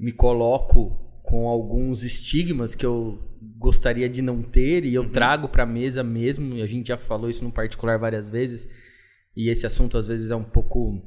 me 0.00 0.10
coloco 0.10 1.20
com 1.22 1.48
alguns 1.48 2.02
estigmas 2.02 2.74
que 2.74 2.86
eu 2.86 3.18
gostaria 3.58 4.08
de 4.08 4.22
não 4.22 4.42
ter 4.42 4.86
e 4.86 4.94
eu 4.94 5.02
uhum. 5.02 5.10
trago 5.10 5.50
para 5.50 5.64
a 5.64 5.66
mesa 5.66 6.02
mesmo, 6.02 6.56
e 6.56 6.62
a 6.62 6.66
gente 6.66 6.88
já 6.88 6.96
falou 6.96 7.28
isso 7.28 7.44
no 7.44 7.52
particular 7.52 7.98
várias 7.98 8.30
vezes, 8.30 8.66
e 9.36 9.50
esse 9.50 9.66
assunto 9.66 9.98
às 9.98 10.06
vezes 10.06 10.30
é 10.30 10.36
um 10.36 10.44
pouco 10.44 10.98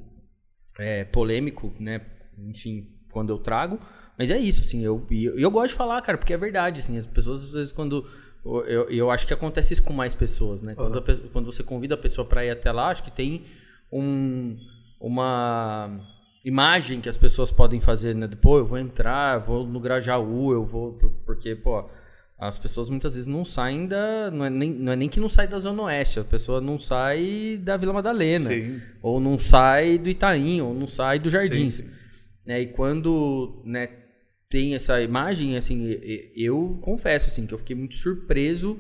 é, 0.77 1.03
polêmico, 1.03 1.73
né? 1.79 2.05
Enfim, 2.37 2.95
quando 3.11 3.31
eu 3.33 3.39
trago, 3.39 3.79
mas 4.19 4.29
é 4.29 4.37
isso, 4.37 4.61
assim, 4.61 4.83
eu, 4.83 5.03
eu, 5.09 5.39
eu 5.39 5.49
gosto 5.49 5.69
de 5.69 5.77
falar, 5.77 5.99
cara, 6.03 6.17
porque 6.19 6.33
é 6.33 6.37
verdade, 6.37 6.79
assim, 6.79 6.95
as 6.95 7.07
pessoas 7.07 7.43
às 7.43 7.53
vezes 7.53 7.71
quando 7.71 8.07
eu, 8.67 8.89
eu 8.89 9.11
acho 9.11 9.27
que 9.27 9.33
acontece 9.33 9.73
isso 9.73 9.83
com 9.83 9.93
mais 9.93 10.15
pessoas, 10.15 10.61
né? 10.61 10.73
Quando, 10.75 11.03
quando 11.31 11.45
você 11.45 11.63
convida 11.63 11.95
a 11.95 11.97
pessoa 11.97 12.25
para 12.25 12.45
ir 12.45 12.49
até 12.49 12.71
lá, 12.71 12.89
acho 12.89 13.03
que 13.03 13.11
tem 13.11 13.43
um, 13.91 14.57
uma 14.99 15.97
imagem 16.45 17.01
que 17.01 17.09
as 17.09 17.17
pessoas 17.17 17.51
podem 17.51 17.79
fazer, 17.79 18.15
né? 18.15 18.29
Pô, 18.41 18.57
eu 18.57 18.65
vou 18.65 18.77
entrar, 18.77 19.39
vou 19.39 19.65
no 19.65 19.79
Grajaú, 19.79 20.53
eu 20.53 20.65
vou. 20.65 20.91
Porque, 21.25 21.55
pô, 21.55 21.83
as 22.39 22.57
pessoas 22.57 22.89
muitas 22.89 23.15
vezes 23.15 23.27
não 23.27 23.43
saem 23.43 23.87
da. 23.87 24.31
Não 24.31 24.45
é 24.45 24.49
nem, 24.49 24.69
não 24.71 24.91
é 24.91 24.95
nem 24.95 25.09
que 25.09 25.19
não 25.19 25.27
sai 25.27 25.47
da 25.47 25.59
Zona 25.59 25.83
Oeste, 25.83 26.19
a 26.19 26.23
pessoa 26.23 26.61
não 26.61 26.79
sai 26.79 27.59
da 27.61 27.75
Vila 27.75 27.93
Madalena. 27.93 28.49
Sim. 28.49 28.79
Ou 29.01 29.19
não 29.19 29.37
sai 29.37 29.97
do 29.97 30.09
Itaim, 30.09 30.61
ou 30.61 30.73
não 30.73 30.87
sai 30.87 31.19
do 31.19 31.29
Jardim. 31.29 31.69
Sim, 31.69 31.83
sim. 31.83 31.89
Né? 32.45 32.61
E 32.61 32.67
quando 32.67 33.61
né, 33.65 33.89
tem 34.49 34.73
essa 34.73 35.01
imagem, 35.01 35.57
assim, 35.57 35.85
eu 36.35 36.79
confesso 36.81 37.27
assim, 37.29 37.45
que 37.45 37.53
eu 37.53 37.57
fiquei 37.57 37.75
muito 37.75 37.95
surpreso 37.95 38.79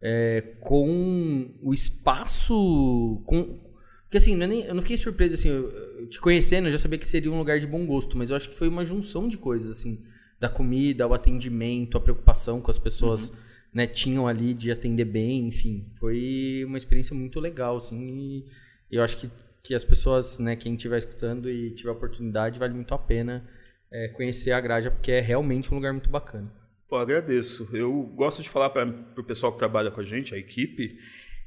é, 0.00 0.54
com 0.60 1.54
o 1.62 1.74
espaço. 1.74 3.22
Com, 3.26 3.60
porque 4.04 4.16
assim, 4.16 4.36
não 4.36 4.44
é 4.44 4.46
nem, 4.46 4.64
eu 4.64 4.74
não 4.74 4.82
fiquei 4.82 4.96
surpreso 4.96 5.34
assim, 5.34 5.48
eu, 5.48 6.08
te 6.08 6.20
conhecendo, 6.20 6.68
eu 6.68 6.72
já 6.72 6.78
sabia 6.78 6.98
que 6.98 7.06
seria 7.06 7.30
um 7.30 7.38
lugar 7.38 7.58
de 7.58 7.66
bom 7.66 7.86
gosto, 7.86 8.16
mas 8.16 8.30
eu 8.30 8.36
acho 8.36 8.48
que 8.48 8.54
foi 8.54 8.68
uma 8.68 8.84
junção 8.84 9.28
de 9.28 9.36
coisas, 9.36 9.78
assim 9.78 10.02
da 10.42 10.48
comida, 10.48 11.06
o 11.06 11.14
atendimento, 11.14 11.96
a 11.96 12.00
preocupação 12.00 12.60
que 12.60 12.68
as 12.68 12.76
pessoas 12.76 13.28
uhum. 13.28 13.36
né, 13.72 13.86
tinham 13.86 14.26
ali 14.26 14.52
de 14.52 14.72
atender 14.72 15.04
bem, 15.04 15.46
enfim. 15.46 15.86
Foi 15.92 16.64
uma 16.66 16.76
experiência 16.76 17.14
muito 17.14 17.38
legal, 17.38 17.76
assim, 17.76 18.44
e 18.90 18.96
eu 18.96 19.04
acho 19.04 19.18
que, 19.18 19.30
que 19.62 19.72
as 19.72 19.84
pessoas, 19.84 20.40
né, 20.40 20.56
quem 20.56 20.74
estiver 20.74 20.98
escutando 20.98 21.48
e 21.48 21.70
tiver 21.70 21.92
oportunidade, 21.92 22.58
vale 22.58 22.74
muito 22.74 22.92
a 22.92 22.98
pena 22.98 23.48
é, 23.92 24.08
conhecer 24.08 24.52
a 24.52 24.60
Graja, 24.60 24.90
porque 24.90 25.12
é 25.12 25.20
realmente 25.20 25.70
um 25.70 25.76
lugar 25.76 25.92
muito 25.92 26.08
bacana. 26.10 26.50
Pô, 26.88 26.96
agradeço. 26.96 27.68
Eu 27.72 28.02
gosto 28.14 28.42
de 28.42 28.48
falar 28.48 28.70
para 28.70 28.86
o 29.16 29.24
pessoal 29.24 29.52
que 29.52 29.58
trabalha 29.58 29.90
com 29.90 30.00
a 30.00 30.04
gente, 30.04 30.34
a 30.34 30.38
equipe, 30.38 30.98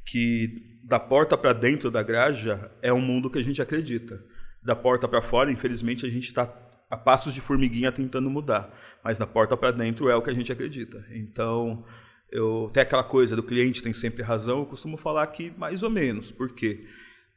que 0.05 0.79
da 0.83 0.99
porta 0.99 1.37
para 1.37 1.53
dentro 1.53 1.89
da 1.89 2.03
Graja 2.03 2.71
é 2.81 2.93
um 2.93 3.01
mundo 3.01 3.29
que 3.29 3.39
a 3.39 3.43
gente 3.43 3.61
acredita. 3.61 4.23
Da 4.63 4.75
porta 4.75 5.07
para 5.07 5.21
fora, 5.21 5.51
infelizmente, 5.51 6.05
a 6.05 6.09
gente 6.09 6.25
está 6.25 6.51
a 6.89 6.97
passos 6.97 7.33
de 7.33 7.41
formiguinha 7.41 7.91
tentando 7.91 8.29
mudar, 8.29 8.71
mas 9.03 9.17
da 9.17 9.25
porta 9.25 9.57
para 9.57 9.71
dentro 9.71 10.09
é 10.09 10.15
o 10.15 10.21
que 10.21 10.29
a 10.29 10.33
gente 10.33 10.51
acredita. 10.51 11.03
Então, 11.11 11.83
eu 12.31 12.69
tem 12.73 12.83
aquela 12.83 13.03
coisa 13.03 13.35
do 13.35 13.43
cliente 13.43 13.81
tem 13.81 13.93
sempre 13.93 14.23
razão, 14.23 14.59
eu 14.59 14.65
costumo 14.65 14.97
falar 14.97 15.25
que 15.27 15.51
mais 15.57 15.83
ou 15.83 15.89
menos, 15.89 16.31
porque 16.31 16.85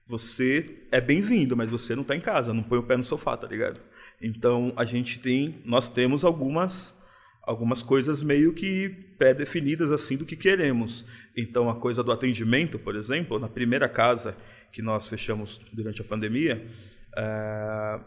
você 0.07 0.87
é 0.91 1.01
bem-vindo, 1.01 1.57
mas 1.57 1.71
você 1.71 1.95
não 1.95 2.03
está 2.03 2.17
em 2.17 2.21
casa, 2.21 2.55
não 2.55 2.63
põe 2.63 2.79
o 2.79 2.83
pé 2.83 2.97
no 2.97 3.03
sofá, 3.03 3.37
tá 3.37 3.47
ligado? 3.47 3.81
Então, 4.21 4.73
a 4.77 4.85
gente 4.85 5.19
tem, 5.21 5.63
nós 5.65 5.89
temos 5.89 6.25
algumas 6.25 6.97
algumas 7.43 7.81
coisas 7.81 8.23
meio 8.23 8.53
que 8.53 8.91
pré-definidas 9.17 9.91
assim 9.91 10.19
do 10.19 10.27
que 10.27 10.37
queremos. 10.37 11.07
Então, 11.35 11.71
a 11.71 11.75
coisa 11.75 12.05
do 12.05 12.13
atendimento, 12.13 12.79
por 12.79 12.95
exemplo, 12.95 13.39
na 13.39 13.49
primeira 13.49 13.89
casa 13.89 14.37
que 14.71 14.83
nós 14.83 15.09
fechamos 15.09 15.59
durante 15.73 16.03
a 16.03 16.05
pandemia, 16.05 16.71
é 17.17 18.01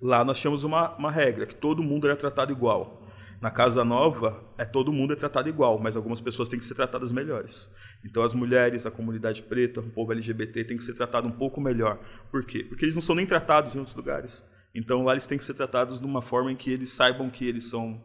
Lá 0.00 0.22
nós 0.24 0.38
tínhamos 0.38 0.62
uma, 0.62 0.94
uma 0.96 1.10
regra, 1.10 1.46
que 1.46 1.54
todo 1.54 1.82
mundo 1.82 2.06
era 2.06 2.16
tratado 2.16 2.52
igual. 2.52 3.02
Na 3.40 3.50
Casa 3.50 3.84
Nova, 3.84 4.44
é 4.58 4.64
todo 4.64 4.92
mundo 4.92 5.12
é 5.12 5.16
tratado 5.16 5.48
igual, 5.48 5.78
mas 5.78 5.96
algumas 5.96 6.20
pessoas 6.20 6.48
têm 6.48 6.58
que 6.58 6.64
ser 6.64 6.74
tratadas 6.74 7.12
melhores. 7.12 7.70
Então 8.04 8.22
as 8.22 8.34
mulheres, 8.34 8.86
a 8.86 8.90
comunidade 8.90 9.42
preta, 9.42 9.80
o 9.80 9.90
povo 9.90 10.12
LGBT 10.12 10.64
tem 10.64 10.76
que 10.76 10.84
ser 10.84 10.94
tratado 10.94 11.28
um 11.28 11.30
pouco 11.30 11.60
melhor. 11.60 11.98
Por 12.30 12.44
quê? 12.44 12.64
Porque 12.64 12.84
eles 12.84 12.94
não 12.94 13.02
são 13.02 13.14
nem 13.14 13.26
tratados 13.26 13.74
em 13.74 13.78
outros 13.78 13.96
lugares. 13.96 14.44
Então 14.76 15.02
lá 15.02 15.12
eles 15.12 15.26
têm 15.26 15.38
que 15.38 15.44
ser 15.44 15.54
tratados 15.54 16.00
de 16.00 16.06
uma 16.06 16.20
forma 16.20 16.52
em 16.52 16.56
que 16.56 16.70
eles 16.70 16.90
saibam 16.90 17.30
que 17.30 17.48
eles 17.48 17.64
são 17.64 18.04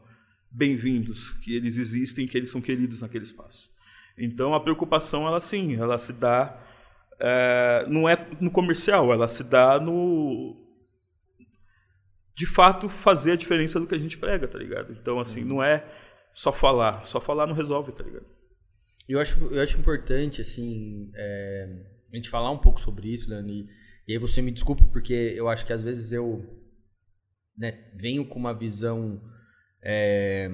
bem-vindos, 0.49 1.31
que 1.43 1.55
eles 1.55 1.77
existem, 1.77 2.25
que 2.25 2.37
eles 2.37 2.49
são 2.49 2.61
queridos 2.61 3.01
naquele 3.01 3.25
espaço. 3.25 3.69
Então 4.17 4.53
a 4.53 4.59
preocupação, 4.59 5.27
ela 5.27 5.41
sim, 5.41 5.75
ela 5.75 5.99
se 5.99 6.13
dá 6.13 6.57
é, 7.19 7.85
não 7.87 8.09
é 8.09 8.17
no 8.39 8.49
comercial, 8.49 9.13
ela 9.13 9.27
se 9.27 9.43
dá 9.43 9.79
no 9.79 10.57
de 12.33 12.47
fato 12.47 12.89
fazer 12.89 13.33
a 13.33 13.35
diferença 13.35 13.79
do 13.79 13.85
que 13.85 13.93
a 13.93 13.99
gente 13.99 14.17
prega, 14.17 14.47
tá 14.47 14.57
ligado? 14.57 14.93
Então, 14.93 15.19
assim, 15.19 15.43
não 15.43 15.61
é 15.61 15.85
só 16.31 16.51
falar. 16.51 17.05
Só 17.05 17.21
falar 17.21 17.45
não 17.45 17.53
resolve, 17.53 17.91
tá 17.91 18.03
ligado? 18.03 18.25
Eu 19.07 19.19
acho, 19.19 19.37
eu 19.53 19.61
acho 19.61 19.77
importante, 19.77 20.41
assim, 20.41 21.11
é, 21.13 21.69
a 22.11 22.15
gente 22.15 22.29
falar 22.29 22.49
um 22.49 22.57
pouco 22.57 22.79
sobre 22.79 23.11
isso, 23.11 23.29
Dani. 23.29 23.67
E 24.07 24.13
aí 24.13 24.17
você 24.17 24.41
me 24.41 24.49
desculpa, 24.49 24.83
porque 24.91 25.13
eu 25.13 25.47
acho 25.49 25.65
que 25.65 25.73
às 25.73 25.83
vezes 25.83 26.11
eu 26.13 26.60
né, 27.61 27.77
venho 27.93 28.25
com 28.25 28.39
uma 28.39 28.55
visão 28.55 29.21
é, 29.83 30.49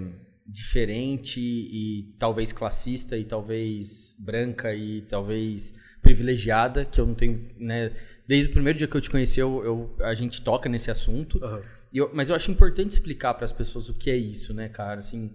diferente 0.46 1.40
e 1.40 2.14
talvez 2.20 2.52
classista 2.52 3.18
e 3.18 3.24
talvez 3.24 4.18
branca 4.20 4.76
e 4.76 5.04
talvez 5.04 5.74
privilegiada, 6.02 6.84
que 6.84 7.00
eu 7.00 7.06
não 7.06 7.16
tenho, 7.16 7.48
né, 7.58 7.94
desde 8.28 8.50
o 8.50 8.52
primeiro 8.52 8.78
dia 8.78 8.90
que 8.90 8.98
eu 8.98 9.00
te 9.00 9.10
conheci, 9.10 9.40
eu, 9.40 9.64
eu 9.64 9.96
a 10.06 10.14
gente 10.14 10.42
toca 10.42 10.68
nesse 10.68 10.92
assunto. 10.92 11.42
Uhum. 11.42 11.64
Eu, 11.94 12.12
mas 12.14 12.30
eu 12.30 12.36
acho 12.36 12.52
importante 12.52 12.92
explicar 12.92 13.34
para 13.36 13.46
as 13.46 13.54
pessoas 13.54 13.88
o 13.88 13.94
que 13.94 14.12
é 14.12 14.18
isso, 14.18 14.54
né, 14.54 14.68
cara? 14.68 15.00
Assim, 15.00 15.34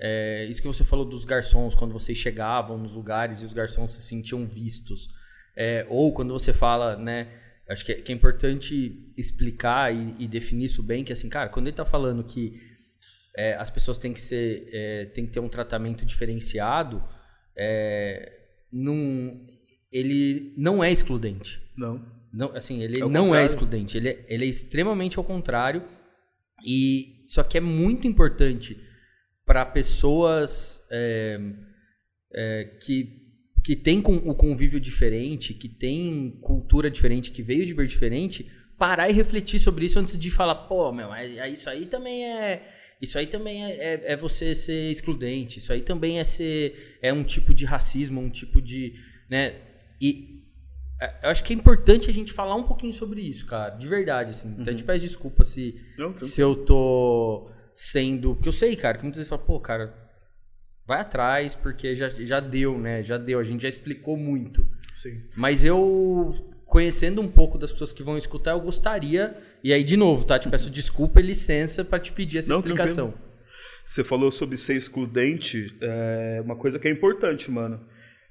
é, 0.00 0.44
isso 0.46 0.60
que 0.60 0.66
você 0.66 0.82
falou 0.82 1.04
dos 1.04 1.24
garçons, 1.24 1.72
quando 1.72 1.92
vocês 1.92 2.18
chegavam 2.18 2.76
nos 2.76 2.96
lugares 2.96 3.42
e 3.42 3.44
os 3.44 3.52
garçons 3.52 3.94
se 3.94 4.02
sentiam 4.02 4.44
vistos. 4.44 5.08
É, 5.56 5.86
ou 5.88 6.12
quando 6.12 6.32
você 6.32 6.52
fala, 6.52 6.96
né? 6.96 7.28
Acho 7.72 7.84
que 7.86 7.92
é, 7.92 7.94
que 7.94 8.12
é 8.12 8.14
importante 8.14 9.12
explicar 9.16 9.94
e, 9.94 10.14
e, 10.18 10.28
definir 10.28 10.66
isso 10.66 10.82
bem, 10.82 11.02
que 11.02 11.12
assim, 11.12 11.28
cara, 11.28 11.48
quando 11.48 11.66
ele 11.66 11.72
está 11.72 11.84
falando 11.84 12.22
que 12.22 12.60
é, 13.36 13.54
as 13.54 13.70
pessoas 13.70 13.96
têm 13.96 14.12
que 14.12 14.20
ser, 14.20 14.68
é, 14.72 15.06
têm 15.06 15.24
que 15.24 15.32
ter 15.32 15.40
um 15.40 15.48
tratamento 15.48 16.04
diferenciado, 16.04 17.02
é, 17.56 18.30
num, 18.70 19.46
ele 19.90 20.54
não 20.56 20.84
é 20.84 20.92
excludente. 20.92 21.62
Não. 21.76 22.04
Não, 22.32 22.54
assim, 22.54 22.82
ele 22.82 22.96
é 22.96 23.00
não 23.00 23.08
é 23.08 23.12
contrário. 23.12 23.36
é 23.36 23.44
excludente, 23.46 23.96
ele 23.96 24.08
é, 24.08 24.26
ele 24.28 24.44
é 24.44 24.48
extremamente 24.48 25.18
ao 25.18 25.24
contrário. 25.24 25.82
E 26.64 27.24
só 27.26 27.42
que 27.42 27.58
é 27.58 27.60
muito 27.60 28.06
importante 28.06 28.78
para 29.44 29.64
pessoas 29.66 30.80
que 32.84 33.21
que 33.62 33.76
tem 33.76 34.02
com, 34.02 34.16
o 34.16 34.34
convívio 34.34 34.80
diferente, 34.80 35.54
que 35.54 35.68
tem 35.68 36.38
cultura 36.40 36.90
diferente, 36.90 37.30
que 37.30 37.42
veio 37.42 37.64
de 37.64 37.74
berço 37.74 37.92
diferente, 37.92 38.50
parar 38.76 39.08
e 39.08 39.12
refletir 39.12 39.60
sobre 39.60 39.84
isso 39.84 39.98
antes 39.98 40.18
de 40.18 40.30
falar, 40.30 40.54
pô, 40.54 40.92
meu, 40.92 41.10
isso 41.50 41.70
aí 41.70 41.86
também 41.86 42.24
é. 42.24 42.68
Isso 43.00 43.18
aí 43.18 43.26
também 43.26 43.64
é, 43.64 43.70
é, 43.70 44.12
é, 44.12 44.16
você 44.16 44.54
ser 44.54 44.90
excludente, 44.90 45.58
isso 45.58 45.72
aí 45.72 45.82
também 45.82 46.20
é 46.20 46.24
ser. 46.24 46.98
é 47.02 47.12
um 47.12 47.24
tipo 47.24 47.52
de 47.52 47.64
racismo, 47.64 48.20
um 48.20 48.28
tipo 48.28 48.62
de. 48.62 48.94
né? 49.28 49.56
E 50.00 50.40
é, 51.00 51.18
eu 51.24 51.30
acho 51.30 51.42
que 51.42 51.52
é 51.52 51.56
importante 51.56 52.08
a 52.08 52.12
gente 52.12 52.32
falar 52.32 52.54
um 52.54 52.62
pouquinho 52.62 52.94
sobre 52.94 53.20
isso, 53.20 53.44
cara. 53.46 53.70
De 53.70 53.88
verdade, 53.88 54.30
assim. 54.30 54.48
Uhum. 54.48 54.54
Então 54.60 54.68
a 54.68 54.70
gente 54.70 54.84
pede 54.84 55.04
desculpa 55.04 55.42
se, 55.42 55.74
Não, 55.98 56.16
se 56.16 56.40
eu 56.40 56.64
tô 56.64 57.50
sendo. 57.74 58.36
Porque 58.36 58.48
eu 58.48 58.52
sei, 58.52 58.76
cara, 58.76 58.96
que 58.96 59.02
muitas 59.02 59.18
vezes 59.18 59.28
fala, 59.28 59.42
pô, 59.42 59.58
cara, 59.58 60.01
vai 60.86 61.00
atrás, 61.00 61.54
porque 61.54 61.94
já, 61.94 62.08
já 62.08 62.40
deu, 62.40 62.78
né? 62.78 63.02
Já 63.02 63.18
deu, 63.18 63.38
a 63.38 63.44
gente 63.44 63.62
já 63.62 63.68
explicou 63.68 64.16
muito. 64.16 64.66
Sim. 64.96 65.22
Mas 65.36 65.64
eu, 65.64 66.34
conhecendo 66.66 67.20
um 67.20 67.28
pouco 67.28 67.58
das 67.58 67.72
pessoas 67.72 67.92
que 67.92 68.02
vão 68.02 68.16
escutar, 68.16 68.52
eu 68.52 68.60
gostaria. 68.60 69.36
E 69.62 69.72
aí, 69.72 69.84
de 69.84 69.96
novo, 69.96 70.24
tá? 70.24 70.38
Te 70.38 70.48
peço 70.48 70.68
desculpa 70.70 71.20
e 71.20 71.22
licença 71.22 71.84
para 71.84 71.98
te 71.98 72.12
pedir 72.12 72.38
essa 72.38 72.48
Não, 72.48 72.60
explicação. 72.60 73.10
Tranquilo. 73.10 73.32
Você 73.84 74.04
falou 74.04 74.30
sobre 74.30 74.56
ser 74.56 74.76
excludente, 74.76 75.76
é 75.80 76.40
uma 76.44 76.54
coisa 76.54 76.78
que 76.78 76.86
é 76.86 76.90
importante, 76.90 77.50
mano. 77.50 77.84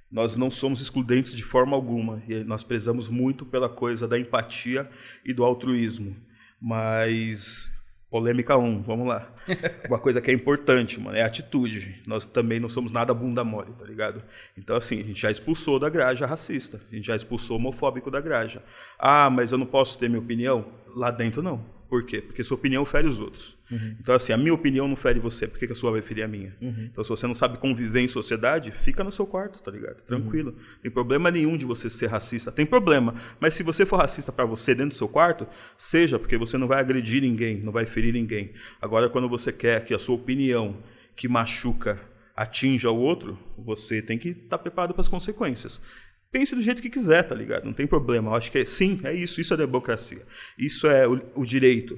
Nós 0.10 0.36
não 0.36 0.50
somos 0.50 0.82
excludentes 0.82 1.34
de 1.34 1.44
forma 1.44 1.76
alguma. 1.76 2.22
E 2.28 2.44
nós 2.44 2.64
prezamos 2.64 3.10
muito 3.10 3.46
pela 3.46 3.70
coisa 3.70 4.08
da 4.08 4.18
empatia 4.18 4.90
e 5.26 5.34
do 5.34 5.44
altruísmo. 5.44 6.16
Mas 6.60 7.72
Polêmica 8.12 8.58
1, 8.58 8.82
vamos 8.82 9.08
lá. 9.08 9.34
Uma 9.88 9.97
coisa 9.97 10.19
que 10.19 10.30
é 10.30 10.34
importante, 10.34 11.00
mano, 11.00 11.15
é 11.15 11.24
atitude. 11.24 12.04
Nós 12.06 12.26
também 12.26 12.60
não 12.60 12.67
somos 12.67 12.91
nada 12.91 13.13
bunda 13.13 13.41
mole, 13.41 13.71
tá 13.71 13.86
ligado? 13.86 14.21
Então, 14.58 14.76
assim, 14.76 15.00
a 15.00 15.04
gente 15.04 15.21
já 15.21 15.32
expulsou 15.32 15.80
da 15.80 15.89
graja 15.89 16.26
racista. 16.26 16.82
A 16.91 16.93
gente 16.93 17.08
já 17.08 17.15
expulsou 17.15 17.56
homofóbico 17.56 18.12
da 18.12 18.19
graja. 18.19 18.62
Ah, 19.00 19.30
mas 19.30 19.54
eu 19.54 19.58
não 19.58 19.65
posso 19.65 19.97
ter 19.97 20.10
minha 20.10 20.19
opinião? 20.21 20.74
Lá 20.93 21.10
dentro, 21.10 21.41
não. 21.41 21.63
Por 21.92 22.06
quê? 22.06 22.22
Porque 22.22 22.42
sua 22.42 22.56
opinião 22.56 22.86
fere 22.86 23.06
os 23.06 23.20
outros. 23.20 23.58
Uhum. 23.70 23.98
Então, 24.00 24.16
assim, 24.16 24.32
a 24.32 24.38
minha 24.38 24.54
opinião 24.54 24.88
não 24.88 24.96
fere 24.96 25.20
você, 25.20 25.46
por 25.46 25.60
que, 25.60 25.68
que 25.68 25.74
a 25.74 25.76
sua 25.76 25.92
vai 25.92 26.02
ferir 26.02 26.24
a 26.24 26.28
minha? 26.28 26.56
Uhum. 26.62 26.88
Então, 26.90 27.04
se 27.04 27.10
você 27.10 27.28
não 27.28 27.34
sabe 27.34 27.58
conviver 27.58 28.00
em 28.00 28.08
sociedade, 28.08 28.72
fica 28.72 29.04
no 29.04 29.12
seu 29.12 29.28
quarto, 29.28 29.62
tá 29.62 29.70
ligado? 29.70 29.98
Tranquilo. 30.04 30.52
Uhum. 30.52 30.64
Tem 30.82 30.90
problema 30.90 31.30
nenhum 31.30 31.58
de 31.58 31.66
você 31.66 31.90
ser 31.90 32.08
racista. 32.08 32.50
Tem 32.50 32.66
problema, 32.66 33.14
mas 33.42 33.56
se 33.56 33.62
você 33.62 33.86
for 33.86 33.98
racista 33.98 34.32
para 34.32 34.46
você 34.46 34.74
dentro 34.74 34.92
do 34.92 34.96
seu 34.96 35.10
quarto, 35.10 35.46
seja, 35.78 36.18
porque 36.18 36.38
você 36.38 36.58
não 36.58 36.66
vai 36.66 36.80
agredir 36.80 37.22
ninguém, 37.22 37.60
não 37.60 37.74
vai 37.74 37.86
ferir 37.86 38.14
ninguém. 38.14 38.54
Agora, 38.82 39.10
quando 39.10 39.28
você 39.28 39.52
quer 39.52 39.84
que 39.84 39.94
a 39.94 40.00
sua 40.00 40.16
opinião 40.16 40.78
que 41.14 41.28
machuca 41.28 42.00
atinja 42.34 42.90
o 42.90 42.98
outro, 42.98 43.38
você 43.58 44.02
tem 44.02 44.18
que 44.18 44.30
estar 44.30 44.48
tá 44.52 44.58
preparado 44.58 44.94
para 44.94 45.02
as 45.02 45.10
consequências 45.10 45.82
pense 46.32 46.56
do 46.56 46.62
jeito 46.62 46.82
que 46.82 46.89
quiser, 46.89 47.24
tá 47.24 47.36
ligado? 47.36 47.65
Não 47.65 47.74
tem 47.74 47.86
problema. 47.86 48.32
Eu 48.32 48.36
acho 48.36 48.52
que 48.52 48.60
é, 48.60 48.65
sim, 48.65 49.00
é 49.04 49.13
isso. 49.13 49.41
Isso 49.41 49.54
é 49.54 49.58
democracia. 49.58 50.26
Isso 50.58 50.88
é 50.88 51.08
o, 51.08 51.22
o 51.36 51.46
direito. 51.46 51.98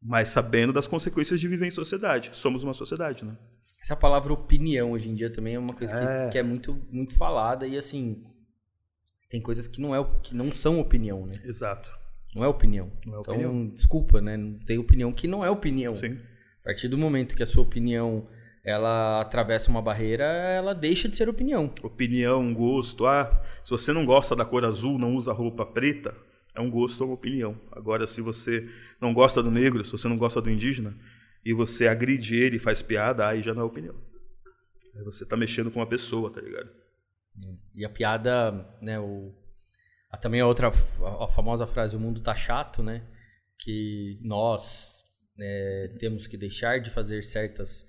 Mas 0.00 0.28
sabendo 0.28 0.72
das 0.72 0.86
consequências 0.86 1.40
de 1.40 1.48
viver 1.48 1.66
em 1.66 1.70
sociedade. 1.70 2.30
Somos 2.32 2.62
uma 2.62 2.72
sociedade, 2.72 3.24
né? 3.24 3.36
Essa 3.82 3.96
palavra 3.96 4.32
opinião 4.32 4.92
hoje 4.92 5.10
em 5.10 5.14
dia 5.14 5.30
também 5.30 5.54
é 5.54 5.58
uma 5.58 5.74
coisa 5.74 5.94
é. 5.96 6.24
Que, 6.26 6.32
que, 6.32 6.38
é 6.38 6.42
muito, 6.42 6.80
muito 6.90 7.16
falada 7.16 7.66
e 7.66 7.76
assim 7.76 8.24
tem 9.28 9.40
coisas 9.40 9.66
que 9.66 9.80
não 9.80 9.94
é 9.94 10.04
que 10.22 10.34
não 10.34 10.50
são 10.52 10.80
opinião, 10.80 11.26
né? 11.26 11.40
Exato. 11.44 11.90
Não 12.34 12.44
é 12.44 12.48
opinião. 12.48 12.90
Não 13.04 13.16
é 13.16 13.20
então, 13.20 13.34
opinião. 13.34 13.68
desculpa, 13.68 14.20
né? 14.20 14.36
Não 14.36 14.58
tem 14.58 14.78
opinião 14.78 15.12
que 15.12 15.26
não 15.26 15.44
é 15.44 15.50
opinião. 15.50 15.94
Sim. 15.94 16.18
A 16.60 16.64
partir 16.64 16.88
do 16.88 16.98
momento 16.98 17.34
que 17.34 17.42
a 17.42 17.46
sua 17.46 17.62
opinião 17.62 18.28
ela 18.66 19.20
atravessa 19.20 19.70
uma 19.70 19.80
barreira, 19.80 20.24
ela 20.24 20.74
deixa 20.74 21.08
de 21.08 21.16
ser 21.16 21.28
opinião. 21.28 21.72
Opinião, 21.84 22.52
gosto. 22.52 23.06
Ah, 23.06 23.40
se 23.62 23.70
você 23.70 23.92
não 23.92 24.04
gosta 24.04 24.34
da 24.34 24.44
cor 24.44 24.64
azul, 24.64 24.98
não 24.98 25.14
usa 25.14 25.32
roupa 25.32 25.64
preta, 25.64 26.16
é 26.52 26.60
um 26.60 26.68
gosto 26.68 27.00
ou 27.02 27.06
uma 27.06 27.14
opinião. 27.14 27.56
Agora, 27.70 28.08
se 28.08 28.20
você 28.20 28.68
não 29.00 29.14
gosta 29.14 29.40
do 29.40 29.52
negro, 29.52 29.84
se 29.84 29.92
você 29.92 30.08
não 30.08 30.18
gosta 30.18 30.42
do 30.42 30.50
indígena, 30.50 30.98
e 31.44 31.52
você 31.52 31.86
agride 31.86 32.34
ele 32.34 32.56
e 32.56 32.58
faz 32.58 32.82
piada, 32.82 33.28
aí 33.28 33.40
já 33.40 33.54
não 33.54 33.62
é 33.62 33.64
opinião. 33.64 33.94
Aí 34.96 35.04
você 35.04 35.24
tá 35.24 35.36
mexendo 35.36 35.70
com 35.70 35.78
uma 35.78 35.86
pessoa, 35.86 36.28
tá 36.28 36.40
ligado? 36.40 36.68
E 37.72 37.84
a 37.84 37.88
piada, 37.88 38.50
né, 38.82 38.98
o... 38.98 39.32
também 40.20 40.40
a 40.40 40.46
outra, 40.46 40.70
a 40.70 41.28
famosa 41.28 41.68
frase, 41.68 41.94
o 41.94 42.00
mundo 42.00 42.20
tá 42.20 42.34
chato, 42.34 42.82
né? 42.82 43.06
Que 43.60 44.18
nós 44.24 45.04
é, 45.38 45.94
temos 46.00 46.26
que 46.26 46.36
deixar 46.36 46.80
de 46.80 46.90
fazer 46.90 47.22
certas 47.22 47.86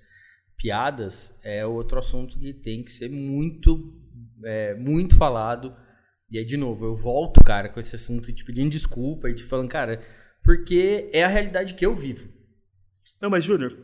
piadas 0.58 1.32
é 1.42 1.64
outro 1.64 1.98
assunto 1.98 2.38
que 2.38 2.52
tem 2.52 2.82
que 2.82 2.90
ser 2.90 3.08
muito, 3.08 3.94
é, 4.44 4.74
muito 4.74 5.16
falado. 5.16 5.74
E 6.30 6.36
aí, 6.36 6.44
de 6.44 6.56
novo, 6.56 6.84
eu 6.84 6.94
volto, 6.94 7.42
cara, 7.42 7.68
com 7.68 7.80
esse 7.80 7.94
assunto 7.94 8.32
te 8.32 8.44
pedindo 8.44 8.68
desculpa 8.68 9.30
e 9.30 9.34
te 9.34 9.44
falando, 9.44 9.70
cara, 9.70 10.02
porque 10.42 11.08
é 11.12 11.24
a 11.24 11.28
realidade 11.28 11.74
que 11.74 11.86
eu 11.86 11.94
vivo. 11.94 12.28
Não, 13.20 13.30
mas, 13.30 13.44
Júnior, 13.44 13.78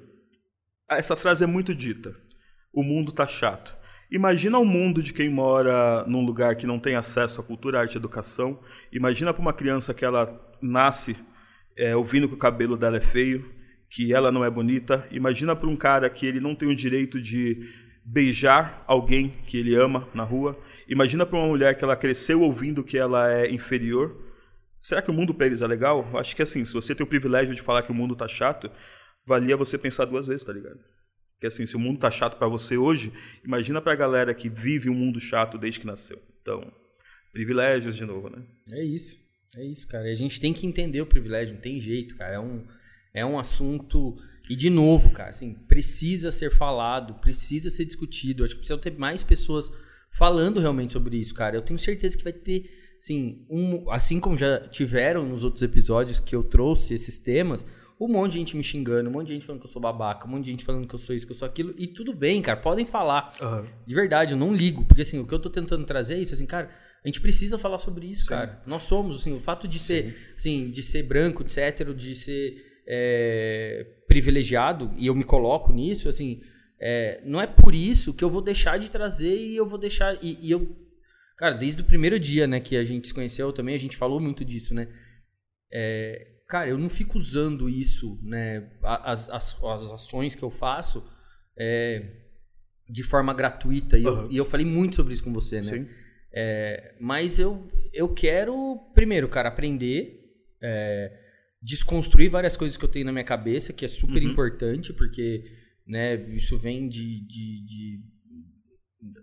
essa 0.90 1.16
frase 1.16 1.44
é 1.44 1.46
muito 1.46 1.74
dita. 1.74 2.12
O 2.72 2.82
mundo 2.82 3.12
tá 3.12 3.26
chato. 3.26 3.74
Imagina 4.10 4.58
o 4.58 4.64
mundo 4.64 5.02
de 5.02 5.12
quem 5.12 5.28
mora 5.28 6.04
num 6.06 6.24
lugar 6.24 6.54
que 6.56 6.66
não 6.66 6.78
tem 6.78 6.94
acesso 6.94 7.40
à 7.40 7.44
cultura, 7.44 7.80
arte 7.80 7.94
e 7.94 7.96
educação. 7.96 8.60
Imagina 8.92 9.32
para 9.32 9.40
uma 9.40 9.52
criança 9.52 9.94
que 9.94 10.04
ela 10.04 10.40
nasce 10.60 11.16
é, 11.76 11.96
ouvindo 11.96 12.28
que 12.28 12.34
o 12.34 12.38
cabelo 12.38 12.76
dela 12.76 12.96
é 12.96 13.00
feio, 13.00 13.54
que 13.94 14.12
ela 14.12 14.33
não 14.33 14.44
é 14.44 14.50
bonita. 14.50 15.07
Imagina 15.12 15.54
para 15.54 15.68
um 15.68 15.76
cara 15.76 16.11
que 16.11 16.26
ele 16.26 16.40
não 16.40 16.52
tem 16.52 16.68
o 16.68 16.74
direito 16.74 17.20
de 17.20 17.61
beijar 18.04 18.83
alguém 18.88 19.28
que 19.28 19.57
ele 19.57 19.76
ama 19.76 20.09
na 20.12 20.24
rua. 20.24 20.61
Imagina 20.88 21.24
para 21.24 21.38
uma 21.38 21.46
mulher 21.46 21.76
que 21.76 21.85
ela 21.85 21.96
cresceu 21.96 22.42
ouvindo 22.42 22.83
que 22.83 22.98
ela 22.98 23.33
é 23.33 23.48
inferior. 23.48 24.20
Será 24.80 25.00
que 25.00 25.12
o 25.12 25.14
mundo 25.14 25.33
para 25.33 25.46
eles 25.46 25.62
é 25.62 25.66
legal? 25.68 26.11
Acho 26.18 26.35
que 26.35 26.42
assim, 26.42 26.64
se 26.64 26.74
você 26.74 26.92
tem 26.92 27.07
o 27.07 27.09
privilégio 27.09 27.54
de 27.54 27.62
falar 27.62 27.83
que 27.83 27.92
o 27.92 27.94
mundo 27.94 28.16
tá 28.16 28.26
chato, 28.26 28.68
valia 29.24 29.57
você 29.57 29.78
pensar 29.78 30.07
duas 30.07 30.26
vezes, 30.26 30.44
tá 30.44 30.52
ligado? 30.52 30.80
Que 31.38 31.46
assim, 31.46 31.64
se 31.64 31.76
o 31.76 31.78
mundo 31.78 32.00
tá 32.00 32.11
chato 32.11 32.37
para 32.37 32.48
você 32.48 32.76
hoje, 32.76 33.12
imagina 33.44 33.80
para 33.80 33.92
a 33.92 33.96
galera 33.96 34.35
que 34.35 34.48
vive 34.48 34.90
um 34.90 34.94
mundo 34.94 35.20
chato 35.20 35.57
desde 35.57 35.78
que 35.78 35.87
nasceu. 35.87 36.20
Então, 36.42 36.68
privilégios 37.33 37.94
de 37.94 38.04
novo, 38.04 38.28
né? 38.28 38.42
É 38.72 38.83
isso. 38.83 39.16
É 39.57 39.64
isso, 39.64 39.87
cara. 39.87 40.11
A 40.11 40.14
gente 40.14 40.40
tem 40.40 40.52
que 40.52 40.66
entender 40.66 41.00
o 41.00 41.07
privilégio, 41.07 41.54
não 41.54 41.61
tem 41.61 41.80
jeito, 41.80 42.16
cara. 42.16 42.35
É 42.35 42.40
um 42.40 42.66
é 43.14 43.24
um 43.24 43.38
assunto. 43.38 44.16
E 44.50 44.57
de 44.57 44.68
novo, 44.68 45.11
cara, 45.11 45.31
assim, 45.31 45.55
precisa 45.55 46.31
ser 46.31 46.50
falado, 46.50 47.14
precisa 47.14 47.70
ser 47.70 47.85
discutido. 47.87 48.44
Acho 48.44 48.55
que 48.55 48.59
precisa 48.59 48.79
ter 48.79 48.98
mais 48.98 49.22
pessoas 49.22 49.72
falando 50.11 50.61
realmente 50.61 50.92
sobre 50.92 51.16
isso, 51.16 51.33
cara. 51.33 51.57
Eu 51.57 51.62
tenho 51.62 51.79
certeza 51.79 52.18
que 52.18 52.24
vai 52.24 52.33
ter, 52.33 52.68
assim, 52.98 53.44
um, 53.48 53.90
assim 53.90 54.20
como 54.20 54.37
já 54.37 54.61
tiveram 54.68 55.27
nos 55.27 55.44
outros 55.44 55.62
episódios 55.62 56.20
que 56.20 56.37
eu 56.37 56.42
trouxe 56.42 56.92
esses 56.92 57.18
temas, 57.18 57.64
um 57.98 58.09
monte 58.09 58.33
de 58.33 58.38
gente 58.38 58.57
me 58.57 58.62
xingando, 58.62 59.09
um 59.09 59.12
monte 59.12 59.29
de 59.29 59.35
gente 59.35 59.46
falando 59.46 59.61
que 59.61 59.66
eu 59.66 59.70
sou 59.70 59.81
babaca, 59.81 60.27
um 60.27 60.31
monte 60.31 60.44
de 60.44 60.50
gente 60.50 60.64
falando 60.64 60.87
que 60.87 60.94
eu 60.94 60.98
sou 60.98 61.14
isso, 61.14 61.24
que 61.24 61.33
eu 61.33 61.37
sou 61.37 61.46
aquilo. 61.46 61.74
E 61.79 61.87
tudo 61.87 62.12
bem, 62.12 62.42
cara, 62.42 62.61
podem 62.61 62.85
falar. 62.85 63.33
Uhum. 63.40 63.66
De 63.87 63.94
verdade, 63.94 64.35
eu 64.35 64.38
não 64.38 64.53
ligo. 64.53 64.85
Porque, 64.85 65.03
assim, 65.03 65.18
o 65.18 65.27
que 65.27 65.33
eu 65.33 65.38
tô 65.38 65.48
tentando 65.48 65.87
trazer 65.87 66.14
é 66.14 66.18
isso, 66.18 66.35
assim, 66.35 66.46
cara. 66.46 66.68
A 67.05 67.09
gente 67.09 67.20
precisa 67.20 67.57
falar 67.59 67.79
sobre 67.79 68.07
isso, 68.07 68.22
Sim. 68.22 68.29
cara. 68.29 68.62
Nós 68.66 68.83
somos, 68.85 69.20
assim, 69.20 69.35
o 69.35 69.40
fato 69.40 69.68
de 69.68 69.79
Sim. 69.79 69.85
ser, 69.85 70.35
assim, 70.37 70.70
de 70.70 70.83
ser 70.83 71.03
branco, 71.05 71.44
de 71.44 71.53
ser 71.53 71.62
hétero, 71.62 71.94
de 71.94 72.14
ser 72.14 72.63
é, 72.87 73.87
privilegiado, 74.07 74.92
e 74.97 75.07
eu 75.07 75.14
me 75.14 75.25
coloco 75.25 75.73
nisso, 75.73 76.09
assim, 76.09 76.42
é, 76.81 77.20
não 77.25 77.40
é 77.40 77.47
por 77.47 77.75
isso 77.75 78.12
que 78.12 78.23
eu 78.23 78.31
vou 78.31 78.42
deixar 78.42 78.79
de 78.79 78.90
trazer 78.90 79.37
e 79.37 79.57
eu 79.57 79.66
vou 79.66 79.79
deixar. 79.79 80.23
E, 80.23 80.38
e, 80.40 80.51
eu. 80.51 80.77
Cara, 81.37 81.55
desde 81.55 81.81
o 81.81 81.85
primeiro 81.85 82.18
dia 82.18 82.47
né, 82.47 82.61
que 82.61 82.77
a 82.77 82.85
gente 82.85 83.09
se 83.09 83.14
conheceu 83.14 83.53
também, 83.53 83.75
a 83.75 83.79
gente 83.79 83.97
falou 83.97 84.20
muito 84.20 84.44
disso, 84.44 84.75
né? 84.75 84.88
É, 85.73 86.27
cara, 86.47 86.68
eu 86.68 86.79
não 86.79 86.88
fico 86.88 87.18
usando 87.18 87.68
isso, 87.68 88.20
né? 88.23 88.70
As, 88.83 89.29
as, 89.31 89.57
as 89.64 89.92
ações 89.92 90.35
que 90.35 90.42
eu 90.42 90.51
faço 90.51 91.03
é, 91.59 92.07
de 92.88 93.03
forma 93.03 93.33
gratuita. 93.33 93.97
E, 93.97 94.07
uhum. 94.07 94.23
eu, 94.25 94.33
e, 94.33 94.37
eu, 94.37 94.44
falei 94.44 94.66
muito 94.66 94.97
sobre 94.97 95.14
isso 95.14 95.25
com 95.25 95.33
você, 95.33 95.57
né? 95.57 95.62
Sim. 95.62 95.88
É, 96.33 96.94
mas 97.01 97.38
eu, 97.38 97.66
eu 97.92 98.12
quero, 98.12 98.79
primeiro, 98.94 99.29
cara, 99.29 99.49
aprender. 99.49 100.20
É, 100.62 101.23
desconstruir 101.64 102.29
várias 102.29 102.57
coisas 102.57 102.77
que 102.77 102.85
eu 102.85 102.88
tenho 102.88 103.07
na 103.07 103.12
minha 103.12 103.24
cabeça, 103.24 103.72
que 103.72 103.87
é 103.87 103.88
super 103.88 104.22
uhum. 104.22 104.31
importante, 104.31 104.92
porque 104.92 105.44
né, 105.87 106.14
isso 106.35 106.59
vem 106.59 106.88
de, 106.88 107.20
de, 107.20 107.64
de, 107.64 108.00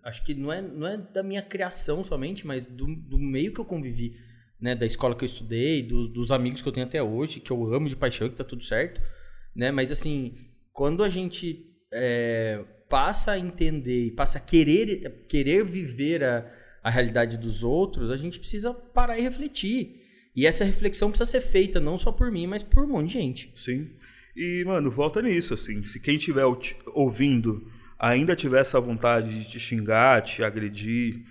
Acho 0.03 0.23
que 0.25 0.33
não 0.33 0.51
é, 0.51 0.61
não 0.61 0.87
é 0.87 0.97
da 0.97 1.21
minha 1.21 1.43
criação 1.43 2.03
somente, 2.03 2.45
mas 2.45 2.65
do, 2.65 2.87
do 2.95 3.19
meio 3.19 3.53
que 3.53 3.61
eu 3.61 3.65
convivi, 3.65 4.15
né, 4.59 4.75
da 4.75 4.85
escola 4.85 5.15
que 5.15 5.23
eu 5.23 5.27
estudei, 5.27 5.83
do, 5.83 6.07
dos 6.07 6.31
amigos 6.31 6.61
que 6.61 6.67
eu 6.67 6.73
tenho 6.73 6.87
até 6.87 7.01
hoje, 7.01 7.39
que 7.39 7.51
eu 7.51 7.73
amo 7.73 7.87
de 7.87 7.95
paixão, 7.95 8.27
que 8.27 8.35
tá 8.35 8.43
tudo 8.43 8.63
certo. 8.63 9.01
Né? 9.55 9.71
Mas 9.71 9.91
assim, 9.91 10.33
quando 10.73 11.03
a 11.03 11.09
gente 11.09 11.65
é, 11.93 12.63
passa 12.89 13.33
a 13.33 13.39
entender 13.39 14.07
e 14.07 14.11
passa 14.11 14.39
a 14.39 14.41
querer, 14.41 15.25
querer 15.27 15.63
viver 15.63 16.23
a, 16.23 16.51
a 16.81 16.89
realidade 16.89 17.37
dos 17.37 17.63
outros, 17.63 18.09
a 18.09 18.17
gente 18.17 18.39
precisa 18.39 18.73
parar 18.73 19.19
e 19.19 19.21
refletir. 19.21 20.00
E 20.35 20.45
essa 20.45 20.63
reflexão 20.63 21.09
precisa 21.09 21.29
ser 21.29 21.41
feita 21.41 21.79
não 21.79 21.97
só 21.97 22.11
por 22.11 22.31
mim, 22.31 22.47
mas 22.47 22.63
por 22.63 22.85
um 22.85 22.87
monte 22.87 23.07
de 23.07 23.13
gente. 23.13 23.51
Sim. 23.55 23.89
E, 24.35 24.63
mano, 24.65 24.89
volta 24.89 25.21
nisso, 25.21 25.53
assim. 25.53 25.83
Se 25.83 25.99
quem 25.99 26.15
estiver 26.15 26.45
ouvindo 26.93 27.69
ainda 27.99 28.35
tiver 28.35 28.61
essa 28.61 28.79
vontade 28.79 29.29
de 29.29 29.49
te 29.49 29.59
xingar, 29.59 30.21
te 30.21 30.43
agredir, 30.43 31.23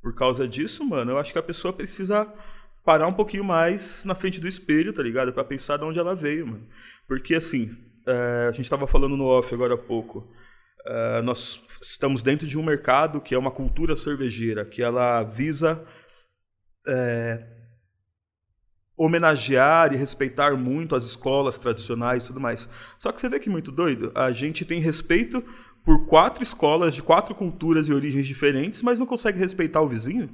Por 0.00 0.14
causa 0.14 0.46
disso, 0.46 0.84
mano, 0.84 1.12
eu 1.12 1.18
acho 1.18 1.32
que 1.32 1.38
a 1.38 1.42
pessoa 1.42 1.72
precisa 1.72 2.32
parar 2.84 3.06
um 3.08 3.12
pouquinho 3.12 3.44
mais 3.44 4.04
na 4.04 4.14
frente 4.14 4.40
do 4.40 4.48
espelho, 4.48 4.92
tá 4.92 5.02
ligado? 5.02 5.32
Para 5.32 5.44
pensar 5.44 5.76
de 5.76 5.84
onde 5.84 5.98
ela 5.98 6.14
veio, 6.14 6.46
mano. 6.46 6.66
Porque, 7.06 7.34
assim, 7.34 7.76
é, 8.06 8.46
a 8.48 8.52
gente 8.52 8.62
estava 8.62 8.86
falando 8.86 9.16
no 9.16 9.24
off 9.24 9.52
agora 9.52 9.74
há 9.74 9.78
pouco. 9.78 10.32
É, 10.86 11.22
nós 11.22 11.60
estamos 11.82 12.22
dentro 12.22 12.46
de 12.46 12.56
um 12.56 12.62
mercado 12.62 13.20
que 13.20 13.34
é 13.34 13.38
uma 13.38 13.50
cultura 13.50 13.94
cervejeira, 13.94 14.64
que 14.64 14.82
ela 14.82 15.22
visa 15.24 15.84
é, 16.86 17.57
homenagear 18.98 19.94
e 19.94 19.96
respeitar 19.96 20.56
muito 20.56 20.96
as 20.96 21.04
escolas 21.04 21.56
tradicionais 21.56 22.24
e 22.24 22.26
tudo 22.26 22.40
mais. 22.40 22.68
Só 22.98 23.12
que 23.12 23.20
você 23.20 23.28
vê 23.28 23.38
que 23.38 23.48
muito 23.48 23.70
doido, 23.70 24.10
a 24.14 24.32
gente 24.32 24.64
tem 24.64 24.80
respeito 24.80 25.42
por 25.84 26.04
quatro 26.06 26.42
escolas 26.42 26.94
de 26.94 27.02
quatro 27.02 27.34
culturas 27.34 27.88
e 27.88 27.92
origens 27.92 28.26
diferentes, 28.26 28.82
mas 28.82 28.98
não 28.98 29.06
consegue 29.06 29.38
respeitar 29.38 29.80
o 29.80 29.88
vizinho? 29.88 30.28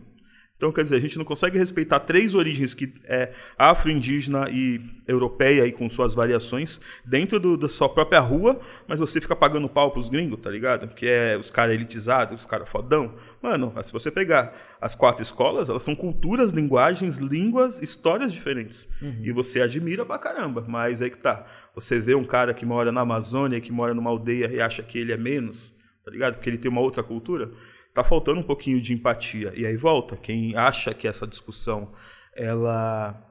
Então, 0.64 0.72
quer 0.72 0.83
dizer, 0.83 0.96
a 0.96 1.00
gente 1.00 1.18
não 1.18 1.27
consegue 1.27 1.59
respeitar 1.59 2.00
três 2.00 2.35
origens 2.35 2.72
que 2.72 2.90
é 3.07 3.33
afro-indígena 3.59 4.48
e 4.50 4.81
europeia 5.07 5.66
e 5.66 5.70
com 5.70 5.87
suas 5.90 6.14
variações 6.14 6.81
dentro 7.05 7.38
do, 7.38 7.55
da 7.55 7.68
sua 7.68 7.87
própria 7.87 8.18
rua, 8.20 8.59
mas 8.88 8.98
você 8.98 9.20
fica 9.20 9.37
pagando 9.37 9.68
pau 9.68 9.90
pros 9.90 10.09
gringos, 10.09 10.40
tá 10.40 10.48
ligado? 10.48 10.88
Que 10.88 11.07
é 11.07 11.37
os 11.38 11.50
caras 11.50 11.74
elitizados, 11.74 12.40
os 12.40 12.46
caras 12.46 12.66
fodão. 12.66 13.14
Mano, 13.42 13.74
se 13.83 13.92
você 13.92 14.11
pegar 14.11 14.55
as 14.81 14.94
quatro 14.94 15.22
escolas, 15.22 15.68
elas 15.68 15.83
são 15.83 15.94
culturas, 15.94 16.53
linguagens, 16.53 17.18
línguas, 17.18 17.83
histórias 17.83 18.33
diferentes. 18.33 18.88
Uhum. 19.03 19.20
E 19.22 19.33
você 19.33 19.61
admira 19.61 20.07
pra 20.07 20.18
caramba, 20.18 20.64
mas 20.66 21.03
aí 21.03 21.11
que 21.11 21.18
tá. 21.18 21.44
Você 21.74 22.00
vê 22.00 22.14
um 22.14 22.24
cara 22.24 22.55
que 22.55 22.64
mora 22.64 22.90
na 22.90 23.03
Amazônia, 23.03 23.61
que 23.61 23.70
mora 23.70 23.92
numa 23.92 24.09
aldeia 24.09 24.46
e 24.46 24.62
acha 24.62 24.83
que 24.83 24.98
ele 24.98 25.12
é 25.12 25.16
menos, 25.18 25.70
tá 26.03 26.11
ligado? 26.11 26.37
Porque 26.37 26.48
ele 26.48 26.57
tem 26.57 26.70
uma 26.70 26.81
outra 26.81 27.03
cultura 27.03 27.50
tá 27.94 28.02
faltando 28.02 28.40
um 28.40 28.44
pouquinho 28.44 28.80
de 28.80 28.92
empatia. 28.92 29.52
E 29.57 29.64
aí 29.64 29.76
volta, 29.76 30.16
quem 30.16 30.57
acha 30.57 30.92
que 30.92 31.07
essa 31.07 31.26
discussão 31.26 31.92
ela 32.37 33.24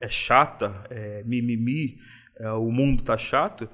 é 0.00 0.08
chata, 0.08 0.82
é 0.90 1.22
mimimi, 1.24 1.98
é, 2.38 2.50
o 2.52 2.72
mundo 2.72 3.02
tá 3.04 3.16
chato, 3.18 3.68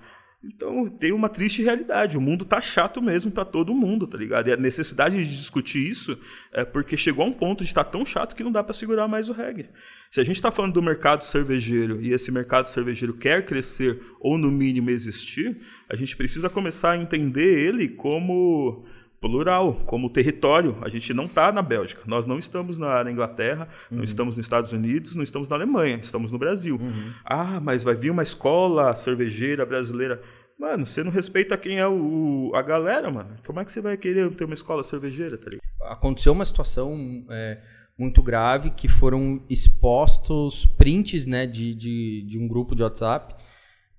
então 0.44 0.88
tem 0.88 1.10
uma 1.10 1.28
triste 1.28 1.62
realidade. 1.62 2.16
O 2.16 2.20
mundo 2.20 2.44
tá 2.44 2.60
chato 2.60 3.02
mesmo 3.02 3.30
para 3.30 3.44
todo 3.44 3.74
mundo, 3.74 4.06
tá 4.06 4.16
ligado? 4.16 4.48
E 4.48 4.52
a 4.52 4.56
necessidade 4.56 5.16
de 5.16 5.36
discutir 5.36 5.88
isso 5.88 6.16
é 6.52 6.64
porque 6.64 6.96
chegou 6.96 7.24
a 7.24 7.28
um 7.28 7.32
ponto 7.32 7.64
de 7.64 7.70
estar 7.70 7.82
tá 7.82 7.90
tão 7.90 8.06
chato 8.06 8.36
que 8.36 8.44
não 8.44 8.52
dá 8.52 8.62
para 8.62 8.72
segurar 8.72 9.08
mais 9.08 9.28
o 9.28 9.32
reggae. 9.32 9.68
Se 10.10 10.20
a 10.20 10.24
gente 10.24 10.36
está 10.36 10.52
falando 10.52 10.74
do 10.74 10.82
mercado 10.82 11.24
cervejeiro 11.24 12.00
e 12.00 12.12
esse 12.12 12.30
mercado 12.30 12.66
cervejeiro 12.66 13.14
quer 13.14 13.44
crescer 13.44 14.00
ou 14.20 14.38
no 14.38 14.50
mínimo 14.50 14.90
existir, 14.90 15.58
a 15.88 15.96
gente 15.96 16.16
precisa 16.16 16.48
começar 16.48 16.92
a 16.92 16.96
entender 16.96 17.66
ele 17.66 17.88
como 17.88 18.86
plural, 19.20 19.74
como 19.86 20.10
território. 20.10 20.76
A 20.82 20.88
gente 20.88 21.12
não 21.12 21.24
está 21.24 21.52
na 21.52 21.62
Bélgica, 21.62 22.02
nós 22.06 22.26
não 22.26 22.38
estamos 22.38 22.78
na, 22.78 23.10
Inglaterra, 23.10 23.68
uhum. 23.90 23.98
não 23.98 24.04
estamos 24.04 24.36
nos 24.36 24.46
Estados 24.46 24.72
Unidos, 24.72 25.14
não 25.16 25.22
estamos 25.22 25.48
na 25.48 25.56
Alemanha, 25.56 25.96
estamos 25.96 26.32
no 26.32 26.38
Brasil. 26.38 26.76
Uhum. 26.76 27.12
Ah, 27.24 27.60
mas 27.60 27.82
vai 27.82 27.94
vir 27.94 28.10
uma 28.10 28.22
escola 28.22 28.94
cervejeira 28.94 29.64
brasileira. 29.66 30.20
Mano, 30.58 30.84
você 30.84 31.04
não 31.04 31.12
respeita 31.12 31.56
quem 31.56 31.78
é 31.78 31.86
o, 31.86 32.50
a 32.54 32.62
galera, 32.62 33.10
mano. 33.10 33.36
Como 33.46 33.60
é 33.60 33.64
que 33.64 33.70
você 33.70 33.80
vai 33.80 33.96
querer 33.96 34.28
ter 34.34 34.44
uma 34.44 34.54
escola 34.54 34.82
cervejeira, 34.82 35.38
tá? 35.38 35.50
Aconteceu 35.82 36.32
uma 36.32 36.44
situação 36.44 37.24
é, 37.30 37.60
muito 37.96 38.22
grave 38.22 38.70
que 38.70 38.88
foram 38.88 39.42
expostos 39.48 40.66
prints 40.66 41.26
né, 41.26 41.46
de, 41.46 41.74
de, 41.74 42.22
de 42.26 42.38
um 42.38 42.48
grupo 42.48 42.74
de 42.74 42.82
WhatsApp 42.82 43.34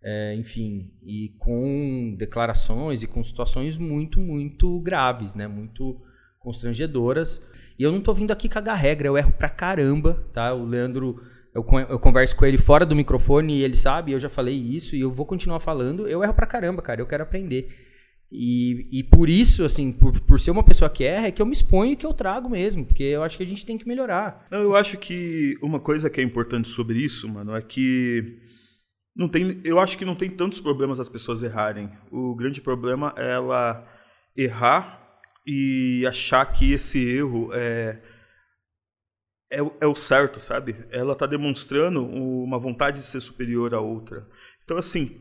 é, 0.01 0.35
enfim, 0.35 0.91
e 1.03 1.33
com 1.37 2.15
declarações 2.17 3.03
e 3.03 3.07
com 3.07 3.23
situações 3.23 3.77
muito, 3.77 4.19
muito 4.19 4.79
graves, 4.79 5.35
né? 5.35 5.47
Muito 5.47 5.99
constrangedoras. 6.39 7.41
E 7.77 7.83
eu 7.83 7.91
não 7.91 8.01
tô 8.01 8.13
vindo 8.13 8.31
aqui 8.31 8.47
cagar 8.47 8.77
regra, 8.77 9.07
eu 9.07 9.17
erro 9.17 9.31
pra 9.31 9.49
caramba, 9.49 10.25
tá? 10.33 10.53
O 10.53 10.65
Leandro, 10.65 11.21
eu, 11.53 11.65
eu 11.89 11.99
converso 11.99 12.35
com 12.35 12.45
ele 12.45 12.57
fora 12.57 12.85
do 12.85 12.95
microfone 12.95 13.57
e 13.57 13.63
ele 13.63 13.75
sabe, 13.75 14.11
eu 14.11 14.19
já 14.19 14.29
falei 14.29 14.55
isso 14.55 14.95
e 14.95 15.01
eu 15.01 15.11
vou 15.11 15.25
continuar 15.25 15.59
falando. 15.59 16.07
Eu 16.07 16.23
erro 16.23 16.33
pra 16.33 16.45
caramba, 16.45 16.81
cara, 16.81 17.01
eu 17.01 17.07
quero 17.07 17.23
aprender. 17.23 17.69
E, 18.31 18.87
e 18.91 19.03
por 19.03 19.27
isso, 19.27 19.65
assim, 19.65 19.91
por, 19.91 20.19
por 20.21 20.39
ser 20.39 20.51
uma 20.51 20.63
pessoa 20.63 20.89
que 20.89 21.03
erra, 21.03 21.27
é 21.27 21.31
que 21.31 21.41
eu 21.41 21.45
me 21.45 21.51
exponho 21.51 21.93
e 21.93 21.95
que 21.95 22.05
eu 22.05 22.13
trago 22.13 22.47
mesmo, 22.47 22.85
porque 22.85 23.03
eu 23.03 23.23
acho 23.23 23.35
que 23.35 23.43
a 23.43 23.47
gente 23.47 23.65
tem 23.65 23.77
que 23.77 23.87
melhorar. 23.87 24.45
Não, 24.51 24.59
eu 24.59 24.75
acho 24.75 24.97
que 24.97 25.57
uma 25.61 25.79
coisa 25.79 26.09
que 26.09 26.21
é 26.21 26.23
importante 26.23 26.69
sobre 26.69 26.99
isso, 26.99 27.27
mano, 27.27 27.55
é 27.55 27.61
que 27.61 28.38
não 29.19 29.27
tem, 29.27 29.59
eu 29.65 29.81
acho 29.81 29.97
que 29.97 30.05
não 30.05 30.15
tem 30.15 30.29
tantos 30.29 30.61
problemas 30.61 30.97
as 30.97 31.09
pessoas 31.09 31.43
errarem. 31.43 31.91
O 32.09 32.33
grande 32.33 32.61
problema 32.61 33.13
é 33.17 33.33
ela 33.33 33.85
errar 34.33 35.09
e 35.45 36.05
achar 36.07 36.45
que 36.45 36.71
esse 36.71 37.05
erro 37.05 37.49
é, 37.51 38.01
é, 39.51 39.57
é 39.81 39.85
o 39.85 39.93
certo, 39.93 40.39
sabe? 40.39 40.77
Ela 40.89 41.11
está 41.11 41.25
demonstrando 41.25 42.01
uma 42.07 42.57
vontade 42.57 42.99
de 42.99 43.03
ser 43.03 43.19
superior 43.19 43.75
à 43.75 43.81
outra. 43.81 44.25
Então, 44.63 44.77
assim, 44.77 45.19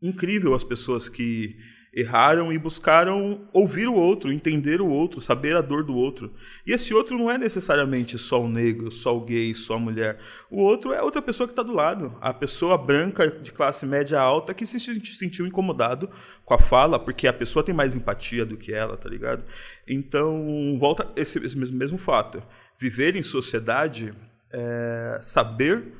incrível 0.00 0.54
as 0.54 0.62
pessoas 0.62 1.08
que 1.08 1.56
erraram 1.92 2.52
e 2.52 2.58
buscaram 2.58 3.48
ouvir 3.52 3.88
o 3.88 3.94
outro, 3.94 4.32
entender 4.32 4.80
o 4.80 4.86
outro, 4.86 5.20
saber 5.20 5.56
a 5.56 5.60
dor 5.60 5.82
do 5.82 5.94
outro. 5.94 6.32
E 6.64 6.72
esse 6.72 6.94
outro 6.94 7.18
não 7.18 7.30
é 7.30 7.36
necessariamente 7.36 8.16
só 8.16 8.40
o 8.40 8.48
negro, 8.48 8.92
só 8.92 9.16
o 9.16 9.20
gay, 9.20 9.52
só 9.54 9.74
a 9.74 9.78
mulher. 9.78 10.18
O 10.48 10.62
outro 10.62 10.92
é 10.92 11.02
outra 11.02 11.20
pessoa 11.20 11.48
que 11.48 11.52
está 11.52 11.62
do 11.62 11.72
lado. 11.72 12.16
A 12.20 12.32
pessoa 12.32 12.78
branca 12.78 13.26
de 13.28 13.50
classe 13.50 13.84
média 13.84 14.20
alta 14.20 14.54
que 14.54 14.64
se 14.64 14.78
sentiu 14.78 15.46
incomodado 15.46 16.08
com 16.44 16.54
a 16.54 16.58
fala, 16.58 16.98
porque 16.98 17.26
a 17.26 17.32
pessoa 17.32 17.64
tem 17.64 17.74
mais 17.74 17.96
empatia 17.96 18.46
do 18.46 18.56
que 18.56 18.72
ela, 18.72 18.96
tá 18.96 19.08
ligado? 19.08 19.44
Então, 19.86 20.76
volta 20.78 21.10
esse, 21.16 21.38
esse 21.44 21.58
mesmo, 21.58 21.76
mesmo 21.76 21.98
fato. 21.98 22.40
Viver 22.78 23.16
em 23.16 23.22
sociedade 23.22 24.14
é 24.52 25.18
saber 25.22 25.92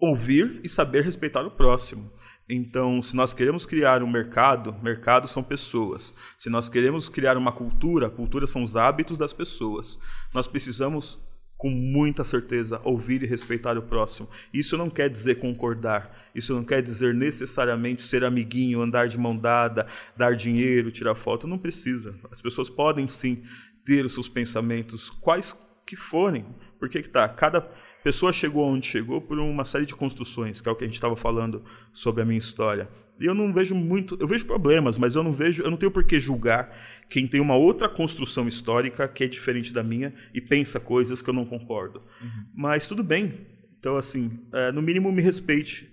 ouvir 0.00 0.60
e 0.64 0.68
saber 0.68 1.04
respeitar 1.04 1.46
o 1.46 1.50
próximo. 1.50 2.12
Então, 2.54 3.00
se 3.00 3.16
nós 3.16 3.32
queremos 3.32 3.64
criar 3.64 4.02
um 4.02 4.10
mercado, 4.10 4.76
mercado 4.82 5.26
são 5.26 5.42
pessoas. 5.42 6.14
Se 6.36 6.50
nós 6.50 6.68
queremos 6.68 7.08
criar 7.08 7.38
uma 7.38 7.50
cultura, 7.50 8.10
cultura 8.10 8.46
são 8.46 8.62
os 8.62 8.76
hábitos 8.76 9.16
das 9.16 9.32
pessoas. 9.32 9.98
Nós 10.34 10.46
precisamos, 10.46 11.18
com 11.56 11.70
muita 11.70 12.22
certeza, 12.22 12.78
ouvir 12.84 13.22
e 13.22 13.26
respeitar 13.26 13.78
o 13.78 13.82
próximo. 13.82 14.28
Isso 14.52 14.76
não 14.76 14.90
quer 14.90 15.08
dizer 15.08 15.36
concordar. 15.36 16.14
Isso 16.34 16.52
não 16.52 16.62
quer 16.62 16.82
dizer 16.82 17.14
necessariamente 17.14 18.02
ser 18.02 18.22
amiguinho, 18.22 18.82
andar 18.82 19.08
de 19.08 19.16
mão 19.18 19.34
dada, 19.34 19.86
dar 20.14 20.36
dinheiro, 20.36 20.90
tirar 20.90 21.14
foto. 21.14 21.48
Não 21.48 21.56
precisa. 21.56 22.14
As 22.30 22.42
pessoas 22.42 22.68
podem 22.68 23.08
sim 23.08 23.42
ter 23.82 24.04
os 24.04 24.12
seus 24.12 24.28
pensamentos, 24.28 25.08
quais 25.08 25.56
que 25.86 25.96
forem. 25.96 26.44
Porque 26.78 27.00
que 27.00 27.08
tá? 27.08 27.26
Cada 27.30 27.66
pessoa 28.02 28.32
chegou 28.32 28.66
onde 28.66 28.86
chegou 28.86 29.20
por 29.20 29.38
uma 29.38 29.64
série 29.64 29.86
de 29.86 29.94
construções, 29.94 30.60
que 30.60 30.68
é 30.68 30.72
o 30.72 30.74
que 30.74 30.84
a 30.84 30.86
gente 30.86 30.94
estava 30.94 31.16
falando 31.16 31.62
sobre 31.92 32.22
a 32.22 32.24
minha 32.24 32.38
história. 32.38 32.88
E 33.20 33.26
eu 33.26 33.34
não 33.34 33.52
vejo 33.52 33.74
muito, 33.74 34.16
eu 34.20 34.26
vejo 34.26 34.44
problemas, 34.46 34.98
mas 34.98 35.14
eu 35.14 35.22
não 35.22 35.32
vejo, 35.32 35.62
eu 35.62 35.70
não 35.70 35.76
tenho 35.76 35.92
por 35.92 36.02
que 36.02 36.18
julgar 36.18 36.76
quem 37.08 37.26
tem 37.26 37.40
uma 37.40 37.54
outra 37.54 37.88
construção 37.88 38.48
histórica 38.48 39.06
que 39.06 39.22
é 39.22 39.28
diferente 39.28 39.72
da 39.72 39.82
minha 39.82 40.12
e 40.34 40.40
pensa 40.40 40.80
coisas 40.80 41.22
que 41.22 41.30
eu 41.30 41.34
não 41.34 41.44
concordo. 41.44 42.00
Uhum. 42.20 42.44
Mas 42.54 42.86
tudo 42.86 43.02
bem. 43.02 43.46
Então 43.78 43.96
assim, 43.96 44.40
é, 44.52 44.72
no 44.72 44.82
mínimo 44.82 45.12
me 45.12 45.22
respeite 45.22 45.92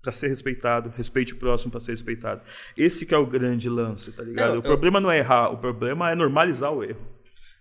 para 0.00 0.12
ser 0.12 0.28
respeitado, 0.28 0.92
respeite 0.96 1.32
o 1.32 1.36
próximo 1.36 1.70
para 1.70 1.80
ser 1.80 1.92
respeitado. 1.92 2.42
Esse 2.76 3.06
que 3.06 3.14
é 3.14 3.18
o 3.18 3.26
grande 3.26 3.68
lance, 3.68 4.10
tá 4.10 4.22
ligado? 4.22 4.54
Eu, 4.54 4.60
o 4.60 4.62
problema 4.62 4.98
eu... 4.98 5.02
não 5.02 5.10
é 5.10 5.18
errar, 5.18 5.50
o 5.50 5.58
problema 5.58 6.10
é 6.10 6.14
normalizar 6.14 6.72
o 6.72 6.82
erro. 6.82 7.06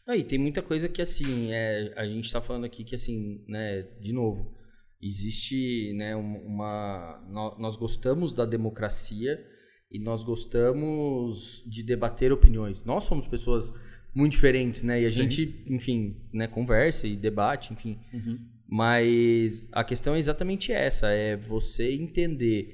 Aí 0.07 0.23
tem 0.23 0.39
muita 0.39 0.61
coisa 0.61 0.89
que 0.89 1.01
assim, 1.01 1.51
é, 1.51 1.93
a 1.95 2.05
gente 2.05 2.25
está 2.25 2.41
falando 2.41 2.65
aqui 2.65 2.83
que 2.83 2.95
assim, 2.95 3.43
né, 3.47 3.83
de 3.99 4.11
novo, 4.11 4.51
existe, 5.01 5.93
né, 5.93 6.15
uma 6.15 7.23
nós 7.57 7.75
gostamos 7.75 8.31
da 8.31 8.45
democracia 8.45 9.43
e 9.89 9.99
nós 9.99 10.23
gostamos 10.23 11.63
de 11.67 11.83
debater 11.83 12.31
opiniões. 12.31 12.83
Nós 12.83 13.03
somos 13.03 13.27
pessoas 13.27 13.73
muito 14.13 14.33
diferentes, 14.33 14.83
né? 14.83 15.01
E 15.01 15.05
a 15.05 15.11
Sim. 15.11 15.23
gente, 15.29 15.63
enfim, 15.69 16.17
né, 16.33 16.47
conversa 16.47 17.07
e 17.07 17.15
debate, 17.15 17.73
enfim. 17.73 17.99
Uhum. 18.13 18.39
Mas 18.67 19.67
a 19.71 19.83
questão 19.83 20.15
é 20.15 20.19
exatamente 20.19 20.71
essa, 20.71 21.09
é 21.09 21.35
você 21.35 21.93
entender 21.93 22.73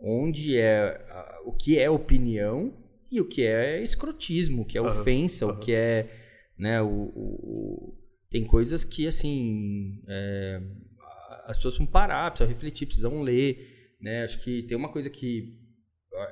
onde 0.00 0.56
é 0.56 0.98
o 1.44 1.52
que 1.52 1.78
é 1.78 1.88
opinião 1.90 2.72
e 3.10 3.20
o 3.20 3.28
que 3.28 3.42
é 3.42 3.82
escrotismo, 3.82 4.62
o 4.62 4.64
que 4.64 4.78
é 4.78 4.80
uhum. 4.80 4.88
ofensa, 4.88 5.46
uhum. 5.46 5.52
o 5.52 5.60
que 5.60 5.72
é 5.72 6.23
né? 6.58 6.80
O, 6.82 6.88
o, 6.88 7.98
tem 8.30 8.44
coisas 8.44 8.84
que, 8.84 9.06
assim, 9.06 10.02
é, 10.08 10.60
as 11.46 11.56
pessoas 11.56 11.74
precisam 11.74 11.86
parar, 11.86 12.30
precisam 12.30 12.48
refletir, 12.48 12.86
precisam 12.86 13.22
ler, 13.22 13.96
né? 14.00 14.24
Acho 14.24 14.42
que 14.42 14.62
tem 14.64 14.76
uma 14.76 14.90
coisa 14.90 15.10
que, 15.10 15.58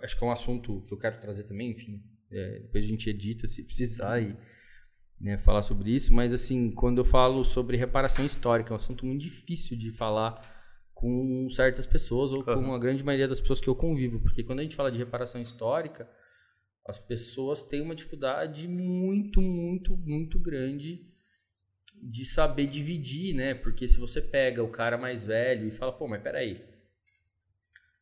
acho 0.03 0.17
que 0.17 0.25
é 0.25 0.27
um 0.27 0.33
assunto 0.33 0.85
que 0.87 0.95
eu 0.95 0.99
quero 0.99 1.21
trazer 1.21 1.45
também, 1.45 1.71
enfim, 1.71 2.03
é, 2.31 2.61
depois 2.61 2.85
a 2.85 2.89
gente 2.89 3.11
edita 3.11 3.47
se 3.47 3.63
precisar 3.65 4.21
e 4.21 4.37
né, 5.21 5.39
falar 5.39 5.63
sobre 5.63 5.91
isso, 5.93 6.13
mas 6.13 6.33
assim, 6.33 6.71
quando 6.73 6.99
eu 6.99 7.05
falo 7.05 7.45
sobre 7.45 7.77
reparação 7.77 8.25
histórica, 8.25 8.71
é 8.71 8.73
um 8.73 8.77
assunto 8.77 9.07
muito 9.07 9.23
difícil 9.23 9.77
de 9.77 9.93
falar 9.93 10.51
com 10.93 11.49
certas 11.51 11.87
pessoas 11.87 12.33
ou 12.33 12.45
com 12.45 12.75
a 12.75 12.79
grande 12.79 13.05
maioria 13.05 13.29
das 13.29 13.41
pessoas 13.41 13.61
que 13.61 13.69
eu 13.69 13.75
convivo, 13.75 14.21
porque 14.21 14.43
quando 14.43 14.61
a 14.61 14.63
gente 14.63 14.77
fala 14.77 14.91
de 14.91 14.99
reparação 14.99 15.41
histórica, 15.41 16.09
as 16.87 16.99
pessoas 16.99 17.63
têm 17.63 17.81
uma 17.81 17.95
dificuldade 17.95 18.67
muito, 18.67 19.41
muito, 19.41 19.97
muito 19.97 20.39
grande 20.39 21.07
de 22.03 22.25
saber 22.25 22.67
dividir, 22.67 23.35
né? 23.35 23.55
Porque 23.55 23.87
se 23.87 23.99
você 23.99 24.21
pega 24.21 24.63
o 24.63 24.71
cara 24.71 24.99
mais 24.99 25.23
velho 25.23 25.69
e 25.69 25.73
fala, 25.73 25.93
pô, 25.93 26.09
mas 26.09 26.23
peraí. 26.23 26.61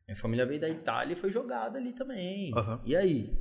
Minha 0.08 0.16
família 0.16 0.46
veio 0.46 0.60
da 0.60 0.68
Itália 0.68 1.12
e 1.12 1.16
foi 1.16 1.30
jogada 1.30 1.78
ali 1.78 1.92
também. 1.92 2.50
Aham. 2.56 2.82
E 2.86 2.96
aí? 2.96 3.38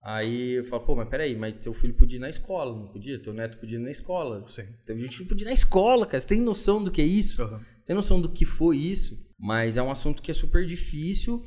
Aí 0.00 0.52
eu 0.52 0.64
falo, 0.64 0.84
pô, 0.86 0.94
mas 0.94 1.08
peraí, 1.08 1.36
mas 1.36 1.56
teu 1.62 1.74
filho 1.74 1.94
podia 1.94 2.18
ir 2.18 2.20
na 2.20 2.30
escola, 2.30 2.74
não 2.74 2.88
podia? 2.88 3.18
Teu 3.20 3.34
neto 3.34 3.58
podia 3.58 3.78
ir 3.78 3.82
na 3.82 3.90
escola. 3.90 4.46
Sim. 4.46 4.66
Teve 4.86 5.00
gente 5.02 5.18
que 5.18 5.24
podia 5.24 5.44
ir 5.44 5.48
na 5.48 5.54
escola, 5.54 6.06
cara. 6.06 6.20
Você 6.20 6.28
tem 6.28 6.40
noção 6.40 6.82
do 6.82 6.90
que 6.90 7.02
é 7.02 7.04
isso? 7.04 7.42
Aham. 7.42 7.60
Tem 7.84 7.96
noção 7.96 8.20
do 8.20 8.30
que 8.30 8.44
foi 8.44 8.76
isso? 8.76 9.18
Mas 9.36 9.76
é 9.76 9.82
um 9.82 9.90
assunto 9.90 10.22
que 10.22 10.30
é 10.30 10.34
super 10.34 10.64
difícil 10.64 11.42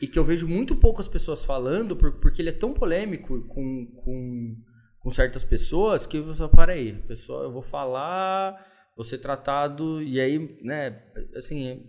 e 0.00 0.06
que 0.06 0.18
eu 0.18 0.24
vejo 0.24 0.46
muito 0.46 0.76
poucas 0.76 1.08
pessoas 1.08 1.44
falando, 1.44 1.96
por- 1.96 2.20
porque 2.20 2.42
ele 2.42 2.50
é 2.50 2.52
tão 2.52 2.72
polêmico 2.72 3.42
com, 3.48 3.86
com, 4.04 4.56
com 5.00 5.10
certas 5.10 5.44
pessoas 5.44 6.06
que 6.06 6.20
você 6.20 6.38
fala, 6.38 6.50
para 6.50 6.72
aí, 6.72 6.92
pessoal, 7.02 7.44
eu 7.44 7.52
vou 7.52 7.62
falar, 7.62 8.54
vou 8.96 9.04
ser 9.04 9.18
tratado, 9.18 10.02
e 10.02 10.20
aí, 10.20 10.38
né, 10.62 11.02
assim, 11.34 11.84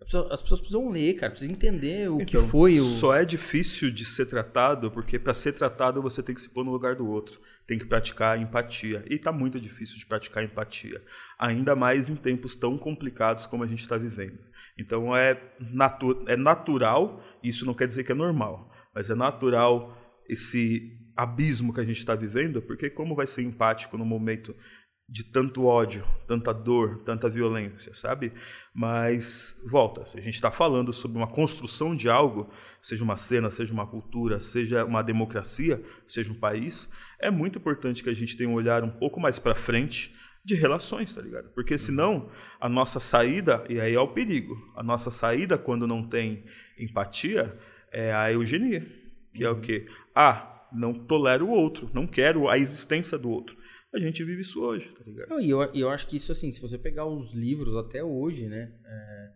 as 0.00 0.06
pessoas, 0.06 0.32
as 0.32 0.42
pessoas 0.42 0.60
precisam 0.60 0.88
ler, 0.88 1.14
cara, 1.14 1.30
precisam 1.30 1.54
entender 1.54 2.10
o 2.10 2.18
que 2.18 2.36
Então, 2.36 2.48
foi 2.48 2.80
o. 2.80 2.84
Só 2.84 3.14
é 3.14 3.24
difícil 3.24 3.90
de 3.90 4.04
ser 4.06 4.24
tratado 4.24 4.90
porque 4.90 5.18
para 5.18 5.34
ser 5.34 5.52
tratado 5.52 6.00
você 6.00 6.22
tem 6.22 6.34
que 6.34 6.40
se 6.40 6.48
pôr 6.48 6.64
no 6.64 6.72
lugar 6.72 6.96
do 6.96 7.06
outro, 7.06 7.38
tem 7.66 7.78
que 7.78 7.84
praticar 7.84 8.40
empatia. 8.40 9.04
E 9.08 9.18
tá 9.18 9.30
muito 9.30 9.60
difícil 9.60 9.98
de 9.98 10.06
praticar 10.06 10.42
empatia, 10.42 11.02
ainda 11.38 11.76
mais 11.76 12.08
em 12.08 12.16
tempos 12.16 12.56
tão 12.56 12.78
complicados 12.78 13.44
como 13.44 13.62
a 13.62 13.66
gente 13.66 13.80
está 13.80 13.98
vivendo. 13.98 14.38
Então 14.78 15.14
é, 15.14 15.38
natu 15.60 16.24
é 16.26 16.36
natural, 16.36 17.22
isso 17.42 17.66
não 17.66 17.74
quer 17.74 17.86
dizer 17.86 18.02
que 18.04 18.12
é 18.12 18.14
normal, 18.14 18.72
mas 18.94 19.10
é 19.10 19.14
natural 19.14 19.96
esse 20.26 20.98
abismo 21.14 21.74
que 21.74 21.80
a 21.80 21.84
gente 21.84 21.98
está 21.98 22.14
vivendo, 22.14 22.62
porque 22.62 22.88
como 22.88 23.14
vai 23.14 23.26
ser 23.26 23.42
empático 23.42 23.98
no 23.98 24.06
momento 24.06 24.56
de 25.10 25.24
tanto 25.24 25.64
ódio, 25.64 26.06
tanta 26.24 26.54
dor, 26.54 27.02
tanta 27.04 27.28
violência, 27.28 27.92
sabe? 27.92 28.32
Mas, 28.72 29.60
volta, 29.66 30.06
se 30.06 30.16
a 30.16 30.20
gente 30.22 30.34
está 30.34 30.52
falando 30.52 30.92
sobre 30.92 31.18
uma 31.18 31.26
construção 31.26 31.96
de 31.96 32.08
algo, 32.08 32.48
seja 32.80 33.02
uma 33.02 33.16
cena, 33.16 33.50
seja 33.50 33.72
uma 33.72 33.88
cultura, 33.88 34.40
seja 34.40 34.84
uma 34.84 35.02
democracia, 35.02 35.82
seja 36.06 36.30
um 36.30 36.38
país, 36.38 36.88
é 37.18 37.28
muito 37.28 37.58
importante 37.58 38.04
que 38.04 38.08
a 38.08 38.14
gente 38.14 38.36
tenha 38.36 38.48
um 38.48 38.54
olhar 38.54 38.84
um 38.84 38.90
pouco 38.90 39.18
mais 39.18 39.40
para 39.40 39.52
frente 39.52 40.14
de 40.44 40.54
relações, 40.54 41.12
tá 41.12 41.20
ligado? 41.20 41.48
Porque 41.50 41.76
senão 41.76 42.28
a 42.60 42.68
nossa 42.68 43.00
saída, 43.00 43.64
e 43.68 43.80
aí 43.80 43.94
é 43.94 44.00
o 44.00 44.06
perigo, 44.06 44.56
a 44.76 44.82
nossa 44.82 45.10
saída 45.10 45.58
quando 45.58 45.88
não 45.88 46.06
tem 46.06 46.44
empatia 46.78 47.58
é 47.92 48.12
a 48.14 48.30
eugenia, 48.32 48.86
que 49.34 49.42
é 49.42 49.50
o 49.50 49.60
quê? 49.60 49.88
Ah, 50.14 50.68
não 50.72 50.94
tolero 50.94 51.46
o 51.46 51.50
outro, 51.50 51.90
não 51.92 52.06
quero 52.06 52.48
a 52.48 52.56
existência 52.56 53.18
do 53.18 53.28
outro. 53.28 53.58
A 53.92 53.98
gente 53.98 54.22
vive 54.22 54.42
isso 54.42 54.62
hoje, 54.62 54.88
tá 54.88 55.02
ligado? 55.04 55.28
Não, 55.28 55.40
e 55.40 55.50
eu, 55.50 55.62
eu 55.74 55.90
acho 55.90 56.06
que 56.06 56.16
isso, 56.16 56.30
assim, 56.30 56.52
se 56.52 56.60
você 56.60 56.78
pegar 56.78 57.06
os 57.06 57.32
livros 57.32 57.74
até 57.76 58.04
hoje, 58.04 58.46
né? 58.46 58.72
É, 58.84 59.32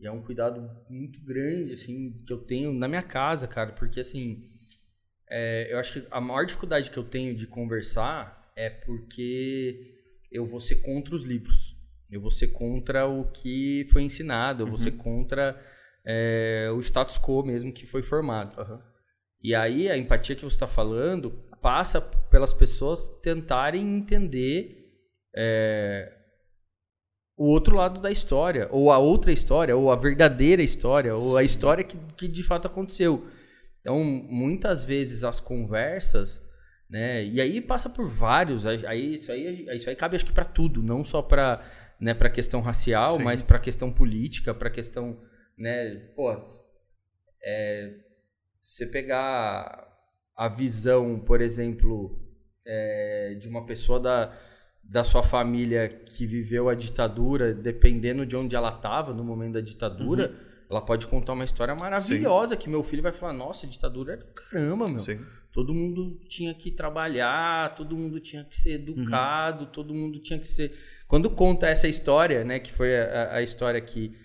e 0.00 0.06
é 0.06 0.10
um 0.10 0.22
cuidado 0.22 0.60
muito 0.88 1.22
grande, 1.22 1.72
assim, 1.72 2.22
que 2.26 2.32
eu 2.32 2.38
tenho 2.38 2.72
na 2.72 2.88
minha 2.88 3.02
casa, 3.02 3.46
cara, 3.46 3.72
porque, 3.72 4.00
assim, 4.00 4.42
é, 5.28 5.72
eu 5.72 5.78
acho 5.78 5.92
que 5.92 6.08
a 6.10 6.20
maior 6.20 6.46
dificuldade 6.46 6.90
que 6.90 6.98
eu 6.98 7.04
tenho 7.04 7.34
de 7.34 7.46
conversar 7.46 8.50
é 8.56 8.70
porque 8.70 9.94
eu 10.30 10.46
vou 10.46 10.60
ser 10.60 10.76
contra 10.76 11.14
os 11.14 11.24
livros. 11.24 11.76
Eu 12.10 12.20
vou 12.20 12.30
ser 12.30 12.48
contra 12.48 13.06
o 13.06 13.30
que 13.30 13.86
foi 13.90 14.02
ensinado, 14.02 14.62
eu 14.62 14.66
vou 14.66 14.76
ser 14.76 14.92
contra 14.92 15.58
é, 16.04 16.70
o 16.74 16.80
status 16.80 17.18
quo 17.18 17.42
mesmo 17.42 17.72
que 17.72 17.86
foi 17.86 18.02
formado. 18.02 18.58
Aham. 18.60 18.82
E 19.42 19.54
aí 19.54 19.90
a 19.90 19.96
empatia 19.96 20.36
que 20.36 20.44
você 20.44 20.56
está 20.56 20.68
falando 20.68 21.42
passa 21.62 22.00
pelas 22.00 22.52
pessoas 22.52 23.08
tentarem 23.22 23.96
entender 23.96 24.92
é, 25.34 26.12
o 27.36 27.46
outro 27.46 27.76
lado 27.76 28.00
da 28.00 28.10
história, 28.10 28.68
ou 28.70 28.90
a 28.90 28.98
outra 28.98 29.32
história, 29.32 29.76
ou 29.76 29.90
a 29.90 29.96
verdadeira 29.96 30.62
história, 30.62 31.14
ou 31.14 31.36
a 31.36 31.42
história 31.42 31.84
que, 31.84 31.96
que 32.16 32.28
de 32.28 32.42
fato 32.42 32.66
aconteceu. 32.66 33.26
Então, 33.80 34.02
muitas 34.04 34.84
vezes 34.84 35.24
as 35.24 35.40
conversas, 35.40 36.42
né? 36.90 37.24
E 37.24 37.40
aí 37.40 37.60
passa 37.60 37.88
por 37.88 38.06
vários, 38.08 38.66
aí 38.66 39.14
isso 39.14 39.32
aí, 39.32 39.66
isso 39.74 39.88
aí 39.88 39.96
cabe 39.96 40.16
acho 40.16 40.26
que 40.26 40.32
para 40.32 40.44
tudo, 40.44 40.82
não 40.82 41.02
só 41.02 41.22
para 41.22 41.64
né, 42.02 42.14
para 42.14 42.28
questão 42.28 42.60
racial, 42.60 43.16
Sim. 43.16 43.22
mas 43.22 43.42
para 43.42 43.60
questão 43.60 43.92
política, 43.92 44.52
para 44.52 44.68
questão, 44.68 45.22
né, 45.56 45.94
pô, 46.16 46.36
é, 47.40 47.94
você 48.60 48.86
pegar 48.86 49.91
a 50.36 50.48
visão, 50.48 51.18
por 51.20 51.40
exemplo, 51.40 52.18
é, 52.66 53.36
de 53.40 53.48
uma 53.48 53.64
pessoa 53.66 54.00
da, 54.00 54.32
da 54.82 55.04
sua 55.04 55.22
família 55.22 55.88
que 55.88 56.26
viveu 56.26 56.68
a 56.68 56.74
ditadura, 56.74 57.52
dependendo 57.54 58.24
de 58.26 58.36
onde 58.36 58.56
ela 58.56 58.74
estava 58.74 59.12
no 59.12 59.24
momento 59.24 59.54
da 59.54 59.60
ditadura, 59.60 60.28
Uhum. 60.30 60.36
ela 60.70 60.80
pode 60.80 61.06
contar 61.06 61.34
uma 61.34 61.44
história 61.44 61.74
maravilhosa 61.74 62.56
que 62.56 62.68
meu 62.68 62.82
filho 62.82 63.02
vai 63.02 63.12
falar: 63.12 63.32
Nossa, 63.32 63.66
a 63.66 63.68
ditadura 63.68 64.14
era 64.14 64.24
do 64.24 64.32
caramba, 64.32 64.86
meu. 64.88 64.98
Sim. 64.98 65.20
Todo 65.52 65.74
mundo 65.74 66.18
tinha 66.28 66.54
que 66.54 66.70
trabalhar, 66.70 67.74
todo 67.74 67.94
mundo 67.94 68.18
tinha 68.18 68.42
que 68.42 68.56
ser 68.56 68.72
educado, 68.80 69.66
todo 69.66 69.92
mundo 69.92 70.18
tinha 70.18 70.38
que 70.38 70.48
ser. 70.48 70.72
Quando 71.06 71.28
conta 71.30 71.68
essa 71.68 71.86
história, 71.86 72.42
né, 72.42 72.58
que 72.58 72.72
foi 72.72 72.98
a, 72.98 73.34
a 73.34 73.42
história 73.42 73.78
que 73.82 74.16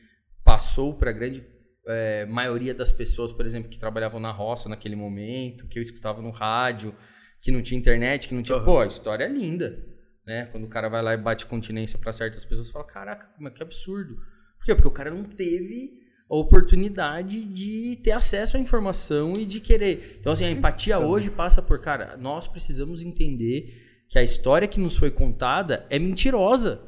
passou 0.41 0.93
para 0.93 1.09
a 1.09 1.13
grande 1.13 1.41
eh, 1.87 2.25
maioria 2.25 2.73
das 2.73 2.91
pessoas, 2.91 3.31
por 3.31 3.45
exemplo, 3.45 3.69
que 3.69 3.79
trabalhavam 3.79 4.19
na 4.19 4.31
roça 4.31 4.69
naquele 4.69 4.95
momento, 4.95 5.67
que 5.67 5.79
eu 5.79 5.83
escutava 5.83 6.21
no 6.21 6.29
rádio, 6.29 6.93
que 7.41 7.51
não 7.51 7.61
tinha 7.61 7.79
internet, 7.79 8.27
que 8.27 8.33
não 8.33 8.41
tinha. 8.41 8.57
Aham. 8.57 8.65
Pô, 8.65 8.79
a 8.81 8.87
história 8.87 9.23
é 9.23 9.29
linda. 9.29 9.83
Né? 10.25 10.45
Quando 10.51 10.65
o 10.65 10.67
cara 10.67 10.89
vai 10.89 11.01
lá 11.01 11.13
e 11.13 11.17
bate 11.17 11.45
continência 11.45 11.97
para 11.97 12.11
certas 12.11 12.43
pessoas, 12.45 12.69
fala: 12.69 12.85
caraca, 12.85 13.27
como 13.35 13.47
é 13.47 13.51
que 13.51 13.63
absurdo. 13.63 14.15
Por 14.57 14.65
quê? 14.65 14.75
Porque 14.75 14.87
o 14.87 14.91
cara 14.91 15.09
não 15.09 15.23
teve 15.23 16.05
a 16.29 16.35
oportunidade 16.35 17.45
de 17.45 17.95
ter 18.03 18.11
acesso 18.11 18.57
à 18.57 18.59
informação 18.59 19.33
e 19.37 19.45
de 19.45 19.61
querer. 19.61 20.17
Então, 20.19 20.33
assim, 20.33 20.43
a 20.43 20.51
empatia 20.51 20.99
hoje 20.99 21.31
passa 21.31 21.61
por, 21.61 21.79
cara, 21.79 22.17
nós 22.17 22.47
precisamos 22.47 23.01
entender 23.01 24.03
que 24.09 24.19
a 24.19 24.23
história 24.23 24.67
que 24.67 24.79
nos 24.79 24.97
foi 24.97 25.09
contada 25.09 25.85
é 25.89 25.97
mentirosa. 25.97 26.81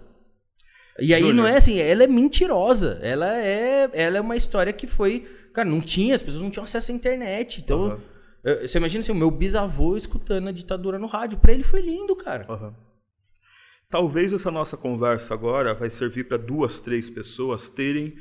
E 1.02 1.14
aí 1.14 1.22
Júnior. 1.22 1.36
não 1.36 1.48
é 1.48 1.58
assim, 1.58 1.78
ela 1.80 2.04
é 2.04 2.08
mentirosa. 2.08 3.00
Ela 3.02 3.38
é, 3.38 3.90
ela 3.94 4.18
é 4.18 4.22
uma 4.22 4.36
história 4.36 4.74
que 4.74 4.88
foi. 4.88 5.28
Cara, 5.54 5.68
não 5.68 5.82
tinha, 5.82 6.16
as 6.16 6.22
pessoas 6.24 6.44
não 6.44 6.52
tinham 6.52 6.64
acesso 6.64 6.92
à 6.92 6.96
internet. 6.96 7.62
Então, 7.62 8.00
eu- 8.44 8.68
você 8.68 8.78
imagina 8.78 9.02
assim, 9.02 9.12
o 9.12 9.16
meu 9.16 9.32
bisavô 9.32 9.96
escutando 9.98 10.48
a 10.48 10.52
ditadura 10.52 11.00
no 11.00 11.08
rádio. 11.08 11.38
Pra 11.40 11.52
ele 11.54 11.64
foi 11.64 11.82
lindo, 11.82 12.16
cara. 12.16 12.46
Aham. 12.50 12.76
Talvez 13.90 14.32
essa 14.34 14.52
nossa 14.52 14.78
conversa 14.78 15.34
agora 15.34 15.74
vai 15.74 15.90
servir 15.90 16.26
para 16.26 16.38
duas, 16.38 16.80
três 16.80 17.10
pessoas 17.10 17.68
terem 17.68 18.16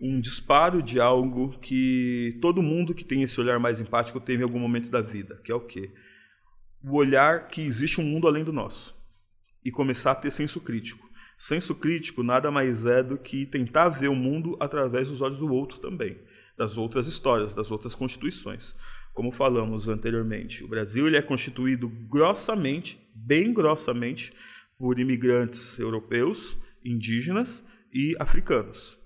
um 0.00 0.20
disparo 0.20 0.80
de 0.80 1.00
algo 1.00 1.50
que 1.58 2.38
todo 2.40 2.62
mundo 2.62 2.94
que 2.94 3.04
tem 3.04 3.22
esse 3.22 3.38
olhar 3.40 3.58
mais 3.58 3.80
empático 3.80 4.20
teve 4.20 4.40
em 4.42 4.44
algum 4.44 4.58
momento 4.60 4.88
da 4.88 5.00
vida, 5.00 5.40
que 5.44 5.50
é 5.50 5.54
o 5.54 5.60
quê? 5.60 5.90
O 6.82 6.96
olhar 6.96 7.48
que 7.48 7.60
existe 7.60 8.00
um 8.00 8.04
mundo 8.04 8.26
além 8.28 8.44
do 8.44 8.52
nosso 8.52 8.94
e 9.64 9.70
começar 9.70 10.12
a 10.12 10.14
ter 10.14 10.30
senso 10.30 10.60
crítico. 10.60 11.09
Senso 11.42 11.74
crítico 11.74 12.22
nada 12.22 12.50
mais 12.50 12.84
é 12.84 13.02
do 13.02 13.16
que 13.16 13.46
tentar 13.46 13.88
ver 13.88 14.08
o 14.08 14.14
mundo 14.14 14.58
através 14.60 15.08
dos 15.08 15.22
olhos 15.22 15.38
do 15.38 15.50
outro 15.50 15.80
também, 15.80 16.20
das 16.54 16.76
outras 16.76 17.06
histórias, 17.06 17.54
das 17.54 17.70
outras 17.70 17.94
constituições. 17.94 18.76
Como 19.14 19.32
falamos 19.32 19.88
anteriormente, 19.88 20.62
o 20.62 20.68
Brasil 20.68 21.06
ele 21.06 21.16
é 21.16 21.22
constituído 21.22 21.88
grossamente, 21.88 23.00
bem 23.14 23.54
grossamente, 23.54 24.34
por 24.76 25.00
imigrantes 25.00 25.78
europeus, 25.78 26.58
indígenas 26.84 27.66
e 27.90 28.14
africanos. 28.20 28.99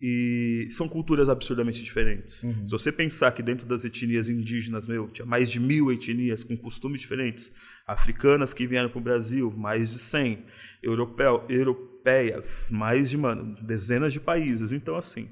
E 0.00 0.68
são 0.72 0.88
culturas 0.88 1.28
absurdamente 1.28 1.82
diferentes. 1.82 2.36
Se 2.36 2.70
você 2.70 2.90
pensar 2.90 3.32
que 3.32 3.42
dentro 3.42 3.66
das 3.66 3.84
etnias 3.84 4.30
indígenas, 4.30 4.88
meu, 4.88 5.08
tinha 5.08 5.26
mais 5.26 5.50
de 5.50 5.60
mil 5.60 5.92
etnias 5.92 6.42
com 6.42 6.56
costumes 6.56 7.02
diferentes, 7.02 7.52
africanas 7.86 8.54
que 8.54 8.66
vieram 8.66 8.88
para 8.88 8.98
o 8.98 9.02
Brasil, 9.02 9.52
mais 9.54 9.90
de 9.90 9.98
100, 9.98 10.44
europeu, 10.82 11.44
europeias, 11.50 12.70
mais 12.70 13.10
de, 13.10 13.18
mano, 13.18 13.54
dezenas 13.62 14.12
de 14.12 14.20
países. 14.20 14.72
Então, 14.72 14.96
assim, 14.96 15.28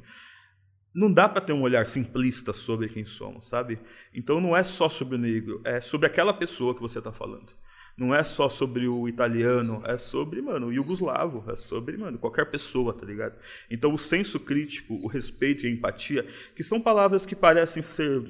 não 0.95 1.13
dá 1.13 1.29
para 1.29 1.41
ter 1.41 1.53
um 1.53 1.63
olhar 1.63 1.87
simplista 1.87 2.53
sobre 2.53 2.89
quem 2.89 3.07
somos, 3.07 3.47
sabe? 3.49 3.79
Então 4.13 4.41
não 4.41 4.57
é 4.57 4.63
só 4.63 4.89
sobre 4.89 5.15
o 5.15 5.19
negro, 5.19 5.61
é 5.65 5.81
sobre 5.81 6.07
aquela 6.07 6.35
pessoa 6.35 6.75
que 6.75 6.81
você 6.81 6.99
está 6.99 7.13
falando. 7.13 7.53
Não 7.99 8.15
é 8.15 8.23
só 8.23 8.49
sobre 8.49 8.87
o 8.87 9.09
italiano, 9.09 9.83
é 9.85 9.99
sobre, 9.99 10.41
mano, 10.41 10.69
o 10.69 10.73
iugoslavo, 10.73 11.51
é 11.51 11.57
sobre, 11.57 11.97
mano, 11.97 12.17
qualquer 12.17 12.47
pessoa, 12.47 12.95
tá 12.95 13.05
ligado? 13.05 13.37
Então 13.69 13.93
o 13.93 13.99
senso 13.99 14.39
crítico, 14.39 14.95
o 14.95 15.09
respeito 15.09 15.65
e 15.65 15.69
a 15.69 15.71
empatia, 15.71 16.25
que 16.55 16.63
são 16.63 16.81
palavras 16.81 17.27
que 17.27 17.35
parecem 17.35 17.83
ser 17.83 18.23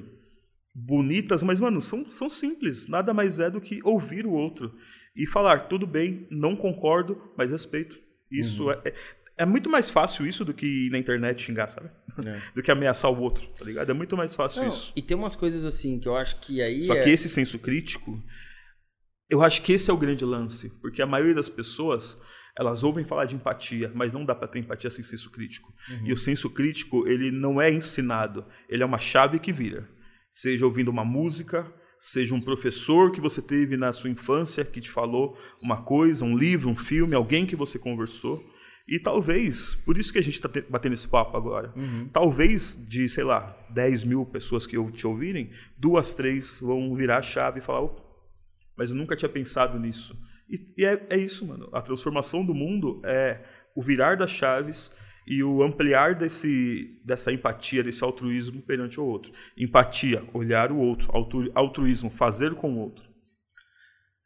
bonitas, 0.73 1.43
mas, 1.43 1.59
mano, 1.59 1.81
são, 1.81 2.09
são 2.09 2.29
simples. 2.29 2.87
Nada 2.87 3.13
mais 3.13 3.39
é 3.39 3.49
do 3.49 3.61
que 3.61 3.79
ouvir 3.83 4.25
o 4.25 4.31
outro 4.31 4.73
e 5.15 5.27
falar, 5.27 5.67
tudo 5.67 5.85
bem, 5.85 6.27
não 6.31 6.55
concordo, 6.55 7.31
mas 7.37 7.51
respeito. 7.51 7.99
Isso 8.31 8.71
é, 8.71 8.79
é. 8.85 8.93
É 9.39 9.45
muito 9.45 9.69
mais 9.69 9.89
fácil 9.89 10.27
isso 10.27 10.43
do 10.43 10.53
que 10.53 10.65
ir 10.65 10.91
na 10.91 10.97
internet 10.97 11.41
xingar, 11.41 11.69
sabe? 11.69 11.89
é. 12.25 12.41
do 12.53 12.61
que 12.61 12.69
ameaçar 12.69 13.09
o 13.09 13.21
outro, 13.21 13.47
tá 13.57 13.63
ligado? 13.63 13.89
É 13.89 13.93
muito 13.93 14.17
mais 14.17 14.35
fácil 14.35 14.63
Não, 14.63 14.69
isso. 14.69 14.91
E 14.93 15.01
tem 15.01 15.15
umas 15.15 15.33
coisas 15.33 15.65
assim 15.65 15.97
que 15.97 16.09
eu 16.09 16.17
acho 16.17 16.41
que 16.41 16.61
aí. 16.61 16.83
Só 16.83 16.93
é... 16.93 17.01
que 17.01 17.09
esse 17.09 17.29
senso 17.29 17.57
crítico, 17.57 18.21
eu 19.29 19.41
acho 19.43 19.61
que 19.61 19.73
esse 19.73 19.91
é 19.91 19.93
o 19.93 19.97
grande 19.97 20.25
lance, 20.25 20.69
porque 20.81 21.01
a 21.01 21.05
maioria 21.05 21.35
das 21.35 21.49
pessoas 21.49 22.17
elas 22.57 22.83
ouvem 22.83 23.05
falar 23.05 23.23
de 23.23 23.35
empatia, 23.35 23.89
mas 23.95 24.11
não 24.11 24.25
dá 24.25 24.35
para 24.35 24.47
ter 24.47 24.59
empatia 24.59 24.89
sem 24.89 25.01
senso 25.01 25.29
crítico. 25.29 25.73
Uhum. 25.89 26.07
E 26.07 26.11
o 26.11 26.17
senso 26.17 26.49
crítico, 26.49 27.07
ele 27.07 27.31
não 27.31 27.61
é 27.61 27.71
ensinado, 27.71 28.45
ele 28.67 28.83
é 28.83 28.85
uma 28.85 28.99
chave 28.99 29.39
que 29.39 29.53
vira. 29.53 29.87
Seja 30.29 30.65
ouvindo 30.65 30.89
uma 30.89 31.05
música, 31.05 31.71
seja 31.97 32.35
um 32.35 32.41
professor 32.41 33.13
que 33.13 33.21
você 33.21 33.41
teve 33.41 33.77
na 33.77 33.93
sua 33.93 34.09
infância 34.09 34.65
que 34.65 34.81
te 34.81 34.89
falou 34.89 35.37
uma 35.61 35.83
coisa, 35.83 36.25
um 36.25 36.37
livro, 36.37 36.69
um 36.69 36.75
filme, 36.75 37.15
alguém 37.15 37.45
que 37.45 37.55
você 37.55 37.79
conversou. 37.79 38.43
E 38.85 38.99
talvez, 38.99 39.75
por 39.85 39.97
isso 39.97 40.11
que 40.11 40.19
a 40.19 40.23
gente 40.23 40.33
está 40.33 40.49
batendo 40.67 40.95
esse 40.95 41.07
papo 41.07 41.37
agora, 41.37 41.71
uhum. 41.77 42.09
talvez 42.11 42.77
de, 42.87 43.07
sei 43.07 43.23
lá, 43.23 43.55
10 43.69 44.03
mil 44.03 44.25
pessoas 44.25 44.67
que 44.67 44.75
te 44.91 45.07
ouvirem, 45.07 45.51
duas, 45.77 46.13
três 46.13 46.59
vão 46.59 46.93
virar 46.93 47.19
a 47.19 47.21
chave 47.21 47.59
e 47.59 47.61
falar, 47.61 47.87
mas 48.79 48.91
eu 48.91 48.95
nunca 48.95 49.13
tinha 49.13 49.27
pensado 49.27 49.77
nisso. 49.77 50.17
E, 50.49 50.73
e 50.77 50.85
é, 50.85 51.05
é 51.09 51.17
isso, 51.17 51.45
mano. 51.45 51.69
A 51.73 51.81
transformação 51.81 52.45
do 52.45 52.55
mundo 52.55 53.01
é 53.03 53.43
o 53.75 53.81
virar 53.81 54.15
das 54.15 54.31
chaves 54.31 54.89
e 55.27 55.43
o 55.43 55.61
ampliar 55.61 56.15
desse, 56.15 56.97
dessa 57.03 57.29
empatia, 57.29 57.83
desse 57.83 58.01
altruísmo 58.05 58.61
perante 58.61 58.97
o 58.97 59.03
outro. 59.03 59.33
Empatia, 59.57 60.23
olhar 60.33 60.71
o 60.71 60.77
outro. 60.77 61.11
Altruísmo, 61.53 62.09
fazer 62.09 62.55
com 62.55 62.73
o 62.73 62.79
outro. 62.79 63.09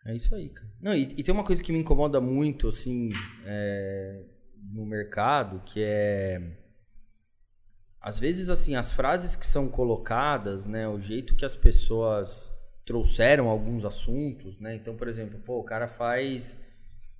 É 0.05 0.15
isso 0.15 0.35
aí, 0.35 0.49
cara. 0.49 0.69
Não, 0.79 0.93
e, 0.93 1.01
e 1.17 1.23
tem 1.23 1.33
uma 1.33 1.43
coisa 1.43 1.63
que 1.63 1.71
me 1.71 1.79
incomoda 1.79 2.21
muito, 2.21 2.67
assim, 2.67 3.09
é, 3.45 4.23
no 4.71 4.85
mercado, 4.85 5.63
que 5.65 5.81
é... 5.81 6.59
Às 7.99 8.19
vezes, 8.19 8.51
assim, 8.51 8.75
as 8.75 8.93
frases 8.93 9.35
que 9.35 9.47
são 9.47 9.67
colocadas, 9.67 10.67
né? 10.67 10.87
O 10.87 10.99
jeito 10.99 11.35
que 11.35 11.43
as 11.43 11.55
pessoas 11.55 12.52
trouxeram 12.85 13.47
alguns 13.47 13.85
assuntos, 13.85 14.59
né? 14.59 14.75
Então, 14.75 14.95
por 14.95 15.07
exemplo, 15.07 15.39
pô, 15.39 15.59
o 15.59 15.63
cara 15.63 15.87
faz 15.87 16.61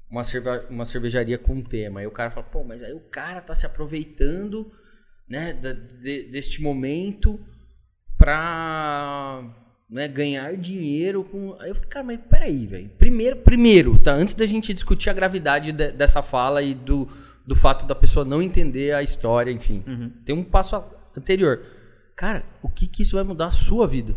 uma, 0.09 0.23
cerve 0.23 0.49
uma 0.69 0.85
cervejaria 0.85 1.37
com 1.37 1.55
um 1.55 1.63
tema. 1.63 2.01
Aí 2.01 2.07
o 2.07 2.11
cara 2.11 2.29
fala, 2.29 2.45
pô, 2.45 2.63
mas 2.63 2.83
aí 2.83 2.93
o 2.93 2.99
cara 2.99 3.41
tá 3.41 3.55
se 3.55 3.65
aproveitando, 3.65 4.71
né, 5.27 5.53
da, 5.53 5.73
de, 5.73 6.29
deste 6.29 6.61
momento 6.61 7.39
pra 8.17 9.43
né, 9.89 10.07
ganhar 10.07 10.55
dinheiro 10.57 11.23
com. 11.23 11.55
Aí 11.59 11.69
eu 11.69 11.75
falei, 11.75 11.89
cara, 11.89 12.05
mas 12.05 12.19
peraí, 12.29 12.67
velho. 12.67 12.89
Primeiro, 12.97 13.37
primeiro, 13.37 13.97
tá? 13.99 14.11
Antes 14.13 14.33
da 14.33 14.45
gente 14.45 14.73
discutir 14.73 15.09
a 15.09 15.13
gravidade 15.13 15.71
de, 15.71 15.91
dessa 15.91 16.21
fala 16.21 16.61
e 16.61 16.73
do, 16.73 17.07
do 17.45 17.55
fato 17.55 17.85
da 17.85 17.95
pessoa 17.95 18.25
não 18.25 18.41
entender 18.41 18.93
a 18.93 19.01
história, 19.01 19.51
enfim. 19.51 19.83
Uhum. 19.87 20.11
Tem 20.25 20.35
um 20.35 20.43
passo 20.43 20.83
anterior. 21.17 21.65
Cara, 22.15 22.45
o 22.61 22.69
que, 22.69 22.87
que 22.87 23.01
isso 23.01 23.15
vai 23.15 23.23
mudar 23.23 23.47
a 23.47 23.51
sua 23.51 23.87
vida? 23.87 24.15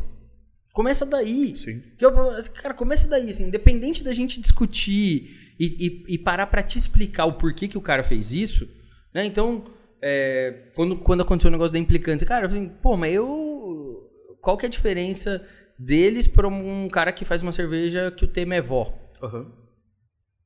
Começa 0.76 1.06
daí. 1.06 1.56
Sim. 1.56 1.82
Que 1.96 2.04
eu, 2.04 2.12
cara, 2.52 2.74
começa 2.74 3.08
daí, 3.08 3.30
assim, 3.30 3.44
independente 3.44 4.04
da 4.04 4.12
gente 4.12 4.38
discutir 4.38 5.54
e, 5.58 5.64
e, 5.64 6.14
e 6.14 6.18
parar 6.18 6.48
para 6.48 6.62
te 6.62 6.76
explicar 6.76 7.24
o 7.24 7.32
porquê 7.32 7.66
que 7.66 7.78
o 7.78 7.80
cara 7.80 8.02
fez 8.02 8.34
isso, 8.34 8.68
né? 9.14 9.24
Então, 9.24 9.64
é, 10.02 10.64
quando, 10.74 10.98
quando 10.98 11.22
aconteceu 11.22 11.48
o 11.48 11.52
negócio 11.52 11.72
da 11.72 11.78
implicância, 11.78 12.26
cara, 12.26 12.44
eu 12.44 12.50
falei, 12.50 12.70
pô, 12.82 12.94
mas 12.94 13.14
eu. 13.14 14.06
Qual 14.42 14.58
que 14.58 14.66
é 14.66 14.68
a 14.68 14.70
diferença 14.70 15.42
deles 15.78 16.28
para 16.28 16.46
um 16.46 16.88
cara 16.88 17.10
que 17.10 17.24
faz 17.24 17.42
uma 17.42 17.52
cerveja 17.52 18.10
que 18.10 18.26
o 18.26 18.28
tema 18.28 18.54
é 18.54 18.60
vó? 18.60 18.94
Uhum. 19.22 19.50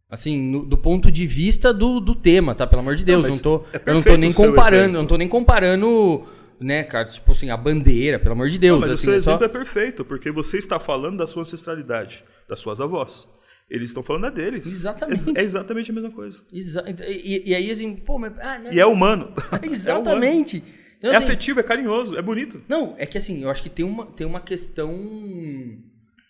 Assim, 0.09 0.41
no, 0.41 0.65
do 0.65 0.79
ponto 0.79 1.11
de 1.11 1.27
vista 1.27 1.75
do, 1.75 1.99
do 1.99 2.15
tema, 2.15 2.55
tá? 2.55 2.69
Pelo 2.69 2.83
amor 2.83 2.95
de 2.95 3.05
Deus, 3.05 3.25
não, 3.25 3.31
não 3.31 3.39
tô, 3.41 3.65
é 3.73 3.83
eu 3.85 3.95
não 3.95 4.03
tô 4.03 4.17
nem 4.17 4.33
comparando, 4.33 4.93
não 4.93 5.07
tô 5.07 5.17
nem 5.17 5.29
comparando 5.29 6.25
né, 6.61 6.85
cara? 6.85 7.09
Tipo 7.09 7.33
assim, 7.33 7.49
a 7.49 7.57
bandeira, 7.57 8.19
pelo 8.19 8.33
amor 8.33 8.51
de 8.51 8.59
Deus. 8.59 8.79
Não, 8.79 8.87
mas 8.87 8.93
assim, 8.93 9.03
o 9.03 9.05
seu 9.05 9.13
é 9.15 9.17
exemplo 9.17 9.39
só... 9.39 9.45
é 9.47 9.49
perfeito, 9.49 10.05
porque 10.05 10.31
você 10.31 10.59
está 10.59 10.79
falando 10.79 11.17
da 11.17 11.27
sua 11.27 11.43
ancestralidade, 11.43 12.23
das 12.47 12.59
suas 12.59 12.81
avós. 12.81 13.27
Eles 13.69 13.91
estão 13.91 14.03
falando 14.03 14.23
da 14.23 14.31
deles. 14.31 14.67
Exatamente. 14.67 15.39
É, 15.39 15.41
é 15.41 15.45
exatamente 15.45 15.91
a 15.91 15.95
mesma 15.95 16.11
coisa. 16.11 16.41
Exa 16.53 16.85
e, 16.89 17.51
e, 17.51 17.55
aí, 17.55 17.71
assim, 17.71 17.95
pô, 17.97 18.19
mas. 18.19 18.37
Ah, 18.41 18.59
não, 18.59 18.73
e 18.73 18.81
é 18.81 18.85
humano. 18.85 19.33
exatamente. 19.63 20.57
é, 20.57 20.61
humano. 20.61 20.81
Então, 20.99 21.11
assim, 21.13 21.21
é 21.21 21.25
afetivo, 21.25 21.61
é 21.61 21.63
carinhoso, 21.63 22.17
é 22.17 22.21
bonito. 22.21 22.63
Não, 22.69 22.95
é 22.99 23.07
que 23.07 23.17
assim, 23.17 23.43
eu 23.43 23.49
acho 23.49 23.63
que 23.63 23.71
tem 23.71 23.85
uma, 23.85 24.07
tem 24.07 24.27
uma 24.27 24.41
questão. 24.41 24.93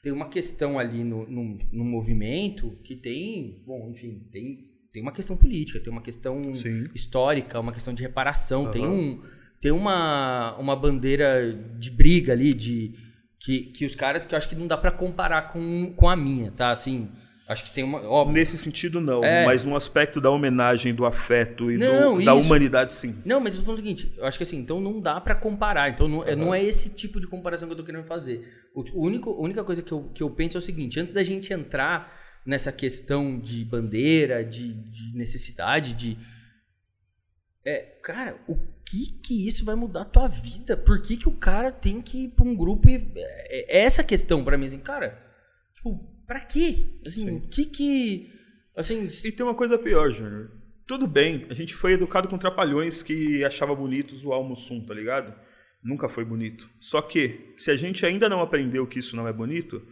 Tem 0.03 0.12
uma 0.12 0.28
questão 0.28 0.78
ali 0.78 1.03
no, 1.03 1.28
no, 1.28 1.59
no 1.72 1.85
movimento 1.85 2.78
que 2.85 2.95
tem. 2.95 3.62
Bom, 3.66 3.89
enfim, 3.91 4.28
tem, 4.31 4.70
tem 4.93 5.03
uma 5.03 5.12
questão 5.12 5.37
política, 5.37 5.81
tem 5.81 5.93
uma 5.93 6.03
questão 6.03 6.55
Sim. 6.55 6.89
histórica, 6.95 7.59
uma 7.59 7.72
questão 7.72 7.93
de 7.93 8.03
reparação, 8.03 8.66
uhum. 8.66 8.70
tem 8.70 8.87
um 8.87 9.22
tem 9.61 9.71
uma, 9.71 10.57
uma 10.59 10.75
bandeira 10.75 11.53
de 11.79 11.91
briga 11.91 12.33
ali, 12.33 12.55
de 12.55 12.95
que, 13.39 13.61
que 13.63 13.87
os 13.87 13.95
caras 13.95 14.25
que 14.25 14.35
eu 14.35 14.39
acho 14.39 14.49
que 14.49 14.55
não 14.55 14.67
dá 14.67 14.77
para 14.77 14.91
comparar 14.91 15.43
com, 15.49 15.93
com 15.95 16.09
a 16.09 16.17
minha, 16.17 16.51
tá? 16.51 16.71
Assim, 16.71 17.09
acho 17.49 17.65
que 17.65 17.71
tem 17.71 17.83
uma. 17.83 18.01
Óbvio. 18.09 18.35
Nesse 18.35 18.57
sentido, 18.57 19.01
não. 19.01 19.25
É. 19.25 19.45
Mas 19.45 19.65
no 19.65 19.75
aspecto 19.75 20.21
da 20.21 20.31
homenagem, 20.31 20.95
do 20.95 21.05
afeto 21.05 21.71
e 21.71 21.77
não, 21.77 22.19
do, 22.19 22.25
da 22.25 22.35
humanidade, 22.35 22.95
sim. 22.95 23.15
Não, 23.25 23.41
mas 23.41 23.55
eu 23.55 23.61
tô 23.61 23.67
falando 23.67 23.81
o 23.81 23.83
seguinte: 23.83 24.13
eu 24.17 24.25
acho 24.25 24.39
que 24.39 24.45
assim, 24.45 24.59
então 24.59 24.81
não 24.81 25.01
dá 25.01 25.21
para 25.21 25.35
comparar. 25.35 25.91
Então 25.91 26.07
não, 26.07 26.19
uhum. 26.19 26.37
não 26.37 26.55
é 26.55 26.63
esse 26.63 26.91
tipo 26.95 27.21
de 27.21 27.27
comparação 27.27 27.67
que 27.67 27.73
eu 27.73 27.79
tô 27.79 27.85
querendo 27.85 28.05
fazer. 28.05 28.47
O, 28.75 28.83
o 28.99 29.07
único, 29.07 29.31
a 29.31 29.41
única 29.41 29.65
coisa 29.65 29.83
que 29.83 29.93
eu, 29.93 30.05
que 30.15 30.23
eu 30.23 30.31
penso 30.31 30.57
é 30.57 30.59
o 30.59 30.63
seguinte: 30.63 31.01
antes 31.01 31.13
da 31.13 31.23
gente 31.23 31.53
entrar 31.53 32.13
nessa 32.47 32.73
questão 32.73 33.39
de 33.39 33.65
bandeira, 33.65 34.45
de, 34.45 34.75
de 34.75 35.17
necessidade, 35.17 35.95
de. 35.95 36.19
É, 37.65 37.99
cara, 38.03 38.41
o 38.49 38.57
que 38.85 39.13
que 39.23 39.47
isso 39.47 39.65
vai 39.65 39.75
mudar 39.75 40.03
a 40.03 40.07
tua 40.07 40.29
vida? 40.29 40.77
Por 40.77 41.01
que 41.03 41.17
que 41.17 41.29
o 41.29 41.37
cara 41.37 41.71
tem 41.71 42.01
que 42.01 42.25
ir 42.25 42.29
pra 42.29 42.47
um 42.47 42.57
grupo 42.57 42.89
e... 42.89 43.13
É, 43.17 43.79
é 43.79 43.85
essa 43.85 44.03
questão 44.03 44.43
para 44.43 44.57
mim, 44.57 44.67
assim, 44.67 44.79
cara, 44.79 45.19
tipo, 45.75 45.99
pra 46.27 46.41
quê? 46.41 46.87
Assim, 47.07 47.31
o 47.31 47.41
que 47.41 47.67
que... 47.67 48.33
Assim... 48.77 49.09
E 49.25 49.33
tem 49.33 49.45
uma 49.45 49.55
coisa 49.55 49.79
pior, 49.79 50.11
Júnior. 50.11 50.51
Tudo 50.87 51.07
bem, 51.07 51.47
a 51.51 51.55
gente 51.55 51.75
foi 51.75 51.93
educado 51.93 52.29
com 52.29 52.39
trapalhões 52.39 53.03
que 53.03 53.45
achava 53.45 53.75
bonitos 53.75 54.25
o 54.25 54.33
Almussum, 54.33 54.85
tá 54.85 54.95
ligado? 54.95 55.35
Nunca 55.83 56.09
foi 56.09 56.25
bonito. 56.25 56.69
Só 56.81 57.01
que, 57.01 57.55
se 57.57 57.71
a 57.71 57.77
gente 57.77 58.05
ainda 58.05 58.29
não 58.29 58.41
aprendeu 58.41 58.87
que 58.87 58.99
isso 58.99 59.15
não 59.15 59.29
é 59.29 59.33
bonito, 59.33 59.87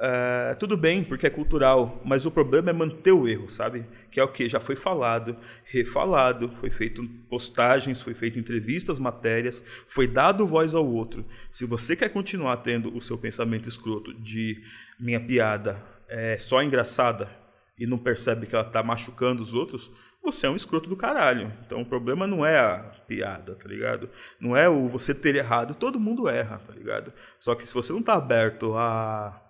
Uh, 0.00 0.56
tudo 0.58 0.78
bem, 0.78 1.04
porque 1.04 1.26
é 1.26 1.30
cultural, 1.30 2.00
mas 2.02 2.24
o 2.24 2.30
problema 2.30 2.70
é 2.70 2.72
manter 2.72 3.12
o 3.12 3.28
erro, 3.28 3.50
sabe? 3.50 3.84
Que 4.10 4.18
é 4.18 4.24
o 4.24 4.28
que 4.28 4.48
já 4.48 4.58
foi 4.58 4.74
falado, 4.74 5.36
refalado, 5.62 6.50
foi 6.58 6.70
feito 6.70 7.06
postagens, 7.28 8.00
foi 8.00 8.14
feito 8.14 8.38
entrevistas, 8.38 8.98
matérias, 8.98 9.62
foi 9.86 10.06
dado 10.06 10.46
voz 10.46 10.74
ao 10.74 10.86
outro. 10.86 11.26
Se 11.50 11.66
você 11.66 11.94
quer 11.94 12.08
continuar 12.08 12.56
tendo 12.58 12.96
o 12.96 13.00
seu 13.02 13.18
pensamento 13.18 13.68
escroto 13.68 14.14
de 14.14 14.62
minha 14.98 15.20
piada 15.20 15.76
é 16.08 16.38
só 16.38 16.62
engraçada 16.62 17.30
e 17.78 17.86
não 17.86 17.98
percebe 17.98 18.46
que 18.46 18.54
ela 18.54 18.66
está 18.66 18.82
machucando 18.82 19.42
os 19.42 19.52
outros, 19.52 19.90
você 20.22 20.46
é 20.46 20.50
um 20.50 20.56
escroto 20.56 20.88
do 20.88 20.96
caralho. 20.96 21.52
Então 21.66 21.82
o 21.82 21.86
problema 21.86 22.26
não 22.26 22.44
é 22.44 22.58
a 22.58 22.78
piada, 23.06 23.54
tá 23.54 23.68
ligado? 23.68 24.08
Não 24.40 24.56
é 24.56 24.66
o 24.66 24.88
você 24.88 25.14
ter 25.14 25.36
errado, 25.36 25.74
todo 25.74 26.00
mundo 26.00 26.26
erra, 26.26 26.58
tá 26.66 26.72
ligado? 26.72 27.12
Só 27.38 27.54
que 27.54 27.66
se 27.66 27.74
você 27.74 27.92
não 27.92 28.00
está 28.00 28.14
aberto 28.14 28.74
a 28.74 29.49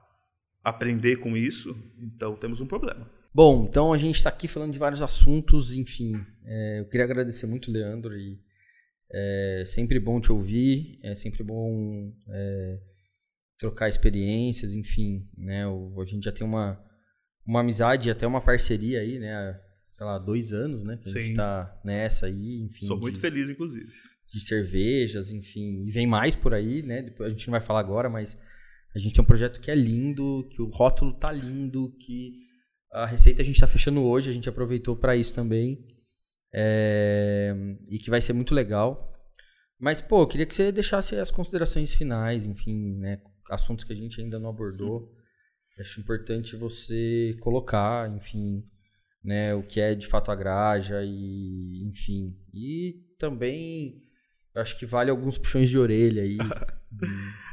aprender 0.62 1.16
com 1.16 1.36
isso, 1.36 1.76
então 1.98 2.36
temos 2.36 2.60
um 2.60 2.66
problema. 2.66 3.10
Bom, 3.32 3.66
então 3.68 3.92
a 3.92 3.98
gente 3.98 4.16
está 4.16 4.28
aqui 4.28 4.48
falando 4.48 4.72
de 4.72 4.78
vários 4.78 5.02
assuntos, 5.02 5.72
enfim. 5.72 6.14
É, 6.44 6.80
eu 6.80 6.86
queria 6.86 7.04
agradecer 7.04 7.46
muito, 7.46 7.70
Leandro, 7.70 8.16
e 8.18 8.38
é 9.12 9.64
sempre 9.66 9.98
bom 10.00 10.20
te 10.20 10.32
ouvir, 10.32 10.98
é 11.02 11.14
sempre 11.14 11.42
bom 11.42 12.12
é, 12.28 12.78
trocar 13.58 13.88
experiências, 13.88 14.74
enfim, 14.74 15.28
né? 15.36 15.66
O, 15.66 16.00
a 16.00 16.04
gente 16.04 16.24
já 16.24 16.32
tem 16.32 16.46
uma, 16.46 16.82
uma 17.46 17.60
amizade, 17.60 18.10
até 18.10 18.26
uma 18.26 18.40
parceria 18.40 19.00
aí, 19.00 19.18
né? 19.18 19.60
Sei 19.92 20.04
lá, 20.04 20.18
dois 20.18 20.52
anos, 20.52 20.82
né? 20.82 20.96
Que 20.96 21.08
a 21.08 21.12
Sim. 21.12 21.20
gente 21.20 21.30
está 21.30 21.80
nessa 21.84 22.26
aí, 22.26 22.62
enfim. 22.62 22.86
Sou 22.86 22.98
muito 22.98 23.14
de, 23.14 23.20
feliz, 23.20 23.48
inclusive. 23.48 23.92
De 24.32 24.40
cervejas, 24.40 25.30
enfim. 25.30 25.84
E 25.86 25.90
vem 25.90 26.06
mais 26.06 26.34
por 26.34 26.52
aí, 26.52 26.82
né? 26.82 27.14
A 27.20 27.30
gente 27.30 27.46
não 27.46 27.52
vai 27.52 27.60
falar 27.60 27.80
agora, 27.80 28.08
mas 28.08 28.40
a 28.94 28.98
gente 28.98 29.14
tem 29.14 29.22
um 29.22 29.26
projeto 29.26 29.60
que 29.60 29.70
é 29.70 29.74
lindo, 29.74 30.48
que 30.50 30.60
o 30.60 30.68
rótulo 30.68 31.12
tá 31.12 31.30
lindo, 31.30 31.96
que 31.98 32.34
a 32.92 33.06
receita 33.06 33.42
a 33.42 33.44
gente 33.44 33.54
está 33.54 33.66
fechando 33.66 34.02
hoje, 34.02 34.30
a 34.30 34.32
gente 34.32 34.48
aproveitou 34.48 34.96
para 34.96 35.16
isso 35.16 35.32
também. 35.32 35.86
É, 36.52 37.54
e 37.88 37.98
que 37.98 38.10
vai 38.10 38.20
ser 38.20 38.32
muito 38.32 38.54
legal. 38.54 39.08
Mas, 39.78 40.00
pô, 40.00 40.22
eu 40.22 40.26
queria 40.26 40.44
que 40.44 40.54
você 40.54 40.72
deixasse 40.72 41.16
as 41.16 41.30
considerações 41.30 41.94
finais, 41.94 42.44
enfim, 42.44 42.96
né? 42.98 43.22
Assuntos 43.48 43.84
que 43.84 43.92
a 43.92 43.96
gente 43.96 44.20
ainda 44.20 44.38
não 44.38 44.50
abordou. 44.50 45.08
Sim. 45.08 45.80
Acho 45.80 46.00
importante 46.00 46.56
você 46.56 47.36
colocar, 47.40 48.10
enfim, 48.14 48.62
né? 49.24 49.54
O 49.54 49.62
que 49.62 49.80
é 49.80 49.94
de 49.94 50.06
fato 50.06 50.30
a 50.30 50.34
graja 50.34 51.00
e, 51.04 51.88
enfim. 51.88 52.36
E 52.52 53.06
também, 53.18 54.02
acho 54.56 54.76
que 54.78 54.84
vale 54.84 55.10
alguns 55.10 55.38
puxões 55.38 55.70
de 55.70 55.78
orelha 55.78 56.22
aí. 56.22 56.36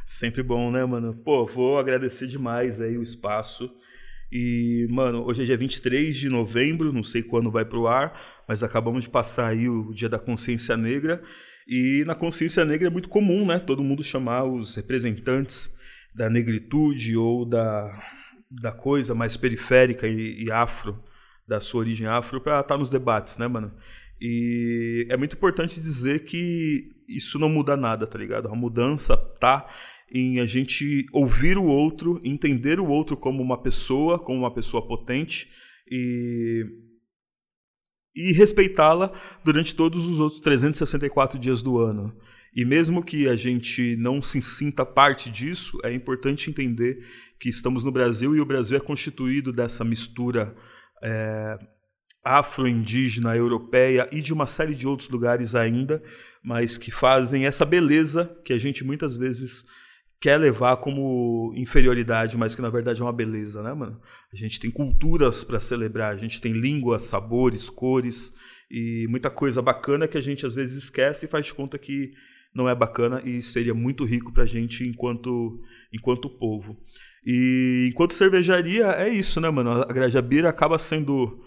Sempre 0.05 0.41
bom, 0.43 0.71
né, 0.71 0.83
mano? 0.85 1.15
Pô, 1.15 1.45
vou 1.45 1.77
agradecer 1.77 2.27
demais 2.27 2.81
aí 2.81 2.97
o 2.97 3.03
espaço. 3.03 3.69
E, 4.31 4.87
mano, 4.89 5.25
hoje 5.25 5.43
é 5.43 5.45
dia 5.45 5.57
23 5.57 6.15
de 6.15 6.29
novembro, 6.29 6.91
não 6.91 7.03
sei 7.03 7.23
quando 7.23 7.51
vai 7.51 7.63
pro 7.63 7.87
ar, 7.87 8.19
mas 8.47 8.61
acabamos 8.63 9.03
de 9.03 9.09
passar 9.09 9.47
aí 9.47 9.69
o 9.69 9.93
Dia 9.93 10.09
da 10.09 10.19
Consciência 10.19 10.75
Negra. 10.75 11.21
E 11.67 12.03
na 12.05 12.15
consciência 12.15 12.63
negra 12.63 12.87
é 12.87 12.89
muito 12.89 13.09
comum, 13.09 13.45
né? 13.45 13.59
Todo 13.59 13.83
mundo 13.83 14.01
chamar 14.01 14.45
os 14.45 14.75
representantes 14.75 15.69
da 16.15 16.29
negritude 16.29 17.17
ou 17.17 17.45
da, 17.45 17.91
da 18.49 18.71
coisa 18.71 19.13
mais 19.13 19.35
periférica 19.35 20.07
e, 20.07 20.45
e 20.45 20.51
afro, 20.51 21.03
da 21.45 21.59
sua 21.59 21.81
origem 21.81 22.07
afro, 22.07 22.39
para 22.39 22.61
estar 22.61 22.75
tá 22.75 22.77
nos 22.77 22.89
debates, 22.89 23.37
né, 23.37 23.47
mano? 23.47 23.73
E 24.19 25.05
é 25.09 25.17
muito 25.17 25.35
importante 25.35 25.81
dizer 25.81 26.23
que 26.23 26.96
isso 27.07 27.39
não 27.39 27.49
muda 27.49 27.77
nada, 27.77 28.05
tá 28.05 28.17
ligado? 28.17 28.47
A 28.47 28.55
mudança 28.55 29.15
tá 29.39 29.67
em 30.11 30.39
a 30.39 30.45
gente 30.45 31.05
ouvir 31.11 31.57
o 31.57 31.65
outro, 31.65 32.19
entender 32.23 32.79
o 32.79 32.87
outro 32.87 33.17
como 33.17 33.41
uma 33.41 33.61
pessoa, 33.61 34.17
como 34.19 34.39
uma 34.39 34.53
pessoa 34.53 34.85
potente 34.85 35.49
e 35.89 36.65
e 38.15 38.31
respeitá-la 38.31 39.13
durante 39.45 39.75
todos 39.75 40.07
os 40.07 40.19
outros 40.19 40.41
364 40.41 41.37
dias 41.37 41.61
do 41.61 41.77
ano. 41.77 42.17
E 42.55 42.65
mesmo 42.65 43.03
que 43.03 43.29
a 43.29 43.35
gente 43.35 43.95
não 43.97 44.19
se 44.23 44.41
sinta 44.41 44.83
parte 44.83 45.29
disso, 45.29 45.77
é 45.83 45.93
importante 45.93 46.49
entender 46.49 47.05
que 47.39 47.47
estamos 47.47 47.83
no 47.83 47.91
Brasil 47.91 48.35
e 48.35 48.41
o 48.41 48.45
Brasil 48.45 48.75
é 48.75 48.79
constituído 48.79 49.53
dessa 49.53 49.83
mistura 49.83 50.55
é, 51.03 51.59
afro-indígena, 52.27 53.35
europeia 53.35 54.07
e 54.11 54.21
de 54.21 54.33
uma 54.33 54.45
série 54.45 54.75
de 54.75 54.87
outros 54.87 55.09
lugares 55.09 55.55
ainda, 55.55 56.01
mas 56.43 56.77
que 56.77 56.91
fazem 56.91 57.45
essa 57.45 57.65
beleza 57.65 58.37
que 58.43 58.53
a 58.53 58.57
gente 58.57 58.83
muitas 58.83 59.17
vezes 59.17 59.65
quer 60.19 60.37
levar 60.37 60.77
como 60.77 61.53
inferioridade, 61.55 62.37
mas 62.37 62.55
que 62.55 62.61
na 62.61 62.69
verdade 62.69 63.01
é 63.01 63.03
uma 63.03 63.13
beleza, 63.13 63.61
né, 63.61 63.73
mano? 63.73 64.01
A 64.33 64.35
gente 64.35 64.59
tem 64.59 64.71
culturas 64.71 65.43
para 65.43 65.59
celebrar, 65.59 66.13
a 66.13 66.17
gente 66.17 66.41
tem 66.41 66.53
línguas, 66.53 67.03
sabores, 67.03 67.69
cores 67.69 68.33
e 68.69 69.05
muita 69.09 69.29
coisa 69.29 69.61
bacana 69.61 70.07
que 70.07 70.17
a 70.17 70.21
gente 70.21 70.45
às 70.45 70.55
vezes 70.55 70.83
esquece 70.83 71.25
e 71.25 71.29
faz 71.29 71.45
de 71.45 71.53
conta 71.53 71.77
que 71.77 72.13
não 72.53 72.67
é 72.67 72.73
bacana 72.73 73.21
e 73.23 73.43
seria 73.43 73.73
muito 73.73 74.03
rico 74.03 74.33
para 74.33 74.43
a 74.43 74.47
gente 74.47 74.87
enquanto 74.87 75.61
enquanto 75.93 76.29
povo. 76.29 76.75
E 77.25 77.89
enquanto 77.91 78.13
cervejaria 78.13 78.87
é 78.87 79.09
isso, 79.09 79.39
né, 79.39 79.49
mano? 79.49 79.69
A 79.69 79.93
Grajabira 79.93 80.49
acaba 80.49 80.79
sendo 80.79 81.43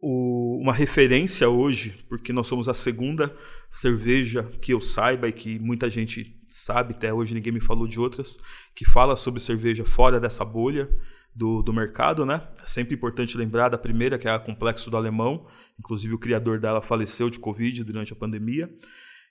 o, 0.00 0.58
uma 0.60 0.72
referência 0.72 1.48
hoje, 1.48 2.04
porque 2.08 2.32
nós 2.32 2.46
somos 2.46 2.68
a 2.68 2.74
segunda 2.74 3.34
cerveja 3.68 4.44
que 4.60 4.72
eu 4.72 4.80
saiba 4.80 5.28
e 5.28 5.32
que 5.32 5.58
muita 5.58 5.90
gente 5.90 6.36
sabe, 6.48 6.94
até 6.94 7.12
hoje 7.12 7.34
ninguém 7.34 7.52
me 7.52 7.60
falou 7.60 7.86
de 7.86 7.98
outras, 7.98 8.38
que 8.74 8.84
fala 8.84 9.16
sobre 9.16 9.40
cerveja 9.40 9.84
fora 9.84 10.20
dessa 10.20 10.44
bolha 10.44 10.88
do, 11.34 11.62
do 11.62 11.72
mercado, 11.72 12.24
né? 12.24 12.42
É 12.62 12.66
sempre 12.66 12.94
importante 12.94 13.36
lembrar 13.36 13.68
da 13.68 13.78
primeira, 13.78 14.18
que 14.18 14.26
é 14.26 14.30
a 14.30 14.38
Complexo 14.38 14.90
do 14.90 14.96
Alemão, 14.96 15.46
inclusive 15.78 16.14
o 16.14 16.18
criador 16.18 16.58
dela 16.58 16.80
faleceu 16.80 17.28
de 17.28 17.38
Covid 17.38 17.84
durante 17.84 18.12
a 18.12 18.16
pandemia. 18.16 18.68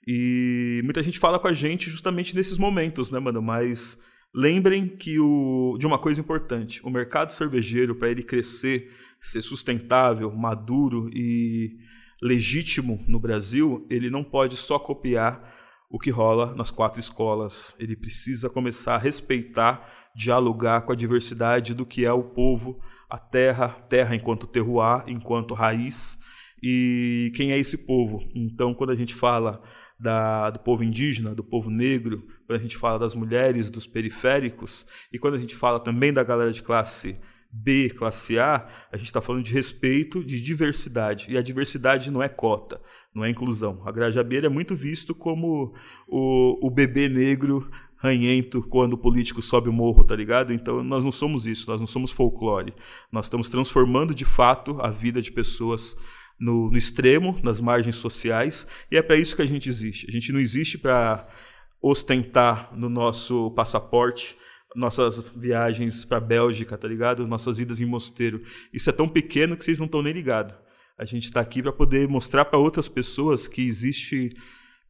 E 0.06 0.80
muita 0.84 1.02
gente 1.02 1.18
fala 1.18 1.38
com 1.38 1.48
a 1.48 1.52
gente 1.52 1.90
justamente 1.90 2.34
nesses 2.34 2.56
momentos, 2.56 3.10
né, 3.10 3.18
mano? 3.18 3.42
Mas 3.42 3.98
lembrem 4.34 4.88
que 4.88 5.18
o, 5.18 5.76
de 5.78 5.86
uma 5.86 5.98
coisa 5.98 6.20
importante: 6.20 6.80
o 6.84 6.90
mercado 6.90 7.32
cervejeiro, 7.32 7.94
para 7.94 8.10
ele 8.10 8.22
crescer 8.22 8.90
ser 9.20 9.42
sustentável, 9.42 10.30
maduro 10.34 11.10
e 11.12 11.78
legítimo 12.22 13.04
no 13.06 13.18
Brasil, 13.18 13.86
ele 13.90 14.10
não 14.10 14.24
pode 14.24 14.56
só 14.56 14.78
copiar 14.78 15.56
o 15.90 15.98
que 15.98 16.10
rola 16.10 16.54
nas 16.54 16.70
quatro 16.70 17.00
escolas. 17.00 17.74
Ele 17.78 17.96
precisa 17.96 18.50
começar 18.50 18.94
a 18.94 18.98
respeitar, 18.98 20.10
dialogar 20.14 20.82
com 20.82 20.92
a 20.92 20.96
diversidade 20.96 21.74
do 21.74 21.86
que 21.86 22.04
é 22.04 22.12
o 22.12 22.22
povo, 22.22 22.80
a 23.08 23.18
terra, 23.18 23.68
terra 23.88 24.14
enquanto 24.14 24.46
terroir, 24.46 25.04
enquanto 25.06 25.54
raiz, 25.54 26.18
e 26.62 27.32
quem 27.34 27.52
é 27.52 27.58
esse 27.58 27.78
povo. 27.78 28.20
Então, 28.34 28.74
quando 28.74 28.90
a 28.90 28.96
gente 28.96 29.14
fala 29.14 29.62
da, 29.98 30.50
do 30.50 30.60
povo 30.60 30.84
indígena, 30.84 31.34
do 31.34 31.42
povo 31.42 31.70
negro, 31.70 32.26
quando 32.46 32.58
a 32.58 32.62
gente 32.62 32.76
fala 32.76 32.98
das 32.98 33.14
mulheres, 33.14 33.70
dos 33.70 33.86
periféricos, 33.86 34.86
e 35.12 35.18
quando 35.18 35.34
a 35.34 35.38
gente 35.38 35.56
fala 35.56 35.80
também 35.80 36.12
da 36.12 36.22
galera 36.22 36.52
de 36.52 36.62
classe 36.62 37.18
B, 37.50 37.88
classe 37.90 38.38
A, 38.38 38.68
a 38.92 38.96
gente 38.96 39.06
está 39.06 39.20
falando 39.20 39.42
de 39.42 39.52
respeito, 39.52 40.22
de 40.22 40.40
diversidade. 40.40 41.26
E 41.30 41.36
a 41.36 41.42
diversidade 41.42 42.10
não 42.10 42.22
é 42.22 42.28
cota, 42.28 42.80
não 43.14 43.24
é 43.24 43.30
inclusão. 43.30 43.80
A 43.84 43.90
Grajabeira 43.90 44.46
é 44.46 44.50
muito 44.50 44.76
visto 44.76 45.14
como 45.14 45.74
o, 46.06 46.66
o 46.66 46.70
bebê 46.70 47.08
negro 47.08 47.68
ranhento 47.96 48.62
quando 48.62 48.92
o 48.92 48.98
político 48.98 49.42
sobe 49.42 49.68
o 49.68 49.72
morro, 49.72 50.04
tá 50.04 50.14
ligado? 50.14 50.52
Então 50.52 50.84
nós 50.84 51.02
não 51.02 51.10
somos 51.10 51.46
isso, 51.46 51.68
nós 51.68 51.80
não 51.80 51.86
somos 51.86 52.12
folclore. 52.12 52.72
Nós 53.10 53.26
estamos 53.26 53.48
transformando 53.48 54.14
de 54.14 54.24
fato 54.24 54.80
a 54.80 54.90
vida 54.90 55.20
de 55.20 55.32
pessoas 55.32 55.96
no, 56.38 56.70
no 56.70 56.76
extremo, 56.76 57.38
nas 57.42 57.60
margens 57.60 57.96
sociais, 57.96 58.66
e 58.90 58.96
é 58.96 59.02
para 59.02 59.16
isso 59.16 59.34
que 59.34 59.42
a 59.42 59.46
gente 59.46 59.68
existe. 59.68 60.06
A 60.08 60.12
gente 60.12 60.32
não 60.32 60.40
existe 60.40 60.78
para 60.78 61.26
ostentar 61.80 62.76
no 62.76 62.88
nosso 62.88 63.50
passaporte 63.52 64.36
nossas 64.74 65.24
viagens 65.34 66.04
para 66.04 66.20
Bélgica, 66.20 66.76
tá 66.76 66.86
ligado? 66.86 67.26
Nossas 67.26 67.58
idas 67.58 67.80
em 67.80 67.86
mosteiro. 67.86 68.42
Isso 68.72 68.88
é 68.88 68.92
tão 68.92 69.08
pequeno 69.08 69.56
que 69.56 69.64
vocês 69.64 69.78
não 69.78 69.86
estão 69.86 70.02
nem 70.02 70.12
ligados. 70.12 70.54
A 70.96 71.04
gente 71.04 71.24
está 71.24 71.40
aqui 71.40 71.62
para 71.62 71.72
poder 71.72 72.08
mostrar 72.08 72.44
para 72.44 72.58
outras 72.58 72.88
pessoas 72.88 73.48
que 73.48 73.66
existe 73.66 74.36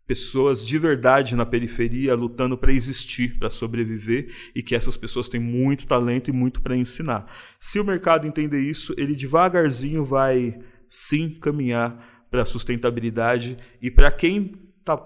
pessoas 0.07 0.67
de 0.67 0.79
verdade 0.79 1.37
na 1.37 1.45
periferia 1.45 2.15
lutando 2.15 2.57
para 2.57 2.73
existir, 2.73 3.39
para 3.39 3.51
sobreviver 3.51 4.35
e 4.55 4.63
que 4.63 4.75
essas 4.75 4.97
pessoas 4.97 5.29
têm 5.29 5.39
muito 5.39 5.87
talento 5.87 6.29
e 6.29 6.33
muito 6.33 6.63
para 6.63 6.75
ensinar. 6.75 7.31
Se 7.61 7.79
o 7.79 7.85
mercado 7.85 8.27
entender 8.27 8.61
isso, 8.61 8.95
ele 8.97 9.15
devagarzinho 9.15 10.05
vai 10.07 10.59
sim 10.89 11.31
caminhar 11.39 12.27
para 12.31 12.43
a 12.43 12.47
sustentabilidade 12.47 13.57
e 13.81 13.91
para 13.91 14.11
quem 14.11 14.55
está 14.79 14.99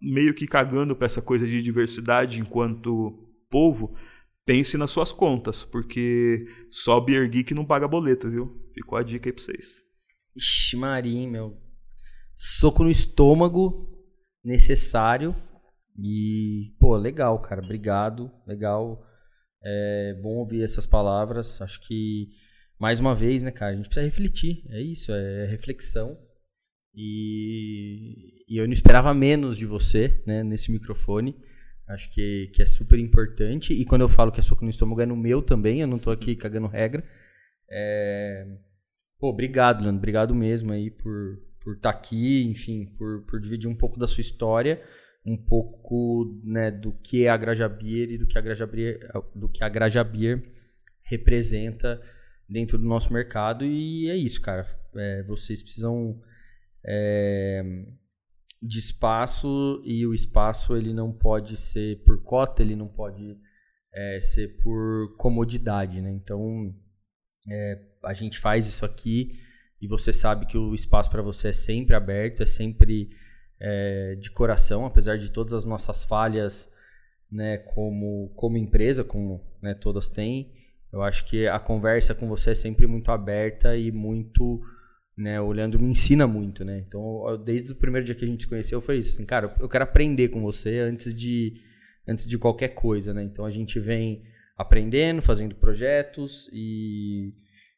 meio 0.00 0.34
que 0.34 0.46
cagando 0.46 0.94
para 0.94 1.06
essa 1.06 1.22
coisa 1.22 1.46
de 1.46 1.62
diversidade 1.62 2.40
enquanto 2.40 3.26
povo, 3.50 3.94
pense 4.44 4.76
nas 4.76 4.90
suas 4.90 5.12
contas, 5.12 5.64
porque 5.64 6.46
só 6.70 7.00
Beer 7.00 7.28
Geek 7.28 7.54
não 7.54 7.64
paga 7.64 7.88
boleto, 7.88 8.30
viu? 8.30 8.70
Ficou 8.74 8.98
a 8.98 9.02
dica 9.02 9.28
aí 9.28 9.32
pra 9.32 9.42
vocês. 9.42 9.84
Ixi, 10.36 10.76
Marim, 10.76 11.28
meu. 11.28 11.56
Soco 12.34 12.84
no 12.84 12.90
estômago 12.90 13.96
necessário. 14.44 15.34
E, 15.98 16.74
pô, 16.78 16.96
legal, 16.96 17.40
cara. 17.40 17.62
Obrigado. 17.64 18.30
Legal. 18.46 19.02
É 19.64 20.20
bom 20.22 20.36
ouvir 20.36 20.62
essas 20.62 20.84
palavras. 20.84 21.60
Acho 21.62 21.80
que, 21.80 22.28
mais 22.78 23.00
uma 23.00 23.14
vez, 23.14 23.42
né, 23.42 23.50
cara, 23.50 23.72
a 23.72 23.76
gente 23.76 23.86
precisa 23.86 24.04
refletir. 24.04 24.64
É 24.68 24.80
isso, 24.80 25.12
é 25.12 25.46
reflexão. 25.46 26.18
E, 26.94 28.44
e 28.48 28.56
eu 28.56 28.66
não 28.66 28.72
esperava 28.72 29.12
menos 29.12 29.56
de 29.56 29.66
você, 29.66 30.22
né, 30.26 30.42
nesse 30.42 30.72
microfone. 30.72 31.36
Acho 31.88 32.12
que, 32.12 32.50
que 32.52 32.62
é 32.62 32.66
super 32.66 32.98
importante. 32.98 33.72
E 33.72 33.84
quando 33.84 34.02
eu 34.02 34.08
falo 34.08 34.32
que 34.32 34.40
é 34.40 34.42
soco 34.42 34.64
no 34.64 34.70
estômago, 34.70 35.00
é 35.00 35.06
no 35.06 35.16
meu 35.16 35.40
também. 35.40 35.80
Eu 35.80 35.86
não 35.86 35.98
tô 35.98 36.10
aqui 36.10 36.34
cagando 36.34 36.66
regra. 36.66 37.04
É... 37.70 38.46
Pô, 39.18 39.28
obrigado, 39.28 39.82
Leandro. 39.82 39.98
Obrigado 39.98 40.34
mesmo 40.34 40.72
aí 40.72 40.90
por 40.90 41.46
por 41.66 41.74
estar 41.74 41.92
tá 41.92 41.98
aqui, 41.98 42.44
enfim, 42.44 42.86
por, 42.96 43.22
por 43.22 43.40
dividir 43.40 43.68
um 43.68 43.74
pouco 43.74 43.98
da 43.98 44.06
sua 44.06 44.20
história, 44.20 44.80
um 45.24 45.36
pouco 45.36 46.40
né, 46.44 46.70
do 46.70 46.92
que 46.92 47.24
é 47.24 47.28
a 47.28 47.36
Grajabir 47.36 48.08
e 48.08 48.16
do 48.16 48.24
que 48.24 48.38
a 48.38 48.40
Grajabir, 48.40 49.00
do 49.34 49.48
que 49.48 49.64
a 49.64 49.68
Grajabir 49.68 50.44
representa 51.02 52.00
dentro 52.48 52.78
do 52.78 52.86
nosso 52.86 53.12
mercado. 53.12 53.64
E 53.64 54.08
é 54.08 54.16
isso, 54.16 54.40
cara. 54.40 54.66
É, 54.94 55.22
vocês 55.24 55.62
precisam 55.62 56.20
é, 56.84 57.62
de 58.62 58.78
espaço 58.78 59.82
e 59.84 60.06
o 60.06 60.14
espaço 60.14 60.76
ele 60.76 60.92
não 60.92 61.12
pode 61.12 61.56
ser 61.56 62.02
por 62.02 62.22
cota, 62.22 62.62
ele 62.62 62.76
não 62.76 62.88
pode 62.88 63.36
é, 63.94 64.20
ser 64.20 64.60
por 64.62 65.16
comodidade, 65.16 66.00
né? 66.00 66.10
Então 66.10 66.74
é, 67.48 67.82
a 68.04 68.14
gente 68.14 68.38
faz 68.38 68.66
isso 68.66 68.84
aqui 68.84 69.40
e 69.80 69.86
você 69.86 70.12
sabe 70.12 70.46
que 70.46 70.56
o 70.56 70.74
espaço 70.74 71.10
para 71.10 71.22
você 71.22 71.48
é 71.48 71.52
sempre 71.52 71.94
aberto, 71.94 72.42
é 72.42 72.46
sempre 72.46 73.10
é, 73.60 74.16
de 74.16 74.30
coração, 74.30 74.86
apesar 74.86 75.16
de 75.16 75.30
todas 75.30 75.52
as 75.52 75.64
nossas 75.64 76.04
falhas, 76.04 76.70
né? 77.30 77.58
Como 77.58 78.32
como 78.34 78.56
empresa, 78.56 79.04
como 79.04 79.44
né, 79.60 79.74
todas 79.74 80.08
têm, 80.08 80.52
eu 80.96 81.02
acho 81.02 81.24
que 81.26 81.46
a 81.46 81.58
conversa 81.58 82.14
com 82.14 82.28
você 82.28 82.50
é 82.50 82.54
sempre 82.54 82.86
muito 82.86 83.10
aberta 83.10 83.76
e 83.76 83.92
muito 83.92 84.60
né? 85.16 85.40
O 85.40 85.50
Leandro 85.50 85.80
me 85.80 85.88
ensina 85.88 86.26
muito, 86.26 86.64
né? 86.64 86.84
Então, 86.86 87.22
desde 87.42 87.72
o 87.72 87.74
primeiro 87.74 88.04
dia 88.04 88.14
que 88.14 88.24
a 88.24 88.28
gente 88.28 88.42
se 88.42 88.48
conheceu 88.48 88.80
foi 88.80 88.98
isso, 88.98 89.10
assim, 89.10 89.24
cara, 89.24 89.54
eu 89.58 89.68
quero 89.68 89.84
aprender 89.84 90.28
com 90.28 90.42
você 90.42 90.78
antes 90.78 91.14
de 91.14 91.54
antes 92.06 92.28
de 92.28 92.38
qualquer 92.38 92.68
coisa, 92.68 93.14
né? 93.14 93.22
Então 93.22 93.44
a 93.44 93.50
gente 93.50 93.80
vem 93.80 94.22
aprendendo, 94.56 95.22
fazendo 95.22 95.54
projetos 95.54 96.48
e 96.52 97.32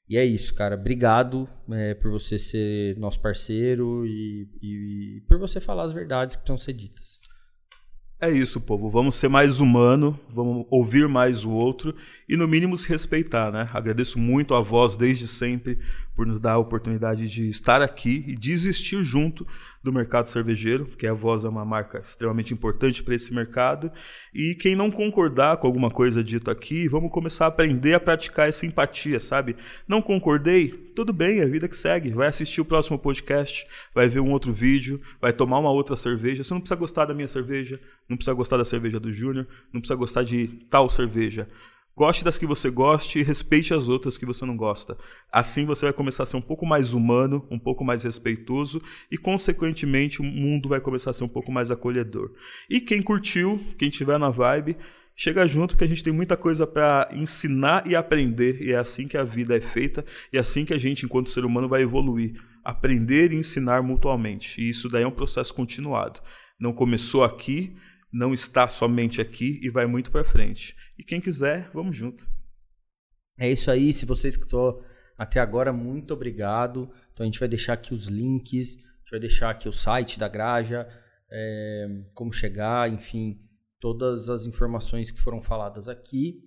e 0.09 0.17
é 0.17 0.25
isso, 0.25 0.55
cara. 0.55 0.75
Obrigado 0.75 1.49
é, 1.71 1.95
por 1.95 2.11
você 2.11 2.39
ser 2.39 2.97
nosso 2.97 3.21
parceiro 3.21 4.07
e, 4.07 4.49
e, 4.63 5.23
por 5.29 5.39
você 5.39 5.61
falar 5.61 5.85
as 5.85 5.93
verdades 5.93 6.35
que 6.35 6.43
estão 6.43 6.57
ser 6.57 6.73
ditas. 6.73 7.21
É 8.21 8.29
isso, 8.29 8.61
povo. 8.61 8.91
Vamos 8.91 9.15
ser 9.15 9.29
mais 9.29 9.61
humano, 9.61 10.19
vamos 10.35 10.67
ouvir 10.71 11.07
mais 11.07 11.45
o 11.45 11.51
outro 11.51 11.95
e, 12.29 12.37
no 12.37 12.49
mínimo, 12.49 12.77
se 12.77 12.89
respeitar, 12.89 13.53
né? 13.53 13.69
Agradeço 13.73 14.19
muito 14.19 14.57
a 14.57 14.61
voz 14.61 14.97
desde 14.97 15.29
sempre 15.29 15.79
por 16.17 16.27
nos 16.27 16.41
dar 16.41 16.55
a 16.55 16.59
oportunidade 16.59 17.29
de 17.29 17.49
estar 17.49 17.81
aqui 17.81 18.25
e 18.27 18.35
de 18.35 18.53
existir 18.53 19.05
junto 19.05 19.47
do 19.89 19.93
mercado 19.93 20.29
cervejeiro, 20.29 20.85
que 20.85 21.07
a 21.07 21.15
Voz 21.15 21.45
é 21.45 21.49
uma 21.49 21.65
marca 21.65 21.99
extremamente 21.99 22.53
importante 22.53 23.03
para 23.03 23.15
esse 23.15 23.33
mercado. 23.33 23.91
E 24.35 24.55
quem 24.55 24.77
não 24.77 24.91
concordar 24.91 25.57
com 25.57 25.67
alguma 25.67 25.91
coisa 25.91 26.23
dita 26.23 26.53
aqui, 26.53 26.87
vamos 26.87 27.11
começar 27.11 27.47
a 27.47 27.49
aprender 27.49 27.95
a 27.95 28.01
praticar 28.01 28.49
essa 28.49 28.67
empatia, 28.67 29.19
sabe? 29.19 29.57
Não 29.87 30.03
concordei? 30.03 30.69
Tudo 30.95 31.13
bem, 31.13 31.41
é 31.41 31.45
a 31.45 31.49
vida 31.49 31.67
que 31.67 31.77
segue. 31.77 32.11
Vai 32.11 32.29
assistir 32.29 32.61
o 32.61 32.67
próximo 32.67 32.99
podcast, 32.99 33.67
vai 33.95 34.09
ver 34.09 34.21
um 34.21 34.31
outro 34.31 34.53
vídeo, 34.53 35.01
vai 35.21 35.33
tomar 35.33 35.59
uma 35.59 35.71
outra 35.71 35.97
cerveja. 35.97 36.45
Você 36.45 36.53
não 36.53 36.61
precisa 36.61 36.79
gostar 36.79 37.07
da 37.07 37.15
minha 37.15 37.29
cerveja, 37.29 37.81
não 38.09 38.17
precisa 38.17 38.35
gostar 38.35 38.59
da 38.59 38.65
cerveja 38.65 39.01
do 39.01 39.11
Júnior, 39.11 39.47
não 39.73 39.81
precisa 39.81 39.97
gostar 39.97 40.23
de 40.23 40.49
tal 40.69 40.91
cerveja. 40.91 41.49
Goste 41.99 42.23
das 42.23 42.39
que 42.39 42.47
você 42.47 42.71
goste 42.71 43.19
e 43.19 43.25
respeite 43.25 43.75
as 43.75 43.89
outras 43.89 44.17
que 44.17 44.25
você 44.25 44.47
não 44.47 44.57
gosta. 44.57 44.97
Assim 45.33 45.65
você 45.65 45.85
vai 45.85 45.93
começar 45.93 46.23
a 46.23 46.27
ser 46.27 46.37
um 46.37 46.41
pouco 46.41 46.65
mais 46.65 46.93
humano, 46.93 47.45
um 47.51 47.59
pouco 47.59 47.85
mais 47.85 48.05
respeitoso 48.05 48.81
e, 49.11 49.19
consequentemente, 49.19 50.21
o 50.21 50.25
mundo 50.25 50.69
vai 50.69 50.81
começar 50.81 51.11
a 51.11 51.13
ser 51.13 51.25
um 51.25 51.29
pouco 51.29 51.51
mais 51.51 51.73
acolhedor. 51.73 52.31
E 52.71 52.81
quem 52.81 53.03
curtiu, 53.03 53.61
quem 53.77 53.91
tiver 53.91 54.17
na 54.17 54.31
vibe, 54.31 54.77
chega 55.17 55.45
junto 55.49 55.77
que 55.77 55.83
a 55.83 55.89
gente 55.89 56.05
tem 56.05 56.13
muita 56.13 56.37
coisa 56.37 56.69
para 56.69 57.09
ensinar 57.13 57.85
e 57.85 57.97
aprender. 57.97 58.63
E 58.63 58.71
é 58.71 58.77
assim 58.77 59.09
que 59.09 59.17
a 59.17 59.25
vida 59.25 59.57
é 59.57 59.61
feita 59.61 60.05
e 60.33 60.37
é 60.37 60.41
assim 60.41 60.65
que 60.65 60.73
a 60.73 60.79
gente, 60.79 61.05
enquanto 61.05 61.31
ser 61.31 61.45
humano, 61.45 61.69
vai 61.69 61.83
evoluir. 61.83 62.41
Aprender 62.65 63.33
e 63.33 63.37
ensinar 63.37 63.83
mutuamente. 63.83 64.61
E 64.61 64.71
isso 64.71 64.89
daí 64.89 65.03
é 65.03 65.09
um 65.09 65.11
processo 65.11 65.53
continuado. 65.53 66.21
Não 66.61 66.73
começou 66.73 67.25
aqui 67.25 67.75
não 68.13 68.33
está 68.33 68.69
somente 68.69 69.21
aqui 69.21 69.61
e 69.63 69.71
vai 69.71 69.87
muito 69.87 70.11
para 70.11 70.25
frente. 70.25 70.75
E 70.99 71.03
quem 71.03 71.21
quiser, 71.21 71.71
vamos 71.73 71.95
junto. 71.95 72.29
É 73.39 73.51
isso 73.51 73.71
aí. 73.71 73.93
Se 73.93 74.07
você 74.07 74.29
escutou 74.29 74.83
até 75.17 75.41
agora, 75.41 75.73
muito 75.73 76.15
obrigado. 76.15 76.91
Então 77.13 77.25
a 77.25 77.27
gente 77.27 77.39
vai 77.39 77.49
deixar 77.49 77.75
aqui 77.75 77.93
os 77.93 78.07
links, 78.07 78.77
a 78.77 78.99
gente 78.99 79.11
vai 79.11 79.21
deixar 79.21 79.51
aqui 79.51 79.69
o 79.69 79.73
site 79.73 80.19
da 80.19 80.29
Graja, 80.29 80.89
é, 81.31 81.87
como 82.15 82.33
chegar, 82.33 82.91
enfim, 82.91 83.41
todas 83.81 84.29
as 84.29 84.47
informações 84.47 85.11
que 85.11 85.21
foram 85.21 85.41
faladas 85.41 85.89
aqui. 85.89 86.43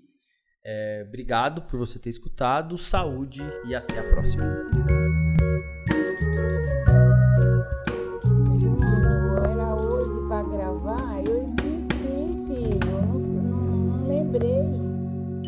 É, 0.64 1.06
obrigado 1.08 1.64
por 1.64 1.78
você 1.80 1.98
ter 1.98 2.10
escutado. 2.10 2.78
Saúde 2.78 3.42
e 3.66 3.74
até 3.74 4.00
a 4.00 4.10
próxima. 4.10 4.46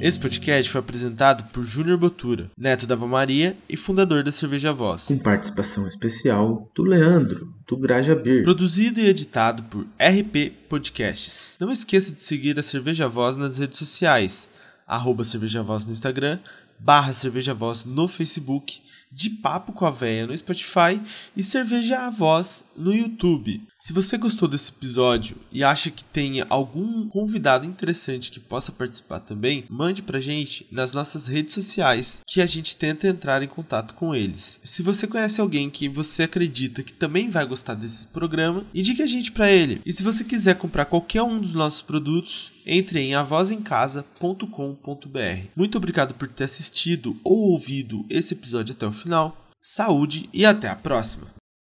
Esse 0.03 0.19
podcast 0.19 0.69
foi 0.69 0.79
apresentado 0.79 1.49
por 1.53 1.63
Júnior 1.63 1.97
Botura, 1.97 2.51
neto 2.57 2.85
da 2.85 2.93
Ava 2.93 3.07
Maria 3.07 3.55
e 3.69 3.77
fundador 3.77 4.21
da 4.21 4.33
Cerveja 4.33 4.73
Voz. 4.73 5.05
Com 5.05 5.17
participação 5.17 5.87
especial 5.87 6.69
do 6.75 6.83
Leandro, 6.83 7.55
do 7.65 7.77
Graja 7.77 8.13
Beer. 8.13 8.43
Produzido 8.43 8.99
e 8.99 9.07
editado 9.07 9.63
por 9.63 9.87
RP 9.97 10.51
Podcasts. 10.67 11.55
Não 11.57 11.71
esqueça 11.71 12.11
de 12.11 12.21
seguir 12.21 12.59
a 12.59 12.63
Cerveja 12.63 13.07
Voz 13.07 13.37
nas 13.37 13.59
redes 13.59 13.79
sociais, 13.79 14.49
arroba 14.85 15.23
Cerveja 15.23 15.63
Voz 15.63 15.85
no 15.85 15.93
Instagram, 15.93 16.37
barra 16.77 17.13
Cerveja 17.13 17.53
Voz 17.53 17.85
no 17.85 18.05
Facebook 18.05 18.81
de 19.13 19.29
Papo 19.29 19.71
com 19.71 19.85
a 19.85 19.91
Véia 19.91 20.25
no 20.25 20.37
Spotify 20.37 20.99
e 21.37 21.43
Cerveja 21.43 22.07
a 22.07 22.09
Voz 22.09 22.65
no 22.75 22.93
YouTube. 22.93 23.61
Se 23.77 23.93
você 23.93 24.17
gostou 24.17 24.47
desse 24.47 24.71
episódio 24.71 25.37
e 25.51 25.63
acha 25.63 25.91
que 25.91 26.03
tenha 26.03 26.45
algum 26.49 27.07
convidado 27.07 27.67
interessante 27.67 28.31
que 28.31 28.39
possa 28.39 28.71
participar 28.71 29.19
também, 29.19 29.65
mande 29.69 30.01
pra 30.01 30.19
gente 30.19 30.65
nas 30.71 30.93
nossas 30.93 31.27
redes 31.27 31.53
sociais 31.53 32.21
que 32.25 32.41
a 32.41 32.45
gente 32.45 32.75
tenta 32.75 33.07
entrar 33.07 33.43
em 33.43 33.47
contato 33.47 33.93
com 33.93 34.15
eles. 34.15 34.59
Se 34.63 34.81
você 34.81 35.05
conhece 35.05 35.39
alguém 35.39 35.69
que 35.69 35.87
você 35.87 36.23
acredita 36.23 36.81
que 36.81 36.93
também 36.93 37.29
vai 37.29 37.45
gostar 37.45 37.73
desse 37.73 38.07
programa, 38.07 38.65
indique 38.73 39.01
a 39.01 39.07
gente 39.07 39.31
para 39.31 39.51
ele. 39.51 39.81
E 39.85 39.93
se 39.93 40.01
você 40.01 40.23
quiser 40.23 40.55
comprar 40.55 40.85
qualquer 40.85 41.21
um 41.21 41.37
dos 41.37 41.53
nossos 41.53 41.81
produtos, 41.81 42.53
entre 42.65 42.99
em 42.99 43.15
avozemcasa.com.br. 43.15 45.47
Muito 45.55 45.77
obrigado 45.77 46.13
por 46.13 46.27
ter 46.27 46.45
assistido 46.45 47.17
ou 47.23 47.51
ouvido 47.51 48.05
esse 48.09 48.33
episódio 48.33 48.75
até 48.75 48.85
o 48.85 48.91
final. 48.91 49.37
Saúde 49.61 50.29
e 50.33 50.45
até 50.45 50.67
a 50.67 50.75
próxima! 50.75 51.42